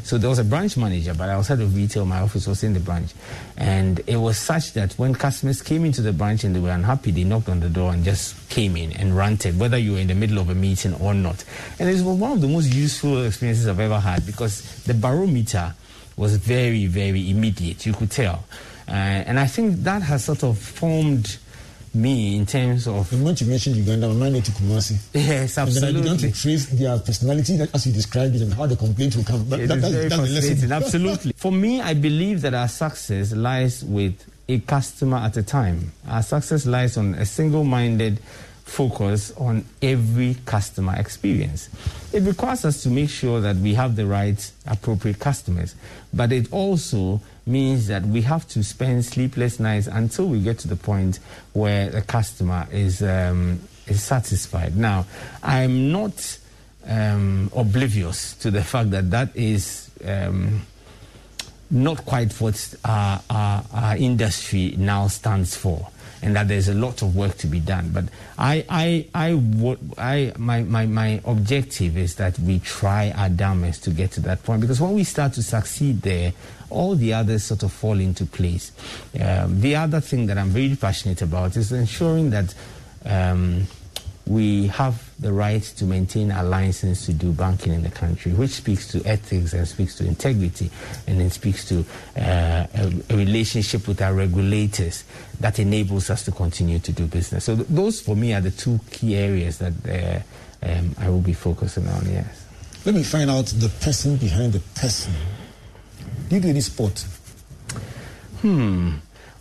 So 0.06 0.18
there 0.18 0.30
was 0.30 0.38
a 0.38 0.44
branch 0.44 0.76
manager, 0.76 1.14
but 1.14 1.28
I 1.28 1.34
of 1.34 1.74
retail. 1.74 2.06
My 2.06 2.20
office 2.20 2.46
was 2.46 2.62
in 2.62 2.74
the 2.74 2.78
branch, 2.78 3.10
and 3.56 3.98
it 4.06 4.18
was 4.18 4.38
such 4.38 4.72
that 4.74 4.92
when 4.92 5.16
customers 5.16 5.60
came 5.60 5.84
into 5.84 6.00
the 6.00 6.12
branch 6.12 6.44
and 6.44 6.54
they 6.54 6.60
were 6.60 6.70
unhappy, 6.70 7.10
they 7.10 7.24
knocked 7.24 7.48
on 7.48 7.58
the 7.58 7.68
door 7.68 7.92
and 7.92 8.04
just 8.04 8.48
came 8.48 8.76
in 8.76 8.92
and 8.92 9.16
ranted, 9.16 9.58
whether 9.58 9.76
you 9.76 9.94
were 9.94 9.98
in 9.98 10.06
the 10.06 10.14
middle 10.14 10.38
of 10.38 10.48
a 10.48 10.54
meeting 10.54 10.94
or 10.94 11.12
not. 11.12 11.44
And 11.80 11.88
it 11.88 11.94
was 11.94 12.04
one 12.04 12.30
of 12.30 12.40
the 12.40 12.46
most 12.46 12.72
useful 12.72 13.24
experiences 13.24 13.66
I've 13.66 13.80
ever 13.80 13.98
had 13.98 14.24
because 14.24 14.84
the 14.84 14.94
barometer 14.94 15.74
was 16.16 16.36
very, 16.36 16.86
very 16.86 17.28
immediate. 17.28 17.84
You 17.84 17.92
could 17.92 18.12
tell, 18.12 18.44
uh, 18.86 18.92
and 18.92 19.40
I 19.40 19.48
think 19.48 19.82
that 19.82 20.02
has 20.02 20.24
sort 20.24 20.44
of 20.44 20.56
formed 20.56 21.36
me 21.96 22.36
in 22.36 22.46
terms 22.46 22.86
of. 22.86 23.08
The 23.10 23.16
moment 23.16 23.40
you 23.40 23.46
mentioned 23.48 23.76
Uganda, 23.76 24.08
my 24.08 24.14
mind 24.14 24.34
went 24.34 24.46
to 24.46 24.52
Kumasi. 24.52 24.96
Yes, 25.14 25.56
And 25.58 25.72
then 25.72 25.84
I 25.84 25.86
began 25.88 26.12
absolutely. 26.12 26.32
to 26.32 26.40
trace 26.42 26.66
their 26.66 26.98
personality 26.98 27.56
that- 27.56 27.74
as 27.74 27.86
you 27.86 27.92
described 27.92 28.36
it 28.36 28.42
and 28.42 28.52
how 28.54 28.66
the 28.66 28.76
complaint 28.76 29.16
will 29.16 29.24
come. 29.24 29.48
That, 29.48 29.60
It 29.60 29.68
that- 29.68 29.78
is 29.78 29.82
that's, 29.82 29.94
very 30.46 30.54
that's 30.54 30.72
absolutely. 30.72 31.32
For 31.36 31.50
me, 31.50 31.80
I 31.80 31.94
believe 31.94 32.42
that 32.42 32.54
our 32.54 32.68
success 32.68 33.32
lies 33.32 33.82
with 33.84 34.14
a 34.48 34.60
customer 34.60 35.16
at 35.16 35.36
a 35.36 35.42
time. 35.42 35.92
Our 36.06 36.22
success 36.22 36.66
lies 36.66 36.96
on 36.96 37.14
a 37.14 37.24
single-minded 37.26 38.20
focus 38.64 39.32
on 39.36 39.64
every 39.80 40.36
customer 40.44 40.94
experience. 40.96 41.68
It 42.12 42.22
requires 42.24 42.64
us 42.64 42.82
to 42.82 42.90
make 42.90 43.10
sure 43.10 43.40
that 43.40 43.56
we 43.56 43.74
have 43.74 43.94
the 43.96 44.06
right 44.06 44.38
appropriate 44.66 45.18
customers, 45.20 45.74
but 46.12 46.32
it 46.32 46.52
also 46.52 47.20
means 47.46 47.86
that 47.86 48.04
we 48.04 48.22
have 48.22 48.46
to 48.48 48.62
spend 48.62 49.04
sleepless 49.04 49.60
nights 49.60 49.86
until 49.86 50.26
we 50.26 50.40
get 50.40 50.58
to 50.58 50.68
the 50.68 50.76
point 50.76 51.20
where 51.52 51.90
the 51.90 52.02
customer 52.02 52.66
is 52.72 53.02
um, 53.02 53.60
is 53.86 54.02
satisfied. 54.02 54.76
Now, 54.76 55.06
I'm 55.42 55.92
not 55.92 56.38
um, 56.86 57.50
oblivious 57.54 58.34
to 58.36 58.50
the 58.50 58.62
fact 58.62 58.90
that 58.90 59.10
that 59.10 59.36
is. 59.36 59.90
Um, 60.04 60.66
not 61.68 62.04
quite 62.04 62.32
what 62.40 62.74
our, 62.84 63.20
our, 63.28 63.64
our 63.72 63.96
industry 63.96 64.76
now 64.78 65.08
stands 65.08 65.56
for 65.56 65.88
and 66.26 66.34
that 66.34 66.48
there's 66.48 66.68
a 66.68 66.74
lot 66.74 67.02
of 67.02 67.14
work 67.14 67.36
to 67.36 67.46
be 67.46 67.60
done. 67.60 67.90
But 67.90 68.06
I, 68.36 68.64
I, 68.68 69.06
I, 69.14 69.76
I, 69.96 70.32
my, 70.36 70.62
my, 70.64 70.84
my 70.84 71.20
objective 71.24 71.96
is 71.96 72.16
that 72.16 72.36
we 72.40 72.58
try 72.58 73.12
our 73.12 73.28
damnedest 73.28 73.84
to 73.84 73.90
get 73.90 74.10
to 74.12 74.20
that 74.22 74.42
point 74.42 74.60
because 74.60 74.80
when 74.80 74.92
we 74.92 75.04
start 75.04 75.34
to 75.34 75.42
succeed 75.44 76.02
there, 76.02 76.32
all 76.68 76.96
the 76.96 77.12
others 77.14 77.44
sort 77.44 77.62
of 77.62 77.72
fall 77.72 78.00
into 78.00 78.26
place. 78.26 78.72
Um, 79.20 79.60
the 79.60 79.76
other 79.76 80.00
thing 80.00 80.26
that 80.26 80.36
I'm 80.36 80.48
very 80.48 80.74
passionate 80.74 81.22
about 81.22 81.56
is 81.56 81.70
ensuring 81.70 82.30
that 82.30 82.52
um, 83.04 83.68
we 84.26 84.66
have 84.68 85.08
the 85.20 85.32
right 85.32 85.62
to 85.62 85.84
maintain 85.84 86.32
our 86.32 86.44
license 86.44 87.06
to 87.06 87.12
do 87.12 87.32
banking 87.32 87.72
in 87.72 87.82
the 87.82 87.90
country, 87.90 88.32
which 88.32 88.50
speaks 88.50 88.88
to 88.88 89.04
ethics 89.04 89.52
and 89.52 89.66
speaks 89.68 89.94
to 89.96 90.06
integrity, 90.06 90.70
and 91.06 91.22
it 91.22 91.30
speaks 91.30 91.64
to 91.68 91.80
uh, 92.16 92.66
a, 92.74 92.92
a, 93.10 93.16
relationship 93.16 93.86
with 93.86 94.02
our 94.02 94.12
regulators 94.12 95.04
that 95.38 95.58
enables 95.60 96.10
us 96.10 96.24
to 96.24 96.32
continue 96.32 96.80
to 96.80 96.90
do 96.92 97.06
business. 97.06 97.44
So 97.44 97.54
th- 97.54 97.68
those, 97.68 98.00
for 98.00 98.16
me, 98.16 98.34
are 98.34 98.40
the 98.40 98.50
two 98.50 98.80
key 98.90 99.14
areas 99.14 99.58
that 99.58 99.72
uh, 99.88 100.68
um, 100.68 100.96
I 100.98 101.08
will 101.08 101.20
be 101.20 101.32
focusing 101.32 101.86
on. 101.86 102.04
Yes. 102.06 102.46
Let 102.84 102.96
me 102.96 103.04
find 103.04 103.30
out 103.30 103.46
the 103.46 103.68
person 103.68 104.16
behind 104.16 104.52
the 104.54 104.60
person. 104.80 105.12
Do 106.28 106.36
you 106.36 106.42
do 106.42 106.48
any 106.48 106.60
sport? 106.60 107.04
Hmm. 108.40 108.94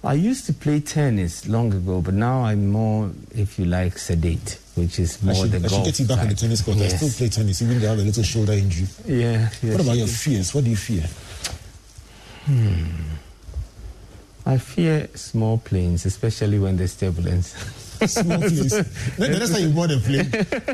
I 0.06 0.14
used 0.14 0.46
to 0.46 0.54
play 0.54 0.82
tennis 0.82 1.48
long 1.48 1.74
ago, 1.74 2.00
but 2.00 2.14
now 2.14 2.44
I'm 2.44 2.68
more, 2.72 3.12
if 3.32 3.58
you 3.58 3.66
like, 3.66 3.98
sedate, 3.98 4.60
which 4.76 5.00
is 5.00 5.22
more 5.24 5.34
I 5.34 5.38
should, 5.38 5.52
the 5.52 5.66
I 5.66 5.68
should 5.68 5.86
get 5.86 6.00
you 6.00 6.06
back 6.06 6.20
on 6.20 6.30
the 6.30 6.36
tennis 6.36 6.62
court. 6.62 6.78
Yes. 6.78 6.94
I 6.94 6.98
still 6.98 7.10
play 7.10 7.30
tennis, 7.30 7.62
even 7.64 7.80
though 7.80 7.88
I 7.88 7.90
have 7.90 8.00
a 8.00 8.04
little 8.04 8.24
shoulder 8.24 8.54
injury. 8.54 8.88
Yeah. 9.08 9.50
yes, 9.64 9.64
what 9.64 9.82
about 9.82 9.98
your 9.98 10.08
fears? 10.08 10.54
What 10.54 10.64
do 10.64 10.70
you 10.70 10.76
fear? 10.76 11.08
Hmm. 12.46 12.86
I 14.46 14.60
fear 14.60 15.10
small 15.16 15.58
planes, 15.58 16.06
especially 16.06 16.60
when 16.60 16.78
there's 16.78 16.96
turbulence. 17.00 17.56
Small 18.08 18.40
planes. 18.40 18.74
That- 19.18 19.32
that's 19.40 19.52
how 19.52 19.58
you 19.58 19.70
board 19.70 19.92
a 19.92 19.98
plane. 20.00 20.30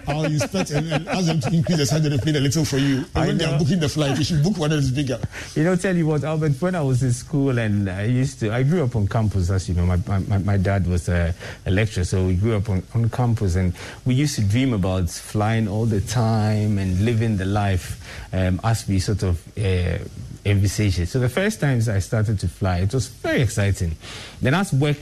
How 0.05 0.25
you 0.27 0.35
expect 0.37 0.71
and, 0.71 0.91
and 0.91 1.07
ask 1.07 1.25
them 1.25 1.39
to 1.41 1.53
increase 1.53 1.77
the 1.77 1.85
size 1.85 2.05
of 2.05 2.11
the 2.11 2.17
plane 2.19 2.35
a 2.35 2.39
little 2.39 2.65
for 2.65 2.77
you. 2.77 2.97
And 2.97 3.07
I 3.15 3.27
when 3.27 3.37
they 3.37 3.45
are 3.45 3.57
booking 3.59 3.79
the 3.79 3.89
flight, 3.89 4.17
you 4.17 4.23
should 4.23 4.43
book 4.43 4.57
one 4.57 4.69
that 4.71 4.79
is 4.79 4.91
bigger. 4.91 5.19
You 5.55 5.63
know, 5.63 5.75
tell 5.75 5.95
you 5.95 6.07
what, 6.07 6.23
Albert, 6.23 6.53
when 6.61 6.75
I 6.75 6.81
was 6.81 7.03
in 7.03 7.13
school 7.13 7.57
and 7.57 7.89
I 7.89 8.03
used 8.05 8.39
to, 8.39 8.53
I 8.53 8.63
grew 8.63 8.83
up 8.83 8.95
on 8.95 9.07
campus, 9.07 9.49
as 9.49 9.67
you 9.69 9.75
know, 9.75 9.85
my, 9.85 9.97
my, 10.07 10.37
my 10.39 10.57
dad 10.57 10.87
was 10.87 11.07
a, 11.09 11.33
a 11.65 11.71
lecturer, 11.71 12.03
so 12.03 12.25
we 12.25 12.35
grew 12.35 12.55
up 12.55 12.69
on, 12.69 12.83
on 12.93 13.09
campus 13.09 13.55
and 13.55 13.73
we 14.05 14.15
used 14.15 14.35
to 14.35 14.43
dream 14.43 14.73
about 14.73 15.09
flying 15.09 15.67
all 15.67 15.85
the 15.85 16.01
time 16.01 16.77
and 16.77 17.03
living 17.05 17.37
the 17.37 17.45
life 17.45 17.99
um, 18.33 18.59
as 18.63 18.87
we 18.87 18.99
sort 18.99 19.23
of 19.23 19.41
uh, 19.57 19.97
envisage 20.45 20.99
it. 20.99 21.07
So 21.07 21.19
the 21.19 21.29
first 21.29 21.59
times 21.59 21.87
I 21.87 21.99
started 21.99 22.39
to 22.39 22.47
fly, 22.47 22.79
it 22.79 22.93
was 22.93 23.07
very 23.07 23.41
exciting. 23.41 23.95
Then 24.41 24.53
as 24.53 24.73
work 24.73 24.97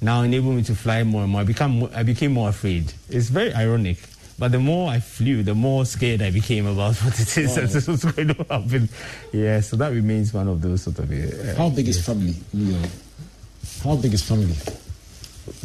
now 0.00 0.22
enabled 0.22 0.56
me 0.56 0.62
to 0.64 0.74
fly 0.74 1.02
more 1.02 1.22
and 1.22 1.32
more, 1.32 1.40
I, 1.40 1.44
become, 1.44 1.88
I 1.94 2.02
became 2.02 2.32
more 2.32 2.48
afraid. 2.48 2.92
It's 3.08 3.28
very 3.28 3.54
ironic. 3.54 3.98
But 4.38 4.52
the 4.52 4.58
more 4.58 4.90
I 4.90 5.00
flew, 5.00 5.42
the 5.42 5.54
more 5.54 5.86
scared 5.86 6.20
I 6.20 6.30
became 6.30 6.66
about 6.66 6.96
what 7.02 7.18
it 7.18 7.38
is 7.38 7.54
that 7.54 7.90
was 7.90 8.04
going 8.04 8.28
to 8.28 8.44
happen. 8.50 8.88
Yeah, 9.32 9.60
so 9.60 9.76
that 9.76 9.92
remains 9.92 10.34
one 10.34 10.48
of 10.48 10.60
those 10.60 10.82
sort 10.82 10.98
of. 10.98 11.10
Uh, 11.10 11.54
How 11.56 11.70
big 11.70 11.88
is 11.88 12.04
family? 12.04 12.34
How 13.82 13.96
big 13.96 14.12
is 14.12 14.22
family? 14.22 14.54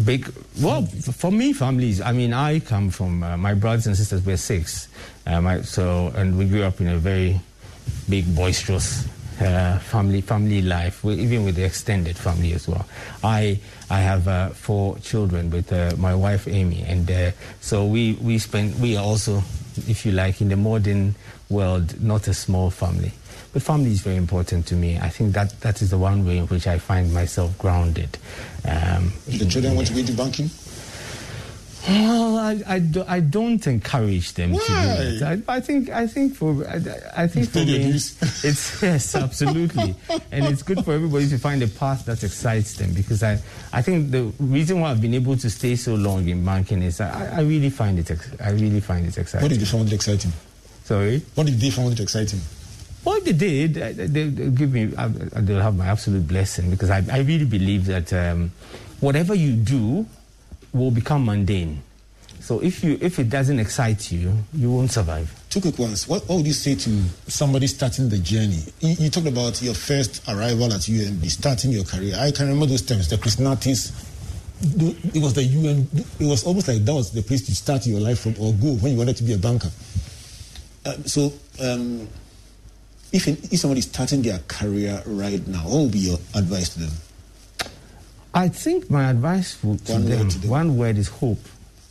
Big. 0.06 0.32
Well, 0.62 0.86
for 0.86 1.32
me, 1.32 1.52
families. 1.54 2.00
I 2.00 2.14
mean, 2.14 2.34
I 2.34 2.60
come 2.60 2.92
from 2.92 3.24
uh, 3.24 3.36
my 3.36 3.54
brothers 3.56 3.88
and 3.88 3.98
sisters. 3.98 4.26
We're 4.26 4.38
six, 4.38 4.88
um, 5.28 5.48
I, 5.48 5.62
so 5.64 6.14
and 6.16 6.38
we 6.38 6.46
grew 6.46 6.64
up 6.64 6.80
in 6.80 6.88
a 6.88 6.98
very 6.98 7.42
big, 8.08 8.34
boisterous 8.36 9.06
uh, 9.40 9.80
family 9.80 10.22
family 10.22 10.62
life, 10.62 11.06
even 11.06 11.46
with 11.46 11.56
the 11.56 11.64
extended 11.64 12.18
family 12.18 12.54
as 12.54 12.68
well. 12.68 12.86
I 13.24 13.60
I 13.90 14.00
have 14.02 14.28
uh, 14.28 14.50
four 14.50 14.98
children 15.00 15.50
with 15.50 15.72
uh, 15.72 15.96
my 15.98 16.14
wife 16.16 16.48
Amy, 16.48 16.84
and 16.88 17.10
uh, 17.10 17.32
so 17.62 17.86
we 17.86 18.14
we 18.22 18.38
spend 18.40 18.80
we 18.82 18.98
are 18.98 19.04
also, 19.04 19.44
if 19.88 20.06
you 20.06 20.12
like, 20.12 20.42
in 20.42 20.50
the 20.50 20.58
modern 20.58 21.16
world, 21.50 22.02
not 22.02 22.28
a 22.28 22.34
small 22.34 22.70
family. 22.70 23.12
But 23.54 23.64
family 23.64 23.92
is 23.92 24.00
very 24.00 24.16
important 24.16 24.66
to 24.68 24.76
me. 24.76 24.98
I 24.98 25.10
think 25.10 25.34
that 25.34 25.60
that 25.60 25.82
is 25.82 25.90
the 25.90 25.98
one 25.98 26.26
way 26.26 26.38
in 26.38 26.48
which 26.48 26.68
I 26.68 26.78
find 26.80 27.14
myself 27.14 27.58
grounded. 27.58 28.18
Um, 28.64 29.12
The 29.28 29.46
children 29.46 29.76
want 29.76 29.88
to 29.88 29.94
go 29.94 30.00
into 30.00 30.14
banking? 30.14 30.50
Well, 31.88 32.38
I, 32.38 32.62
I, 32.68 32.80
do, 32.80 33.04
I 33.08 33.20
don't 33.20 33.66
encourage 33.66 34.34
them 34.34 34.54
to 34.54 34.60
do 34.60 35.20
that. 35.20 35.44
I, 35.48 35.56
I 35.56 35.60
think 35.60 35.90
I 35.90 36.08
think 36.08 36.36
for 36.36 36.66
I, 36.68 37.24
I 37.24 37.28
think 37.28 37.50
for 37.50 37.60
me, 37.60 37.76
it's 37.94 38.82
yes, 38.82 39.16
absolutely, 39.16 39.96
and 40.32 40.46
it's 40.46 40.64
good 40.64 40.84
for 40.86 40.94
everybody 40.94 41.28
to 41.30 41.38
find 41.38 41.62
a 41.64 41.68
path 41.68 42.06
that 42.06 42.24
excites 42.24 42.76
them 42.76 42.94
because 42.94 43.24
I, 43.24 43.40
I 43.74 43.82
think 43.82 44.12
the 44.12 44.32
reason 44.40 44.80
why 44.80 44.92
I've 44.92 45.02
been 45.02 45.14
able 45.14 45.38
to 45.38 45.50
stay 45.50 45.76
so 45.76 45.96
long 45.96 46.28
in 46.28 46.44
banking 46.46 46.82
is 46.84 47.02
I, 47.02 47.38
I 47.38 47.42
really 47.42 47.70
find 47.70 47.98
it 48.00 48.12
ex- 48.12 48.36
I 48.40 48.52
really 48.52 48.80
find 48.82 49.06
it 49.08 49.18
exciting. 49.18 49.44
What 49.44 49.50
did 49.52 49.60
you 49.60 49.68
find 49.68 49.88
it 49.88 49.94
exciting? 49.94 50.32
Sorry. 50.84 51.22
What 51.36 51.48
did 51.48 51.60
they 51.60 51.70
find 51.70 51.92
it 51.92 52.00
exciting? 52.00 52.42
What 53.04 53.26
they 53.26 53.34
did, 53.34 53.74
they, 53.76 53.94
they 53.94 54.30
give 54.30 54.72
me, 54.74 54.86
they'll 54.86 55.62
have 55.62 55.76
my 55.76 55.88
absolute 55.88 56.28
blessing 56.28 56.70
because 56.70 56.92
I, 56.92 57.04
I 57.12 57.20
really 57.20 57.46
believe 57.46 57.88
that 57.88 58.14
um, 58.14 58.52
whatever 59.00 59.34
you 59.34 59.54
do 59.54 60.06
will 60.74 60.92
become 60.92 61.26
mundane. 61.26 61.84
So 62.40 62.60
if 62.60 62.84
you 62.84 62.98
if 63.02 63.20
it 63.20 63.30
doesn't 63.30 63.60
excite 63.60 64.12
you, 64.12 64.34
you 64.54 64.72
won't 64.72 64.92
survive. 64.92 65.32
Two 65.50 65.62
quick 65.62 65.78
ones. 65.78 66.08
What, 66.08 66.28
what 66.28 66.38
would 66.38 66.48
you 66.48 66.54
say 66.54 66.76
to 66.76 67.04
somebody 67.28 67.68
starting 67.68 68.10
the 68.10 68.18
journey? 68.18 68.64
You, 68.80 68.96
you 68.98 69.10
talked 69.10 69.28
about 69.28 69.62
your 69.62 69.76
first 69.76 70.28
arrival 70.28 70.74
at 70.74 70.82
UMB, 70.82 71.24
starting 71.30 71.72
your 71.72 71.84
career. 71.84 72.16
I 72.18 72.32
can 72.32 72.46
remember 72.48 72.66
those 72.66 72.82
terms, 72.82 73.10
the 73.10 73.18
Christianities. 73.18 73.92
It 74.64 75.22
was 75.22 75.34
the 75.34 75.44
UM. 75.44 75.88
It 76.20 76.28
was 76.28 76.44
almost 76.46 76.68
like 76.68 76.84
that 76.84 76.94
was 76.94 77.12
the 77.12 77.22
place 77.22 77.46
to 77.46 77.56
start 77.56 77.86
your 77.86 78.00
life 78.00 78.22
from 78.22 78.32
or 78.40 78.54
go 78.54 78.74
when 78.76 78.94
you 78.94 78.98
wanted 78.98 79.18
to 79.18 79.24
be 79.24 79.34
a 79.34 79.38
banker. 79.38 79.70
Uh, 80.86 80.94
so, 81.06 81.32
um, 81.62 82.08
if, 83.12 83.28
if 83.28 83.60
somebody 83.60 83.80
is 83.80 83.86
starting 83.86 84.22
their 84.22 84.40
career 84.48 85.02
right 85.06 85.46
now, 85.48 85.64
what 85.64 85.84
would 85.84 85.92
be 85.92 86.00
your 86.00 86.18
advice 86.34 86.70
to 86.70 86.80
them? 86.80 86.92
I 88.34 88.48
think 88.48 88.90
my 88.90 89.10
advice 89.10 89.54
for, 89.54 89.76
to, 89.78 89.92
One 89.94 90.04
word 90.04 90.12
them, 90.20 90.30
to 90.30 90.40
them. 90.40 90.50
one 90.50 90.78
word 90.78 90.98
is 90.98 91.10
hope. 91.10 91.40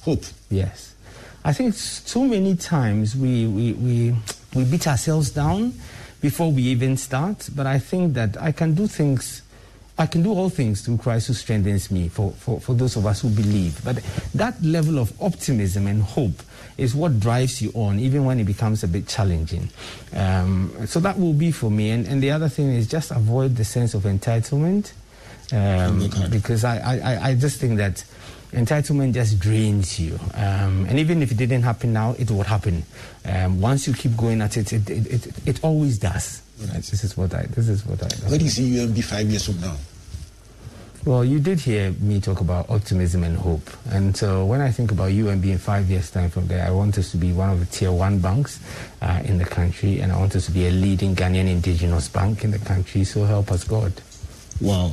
Hope. 0.02 0.24
Yes. 0.48 0.94
I 1.44 1.52
think 1.52 1.74
too 2.06 2.26
many 2.26 2.56
times 2.56 3.14
we, 3.16 3.46
we, 3.46 3.72
we, 3.74 4.16
we 4.54 4.64
beat 4.64 4.86
ourselves 4.86 5.30
down 5.30 5.74
before 6.20 6.52
we 6.52 6.62
even 6.64 6.96
start, 6.96 7.48
but 7.54 7.66
I 7.66 7.78
think 7.78 8.14
that 8.14 8.40
I 8.40 8.52
can 8.52 8.74
do 8.74 8.86
things, 8.86 9.42
I 9.98 10.06
can 10.06 10.22
do 10.22 10.32
all 10.32 10.50
things 10.50 10.82
through 10.82 10.98
Christ 10.98 11.28
who 11.28 11.34
strengthens 11.34 11.90
me 11.90 12.08
for, 12.08 12.32
for, 12.32 12.60
for 12.60 12.74
those 12.74 12.96
of 12.96 13.06
us 13.06 13.22
who 13.22 13.30
believe. 13.30 13.82
But 13.84 14.02
that 14.34 14.62
level 14.62 14.98
of 14.98 15.12
optimism 15.20 15.86
and 15.86 16.02
hope 16.02 16.42
is 16.76 16.94
what 16.94 17.20
drives 17.20 17.60
you 17.62 17.70
on, 17.74 17.98
even 17.98 18.24
when 18.24 18.38
it 18.40 18.44
becomes 18.44 18.82
a 18.82 18.88
bit 18.88 19.06
challenging. 19.06 19.68
Um, 20.14 20.74
so 20.86 21.00
that 21.00 21.18
will 21.18 21.34
be 21.34 21.52
for 21.52 21.70
me. 21.70 21.90
And, 21.90 22.06
and 22.06 22.22
the 22.22 22.30
other 22.30 22.48
thing 22.48 22.70
is 22.70 22.86
just 22.86 23.10
avoid 23.10 23.56
the 23.56 23.64
sense 23.64 23.94
of 23.94 24.02
entitlement 24.02 24.92
um, 25.52 26.08
because 26.30 26.64
I, 26.64 26.78
I, 26.78 27.28
I- 27.30 27.34
just 27.34 27.58
think 27.60 27.78
that 27.78 28.04
entitlement 28.52 29.14
just 29.14 29.38
drains 29.38 29.98
you. 30.00 30.18
Um, 30.34 30.86
and 30.88 30.98
even 30.98 31.22
if 31.22 31.30
it 31.30 31.36
didn't 31.36 31.62
happen 31.62 31.92
now, 31.92 32.14
it 32.18 32.30
would 32.30 32.46
happen. 32.46 32.84
Um, 33.24 33.60
once 33.60 33.86
you 33.86 33.94
keep 33.94 34.16
going 34.16 34.40
at 34.42 34.56
it, 34.56 34.72
it, 34.72 34.90
it, 34.90 35.06
it, 35.26 35.48
it 35.48 35.64
always 35.64 35.98
does. 35.98 36.42
This 36.58 37.04
is 37.04 37.16
what 37.16 37.32
I. 37.34 37.42
This 37.42 37.68
is 37.68 37.86
what 37.86 38.02
I. 38.02 38.08
Where 38.28 38.38
do 38.38 38.44
you 38.44 38.50
see 38.50 38.70
UMB 38.76 39.02
five 39.04 39.26
years 39.30 39.46
from 39.46 39.60
now? 39.60 39.76
Well, 41.06 41.24
you 41.24 41.38
did 41.40 41.58
hear 41.60 41.92
me 41.92 42.20
talk 42.20 42.42
about 42.42 42.68
optimism 42.68 43.24
and 43.24 43.34
hope. 43.38 43.70
And 43.88 44.14
so 44.14 44.44
when 44.44 44.60
I 44.60 44.70
think 44.70 44.92
about 44.92 45.08
UMB 45.10 45.44
in 45.46 45.56
five 45.56 45.88
years' 45.88 46.10
time 46.10 46.28
from 46.28 46.46
there, 46.48 46.66
I 46.66 46.70
want 46.70 46.98
us 46.98 47.10
to 47.12 47.16
be 47.16 47.32
one 47.32 47.48
of 47.48 47.58
the 47.60 47.64
tier 47.64 47.90
one 47.90 48.18
banks 48.18 48.60
uh, 49.00 49.22
in 49.24 49.38
the 49.38 49.46
country, 49.46 50.00
and 50.00 50.12
I 50.12 50.18
want 50.18 50.36
us 50.36 50.44
to 50.46 50.52
be 50.52 50.66
a 50.66 50.70
leading 50.70 51.14
Ghanaian 51.16 51.48
indigenous 51.48 52.08
bank 52.08 52.44
in 52.44 52.50
the 52.50 52.58
country. 52.58 53.04
So 53.04 53.24
help 53.24 53.50
us 53.50 53.64
God. 53.64 53.94
Wow. 54.60 54.92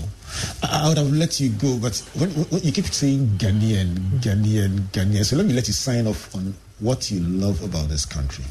I 0.63 0.89
would 0.89 0.97
have 0.97 1.11
let 1.11 1.39
you 1.39 1.49
go, 1.49 1.77
but 1.77 1.97
when, 2.15 2.29
when 2.31 2.61
you 2.61 2.71
keep 2.71 2.85
saying 2.87 3.37
Ghanaian, 3.37 4.19
Ghanaian, 4.19 4.79
Ghanaian, 4.91 5.25
so 5.25 5.35
let 5.35 5.45
me 5.45 5.53
let 5.53 5.67
you 5.67 5.73
sign 5.73 6.07
off 6.07 6.33
on 6.35 6.53
what 6.79 7.09
you 7.09 7.19
love 7.21 7.63
about 7.63 7.89
this 7.89 8.05
country. 8.05 8.45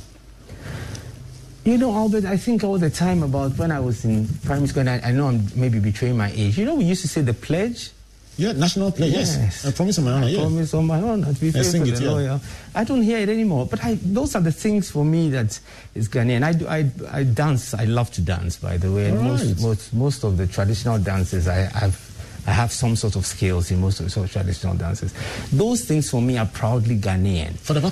You 1.65 1.79
know, 1.79 1.93
Albert, 1.93 2.25
I 2.25 2.37
think 2.37 2.63
all 2.63 2.79
the 2.79 2.91
time 2.91 3.23
about 3.25 3.59
when 3.59 3.73
I 3.73 3.81
was 3.81 4.05
in 4.05 4.29
primary 4.45 4.69
school, 4.69 4.81
and 4.87 4.91
I, 4.91 5.09
I 5.09 5.13
know 5.13 5.29
I'm 5.29 5.47
maybe 5.57 5.81
betraying 5.81 6.17
my 6.17 6.31
age. 6.35 6.57
You 6.59 6.65
know, 6.65 6.77
we 6.77 6.85
used 6.85 7.03
to 7.03 7.09
say 7.09 7.23
the 7.23 7.35
pledge. 7.35 7.91
Yeah, 8.39 8.53
national 8.53 8.93
play. 8.93 9.09
Yes. 9.09 9.37
Yes. 9.37 9.65
I 9.67 9.73
promise 9.73 9.99
on 9.99 10.05
my 10.05 10.13
honor. 10.13 10.27
I 10.27 10.31
Yeah. 10.31 10.41
promise 10.41 10.75
on 10.75 10.87
my 10.87 11.01
honor 11.01 11.33
to 11.33 11.41
be 11.41 11.51
faithful 11.51 11.65
sing 11.73 11.85
to 11.85 11.93
it, 11.93 11.97
the 11.97 12.05
yeah. 12.05 12.11
lawyer. 12.11 12.41
I 12.75 12.85
don't 12.85 13.03
hear 13.03 13.19
it 13.19 13.29
anymore. 13.31 13.67
But 13.67 13.83
I, 13.83 13.95
those 14.03 14.35
are 14.35 14.43
the 14.43 14.53
things 14.53 14.91
for 14.91 15.05
me 15.05 15.31
that 15.31 15.59
is 15.95 16.09
Ghanaian. 16.09 16.43
I, 16.43 16.53
do, 16.53 16.69
I, 16.69 16.91
I 17.11 17.23
dance. 17.23 17.73
I 17.73 17.85
love 17.85 18.11
to 18.13 18.21
dance, 18.21 18.57
by 18.59 18.77
the 18.77 18.93
way. 18.93 19.11
All 19.11 19.23
most, 19.23 19.61
most, 19.63 19.95
most 19.95 20.25
of 20.25 20.37
the 20.37 20.47
traditional 20.47 20.99
dances, 20.99 21.49
I 21.49 21.55
have. 21.73 22.03
I 22.49 22.53
have 22.53 22.71
some 22.71 22.95
sort 22.95 23.17
of 23.17 23.27
skills 23.27 23.73
in 23.73 23.81
most 23.81 23.99
of 23.99 24.07
the 24.07 24.11
sort 24.11 24.27
of 24.27 24.33
traditional 24.33 24.77
dances. 24.77 25.13
Those 25.53 25.85
things 25.85 26.09
for 26.09 26.23
me 26.23 26.39
are 26.39 26.47
proudly 26.47 26.97
Ghanaian. 26.97 27.59
For 27.59 27.73
the 27.73 27.85
uh, 27.85 27.91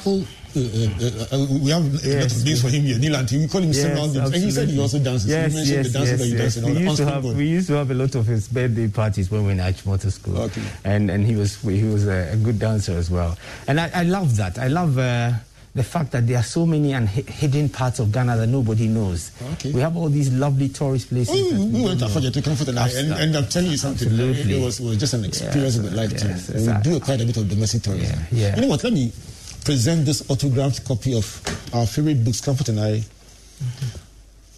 Uh, 0.57 0.61
uh, 0.61 1.37
uh, 1.37 1.47
we 1.61 1.71
have 1.71 1.83
a 1.83 2.21
lot 2.21 2.31
of 2.31 2.45
names 2.45 2.63
for 2.63 2.69
him 2.69 2.83
here. 2.83 2.97
Nilanti, 2.99 3.41
we 3.41 3.49
call 3.49 3.61
him 3.61 3.73
several 3.73 4.07
names. 4.07 4.33
And 4.33 4.35
he 4.37 4.51
said 4.51 4.69
he 4.69 4.79
also 4.79 4.99
dances. 5.01 5.27
Yes, 5.29 5.53
mentioned 5.53 5.95
yes, 5.95 5.95
yes, 5.95 6.57
yes. 6.57 6.65
We 6.65 6.79
used, 6.79 6.97
to 6.99 7.07
have, 7.07 7.25
we 7.25 7.47
used 7.47 7.67
to 7.69 7.73
have 7.75 7.91
a 7.91 7.95
lot 7.95 8.15
of 8.15 8.27
his 8.27 8.47
birthday 8.47 8.87
parties 8.89 9.31
when 9.31 9.41
we 9.41 9.47
were 9.47 9.53
in 9.53 9.59
Achimota 9.59 10.13
School. 10.13 10.39
Okay. 10.43 10.63
And, 10.85 11.11
and 11.11 11.27
he 11.27 11.35
was, 11.35 11.61
he 11.61 11.83
was 11.83 12.07
a, 12.07 12.37
good 12.43 12.59
dancer 12.59 12.93
as 12.93 13.11
well. 13.11 13.37
And 13.67 13.81
I, 13.81 13.91
I 13.95 14.03
love 14.05 14.37
that. 14.37 14.59
I 14.59 14.69
love 14.69 14.97
uh, 14.99 15.33
the 15.75 15.83
fact 15.83 16.13
that 16.13 16.27
there 16.29 16.39
are 16.39 16.45
so 16.45 16.67
many 16.67 16.91
unhi- 16.93 17.29
hidden 17.29 17.69
parts 17.69 17.99
of 17.99 18.13
Ghana 18.13 18.37
that 18.37 18.47
nobody 18.47 18.87
knows. 18.87 19.33
Okay. 19.55 19.73
We 19.73 19.81
have 19.81 19.97
all 19.97 20.09
these 20.09 20.33
lovely 20.33 20.69
tourist 20.69 21.09
places. 21.09 21.35
Oh, 21.35 21.65
we, 21.65 21.81
we 21.81 21.85
went 21.85 21.99
to. 21.99 22.07
Afadjato 22.07 22.45
Comfort 22.45 22.69
and 22.69 22.79
and, 22.79 23.13
and 23.13 23.37
I'm 23.37 23.47
telling 23.49 23.73
you 23.73 23.77
something. 23.77 24.07
Absolutely. 24.07 24.61
It 24.61 24.63
was, 24.65 24.79
it 24.79 24.85
was 24.85 24.99
just 24.99 25.15
an 25.15 25.25
experience 25.25 25.77
Yes, 25.77 25.79
of 25.79 25.93
a 25.93 25.97
lifetime. 25.97 26.31
yes, 26.31 26.51
exactly. 26.51 26.93
we 26.93 26.99
do 27.01 27.05
quite 27.05 27.21
a 27.21 27.25
bit 27.25 27.37
of 27.39 27.49
domestic 27.49 27.83
tourism. 27.83 28.21
Yeah, 28.31 28.51
yeah. 28.51 28.55
You 28.55 28.63
know 28.63 28.69
what? 28.69 28.85
Let 28.85 28.93
me 28.93 29.11
present 29.65 30.05
this 30.05 30.29
autographed 30.31 30.85
copy 30.85 31.17
of 31.17 31.41
our 31.75 31.87
favorite 31.87 32.23
books, 32.25 32.41
Comfort 32.41 32.69
and 32.69 32.81
I. 32.81 33.03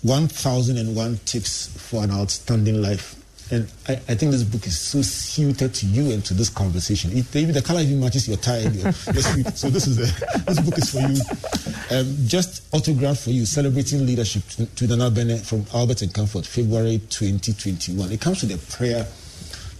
1001 0.02 1.20
Tips 1.24 1.66
for 1.90 2.04
an 2.04 2.10
Outstanding 2.10 2.82
Life. 2.82 3.14
And 3.52 3.70
I, 3.88 3.92
I 3.92 4.14
think 4.16 4.32
this 4.32 4.42
book 4.42 4.66
is 4.66 4.76
so 4.78 5.02
suited 5.02 5.72
to 5.74 5.86
you 5.86 6.10
and 6.12 6.24
to 6.24 6.34
this 6.34 6.48
conversation. 6.48 7.12
It, 7.16 7.34
even 7.36 7.54
the 7.54 7.62
color 7.62 7.80
even 7.80 8.00
matches 8.00 8.26
your 8.26 8.36
tie. 8.36 8.58
Your, 8.58 8.82
your 8.82 8.92
so 8.92 9.70
this 9.70 9.86
is 9.86 9.96
the, 9.96 10.42
this 10.46 10.60
book 10.60 10.78
is 10.78 10.90
for 10.90 11.00
you. 11.00 11.96
Um, 11.96 12.16
just 12.26 12.62
autographed 12.74 13.22
for 13.22 13.30
you, 13.30 13.46
celebrating 13.46 14.04
leadership 14.04 14.42
to, 14.56 14.66
to 14.66 14.86
the 14.88 14.96
Benneh 14.96 15.40
from 15.44 15.64
Albert 15.72 16.02
and 16.02 16.12
Comfort, 16.12 16.44
February 16.44 16.98
2021. 17.10 18.10
It 18.10 18.20
comes 18.20 18.42
with 18.42 18.52
a 18.52 18.76
prayer 18.76 19.06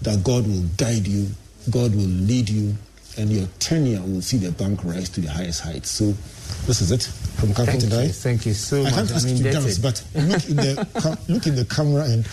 that 0.03 0.23
God 0.23 0.47
will 0.47 0.63
guide 0.77 1.07
you, 1.07 1.29
God 1.71 1.93
will 1.95 2.03
lead 2.03 2.49
you, 2.49 2.77
and 3.19 3.31
your 3.31 3.47
tenure 3.59 4.01
will 4.01 4.23
see 4.23 4.37
the 4.37 4.53
bank 4.53 4.85
rise 4.85 5.09
to 5.11 5.21
the 5.21 5.31
highest 5.31 5.63
heights. 5.63 5.91
So 5.91 6.07
this 6.67 6.81
is 6.81 6.93
it 6.93 7.03
from 7.37 7.55
Comfort 7.55 7.73
Thank 7.73 7.83
and 7.85 7.93
you, 7.93 8.09
thank 8.09 8.47
you 8.47 8.55
so 8.55 8.81
I 8.81 8.83
much. 8.85 8.95
can't 8.95 9.11
ask 9.13 9.29
you 9.29 9.37
to 9.39 9.51
dance, 9.53 9.79
but 9.79 10.03
look 10.15 10.49
in 10.49 10.57
the 10.57 11.19
look 11.29 11.47
in 11.47 11.55
the 11.57 11.65
camera 11.65 12.05
and 12.05 12.27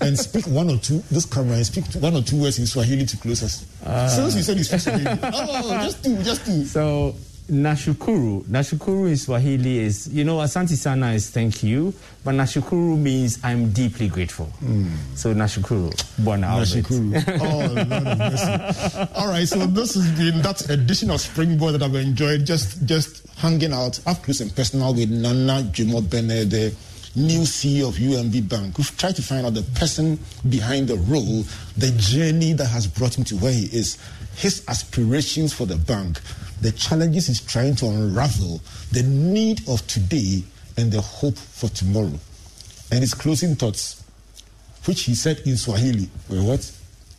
and 0.00 0.18
speak 0.18 0.46
one 0.46 0.70
or 0.70 0.78
two 0.78 1.02
this 1.10 1.26
camera 1.26 1.56
and 1.56 1.66
speak 1.66 1.84
one 2.00 2.14
or 2.14 2.22
two 2.22 2.40
words 2.40 2.58
in 2.58 2.66
Swahili 2.66 3.06
to 3.06 3.16
close 3.16 3.42
us. 3.42 3.66
Ah. 3.84 4.06
Since 4.08 4.36
you 4.36 4.42
said 4.42 4.56
you 4.58 4.64
speak 4.64 4.80
Swahili, 4.80 5.06
oh, 5.22 5.70
just 5.84 6.02
do, 6.02 6.22
just 6.22 6.44
do. 6.44 6.64
So 6.64 7.14
Nashukuru, 7.50 8.42
Nashukuru 8.44 9.08
in 9.08 9.16
Swahili 9.16 9.78
is, 9.78 10.08
you 10.08 10.24
know, 10.24 10.38
Asante 10.38 10.74
Sana 10.76 11.12
is 11.12 11.30
thank 11.30 11.62
you, 11.62 11.94
but 12.24 12.34
Nashukuru 12.34 12.98
means 12.98 13.38
I'm 13.44 13.70
deeply 13.70 14.08
grateful. 14.08 14.46
Hmm. 14.46 14.88
So 15.14 15.32
Nashukuru, 15.32 15.94
Bwana 16.20 16.46
Albert. 16.46 16.68
Nashikuru. 16.68 17.22
Oh, 17.40 19.06
Lord. 19.06 19.08
All 19.14 19.28
right, 19.28 19.46
so 19.46 19.64
this 19.66 19.94
has 19.94 20.10
been 20.18 20.42
that 20.42 20.68
edition 20.70 21.10
of 21.10 21.20
Springboard 21.20 21.74
that 21.74 21.82
I've 21.84 21.94
enjoyed. 21.94 22.44
Just 22.44 22.84
just 22.84 23.24
hanging 23.36 23.72
out 23.72 24.00
up 24.06 24.22
close 24.24 24.40
and 24.40 24.54
personal 24.54 24.92
with 24.94 25.10
Nana 25.10 25.62
Dwemoh 25.70 26.02
Benneh, 26.02 26.50
the 26.50 26.74
new 27.14 27.40
CEO 27.42 27.88
of 27.88 27.94
UMB 27.94 28.48
Bank. 28.48 28.76
We've 28.76 28.96
tried 28.98 29.14
to 29.16 29.22
find 29.22 29.46
out 29.46 29.54
the 29.54 29.62
person 29.78 30.18
behind 30.48 30.88
the 30.88 30.96
role, 30.96 31.44
the 31.76 31.92
journey 31.96 32.54
that 32.54 32.66
has 32.66 32.86
brought 32.88 33.16
him 33.16 33.24
to 33.24 33.36
where 33.36 33.52
he 33.52 33.64
is, 33.66 33.98
his 34.36 34.64
aspirations 34.68 35.52
for 35.54 35.64
the 35.64 35.76
bank, 35.76 36.20
the 36.60 36.72
challenges 36.72 37.26
he's 37.26 37.40
trying 37.40 37.76
to 37.76 37.86
unravel, 37.86 38.60
the 38.92 39.02
need 39.02 39.68
of 39.68 39.86
today, 39.86 40.42
and 40.76 40.92
the 40.92 41.00
hope 41.00 41.36
for 41.36 41.68
tomorrow. 41.70 42.18
And 42.90 43.00
his 43.00 43.14
closing 43.14 43.54
thoughts 43.56 44.02
which 44.86 45.02
he 45.02 45.14
said 45.14 45.40
in 45.40 45.56
Swahili 45.56 46.08
were 46.28 46.42
what? 46.42 46.60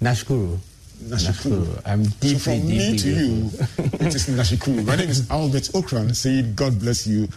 Nashukuru. 0.02 0.58
Nashikuru. 1.04 1.82
I'm 1.86 2.04
deeply, 2.04 2.30
so 2.36 2.52
from 2.52 2.68
deeply 2.68 2.92
me 2.92 2.98
to 2.98 3.10
you, 3.10 3.52
it 4.06 4.16
is 4.16 4.28
Nashikuru. 4.28 4.86
My 4.86 4.96
name 4.96 5.10
is 5.10 5.30
Albert 5.32 5.70
Ocran, 5.74 6.16
saying 6.16 6.56
God 6.56 6.80
bless 6.80 7.06
you. 7.06 7.28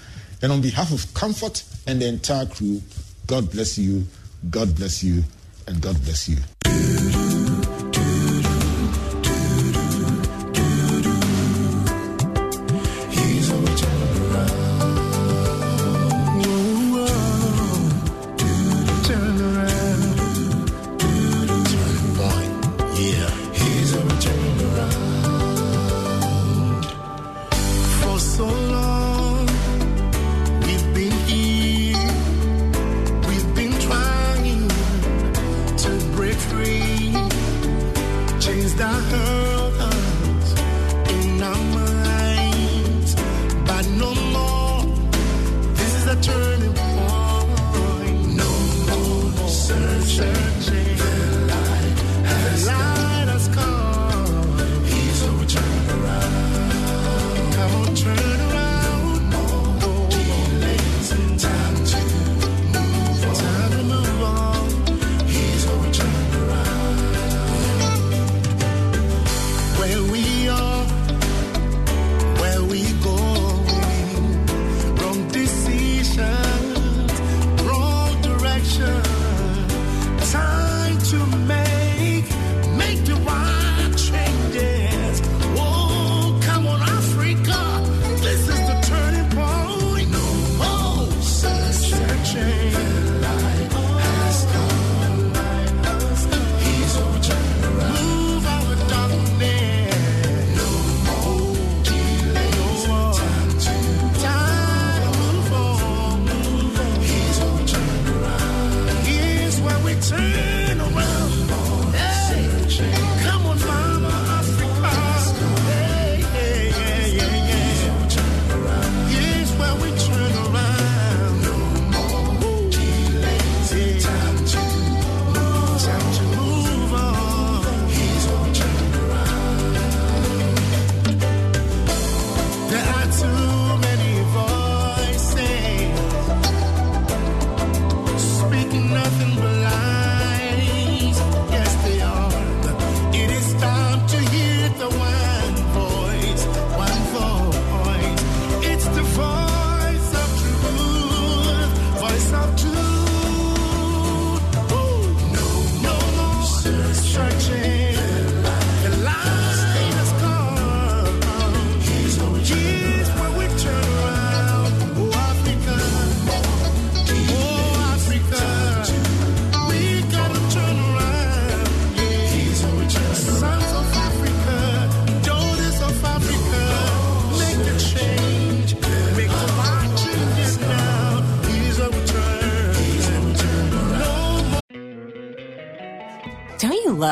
And 0.43 0.53
on 0.53 0.61
behalf 0.61 0.93
of 0.93 1.13
Comfort 1.15 1.65
and 1.87 2.01
the 2.01 2.09
entire 2.09 2.47
crew, 2.47 2.81
God 3.27 3.51
bless 3.51 3.77
you, 3.77 4.05
God 4.51 4.75
bless 4.75 5.03
you, 5.03 5.23
and 5.67 5.81
God 5.81 6.01
bless 6.03 6.29
you. 6.29 6.37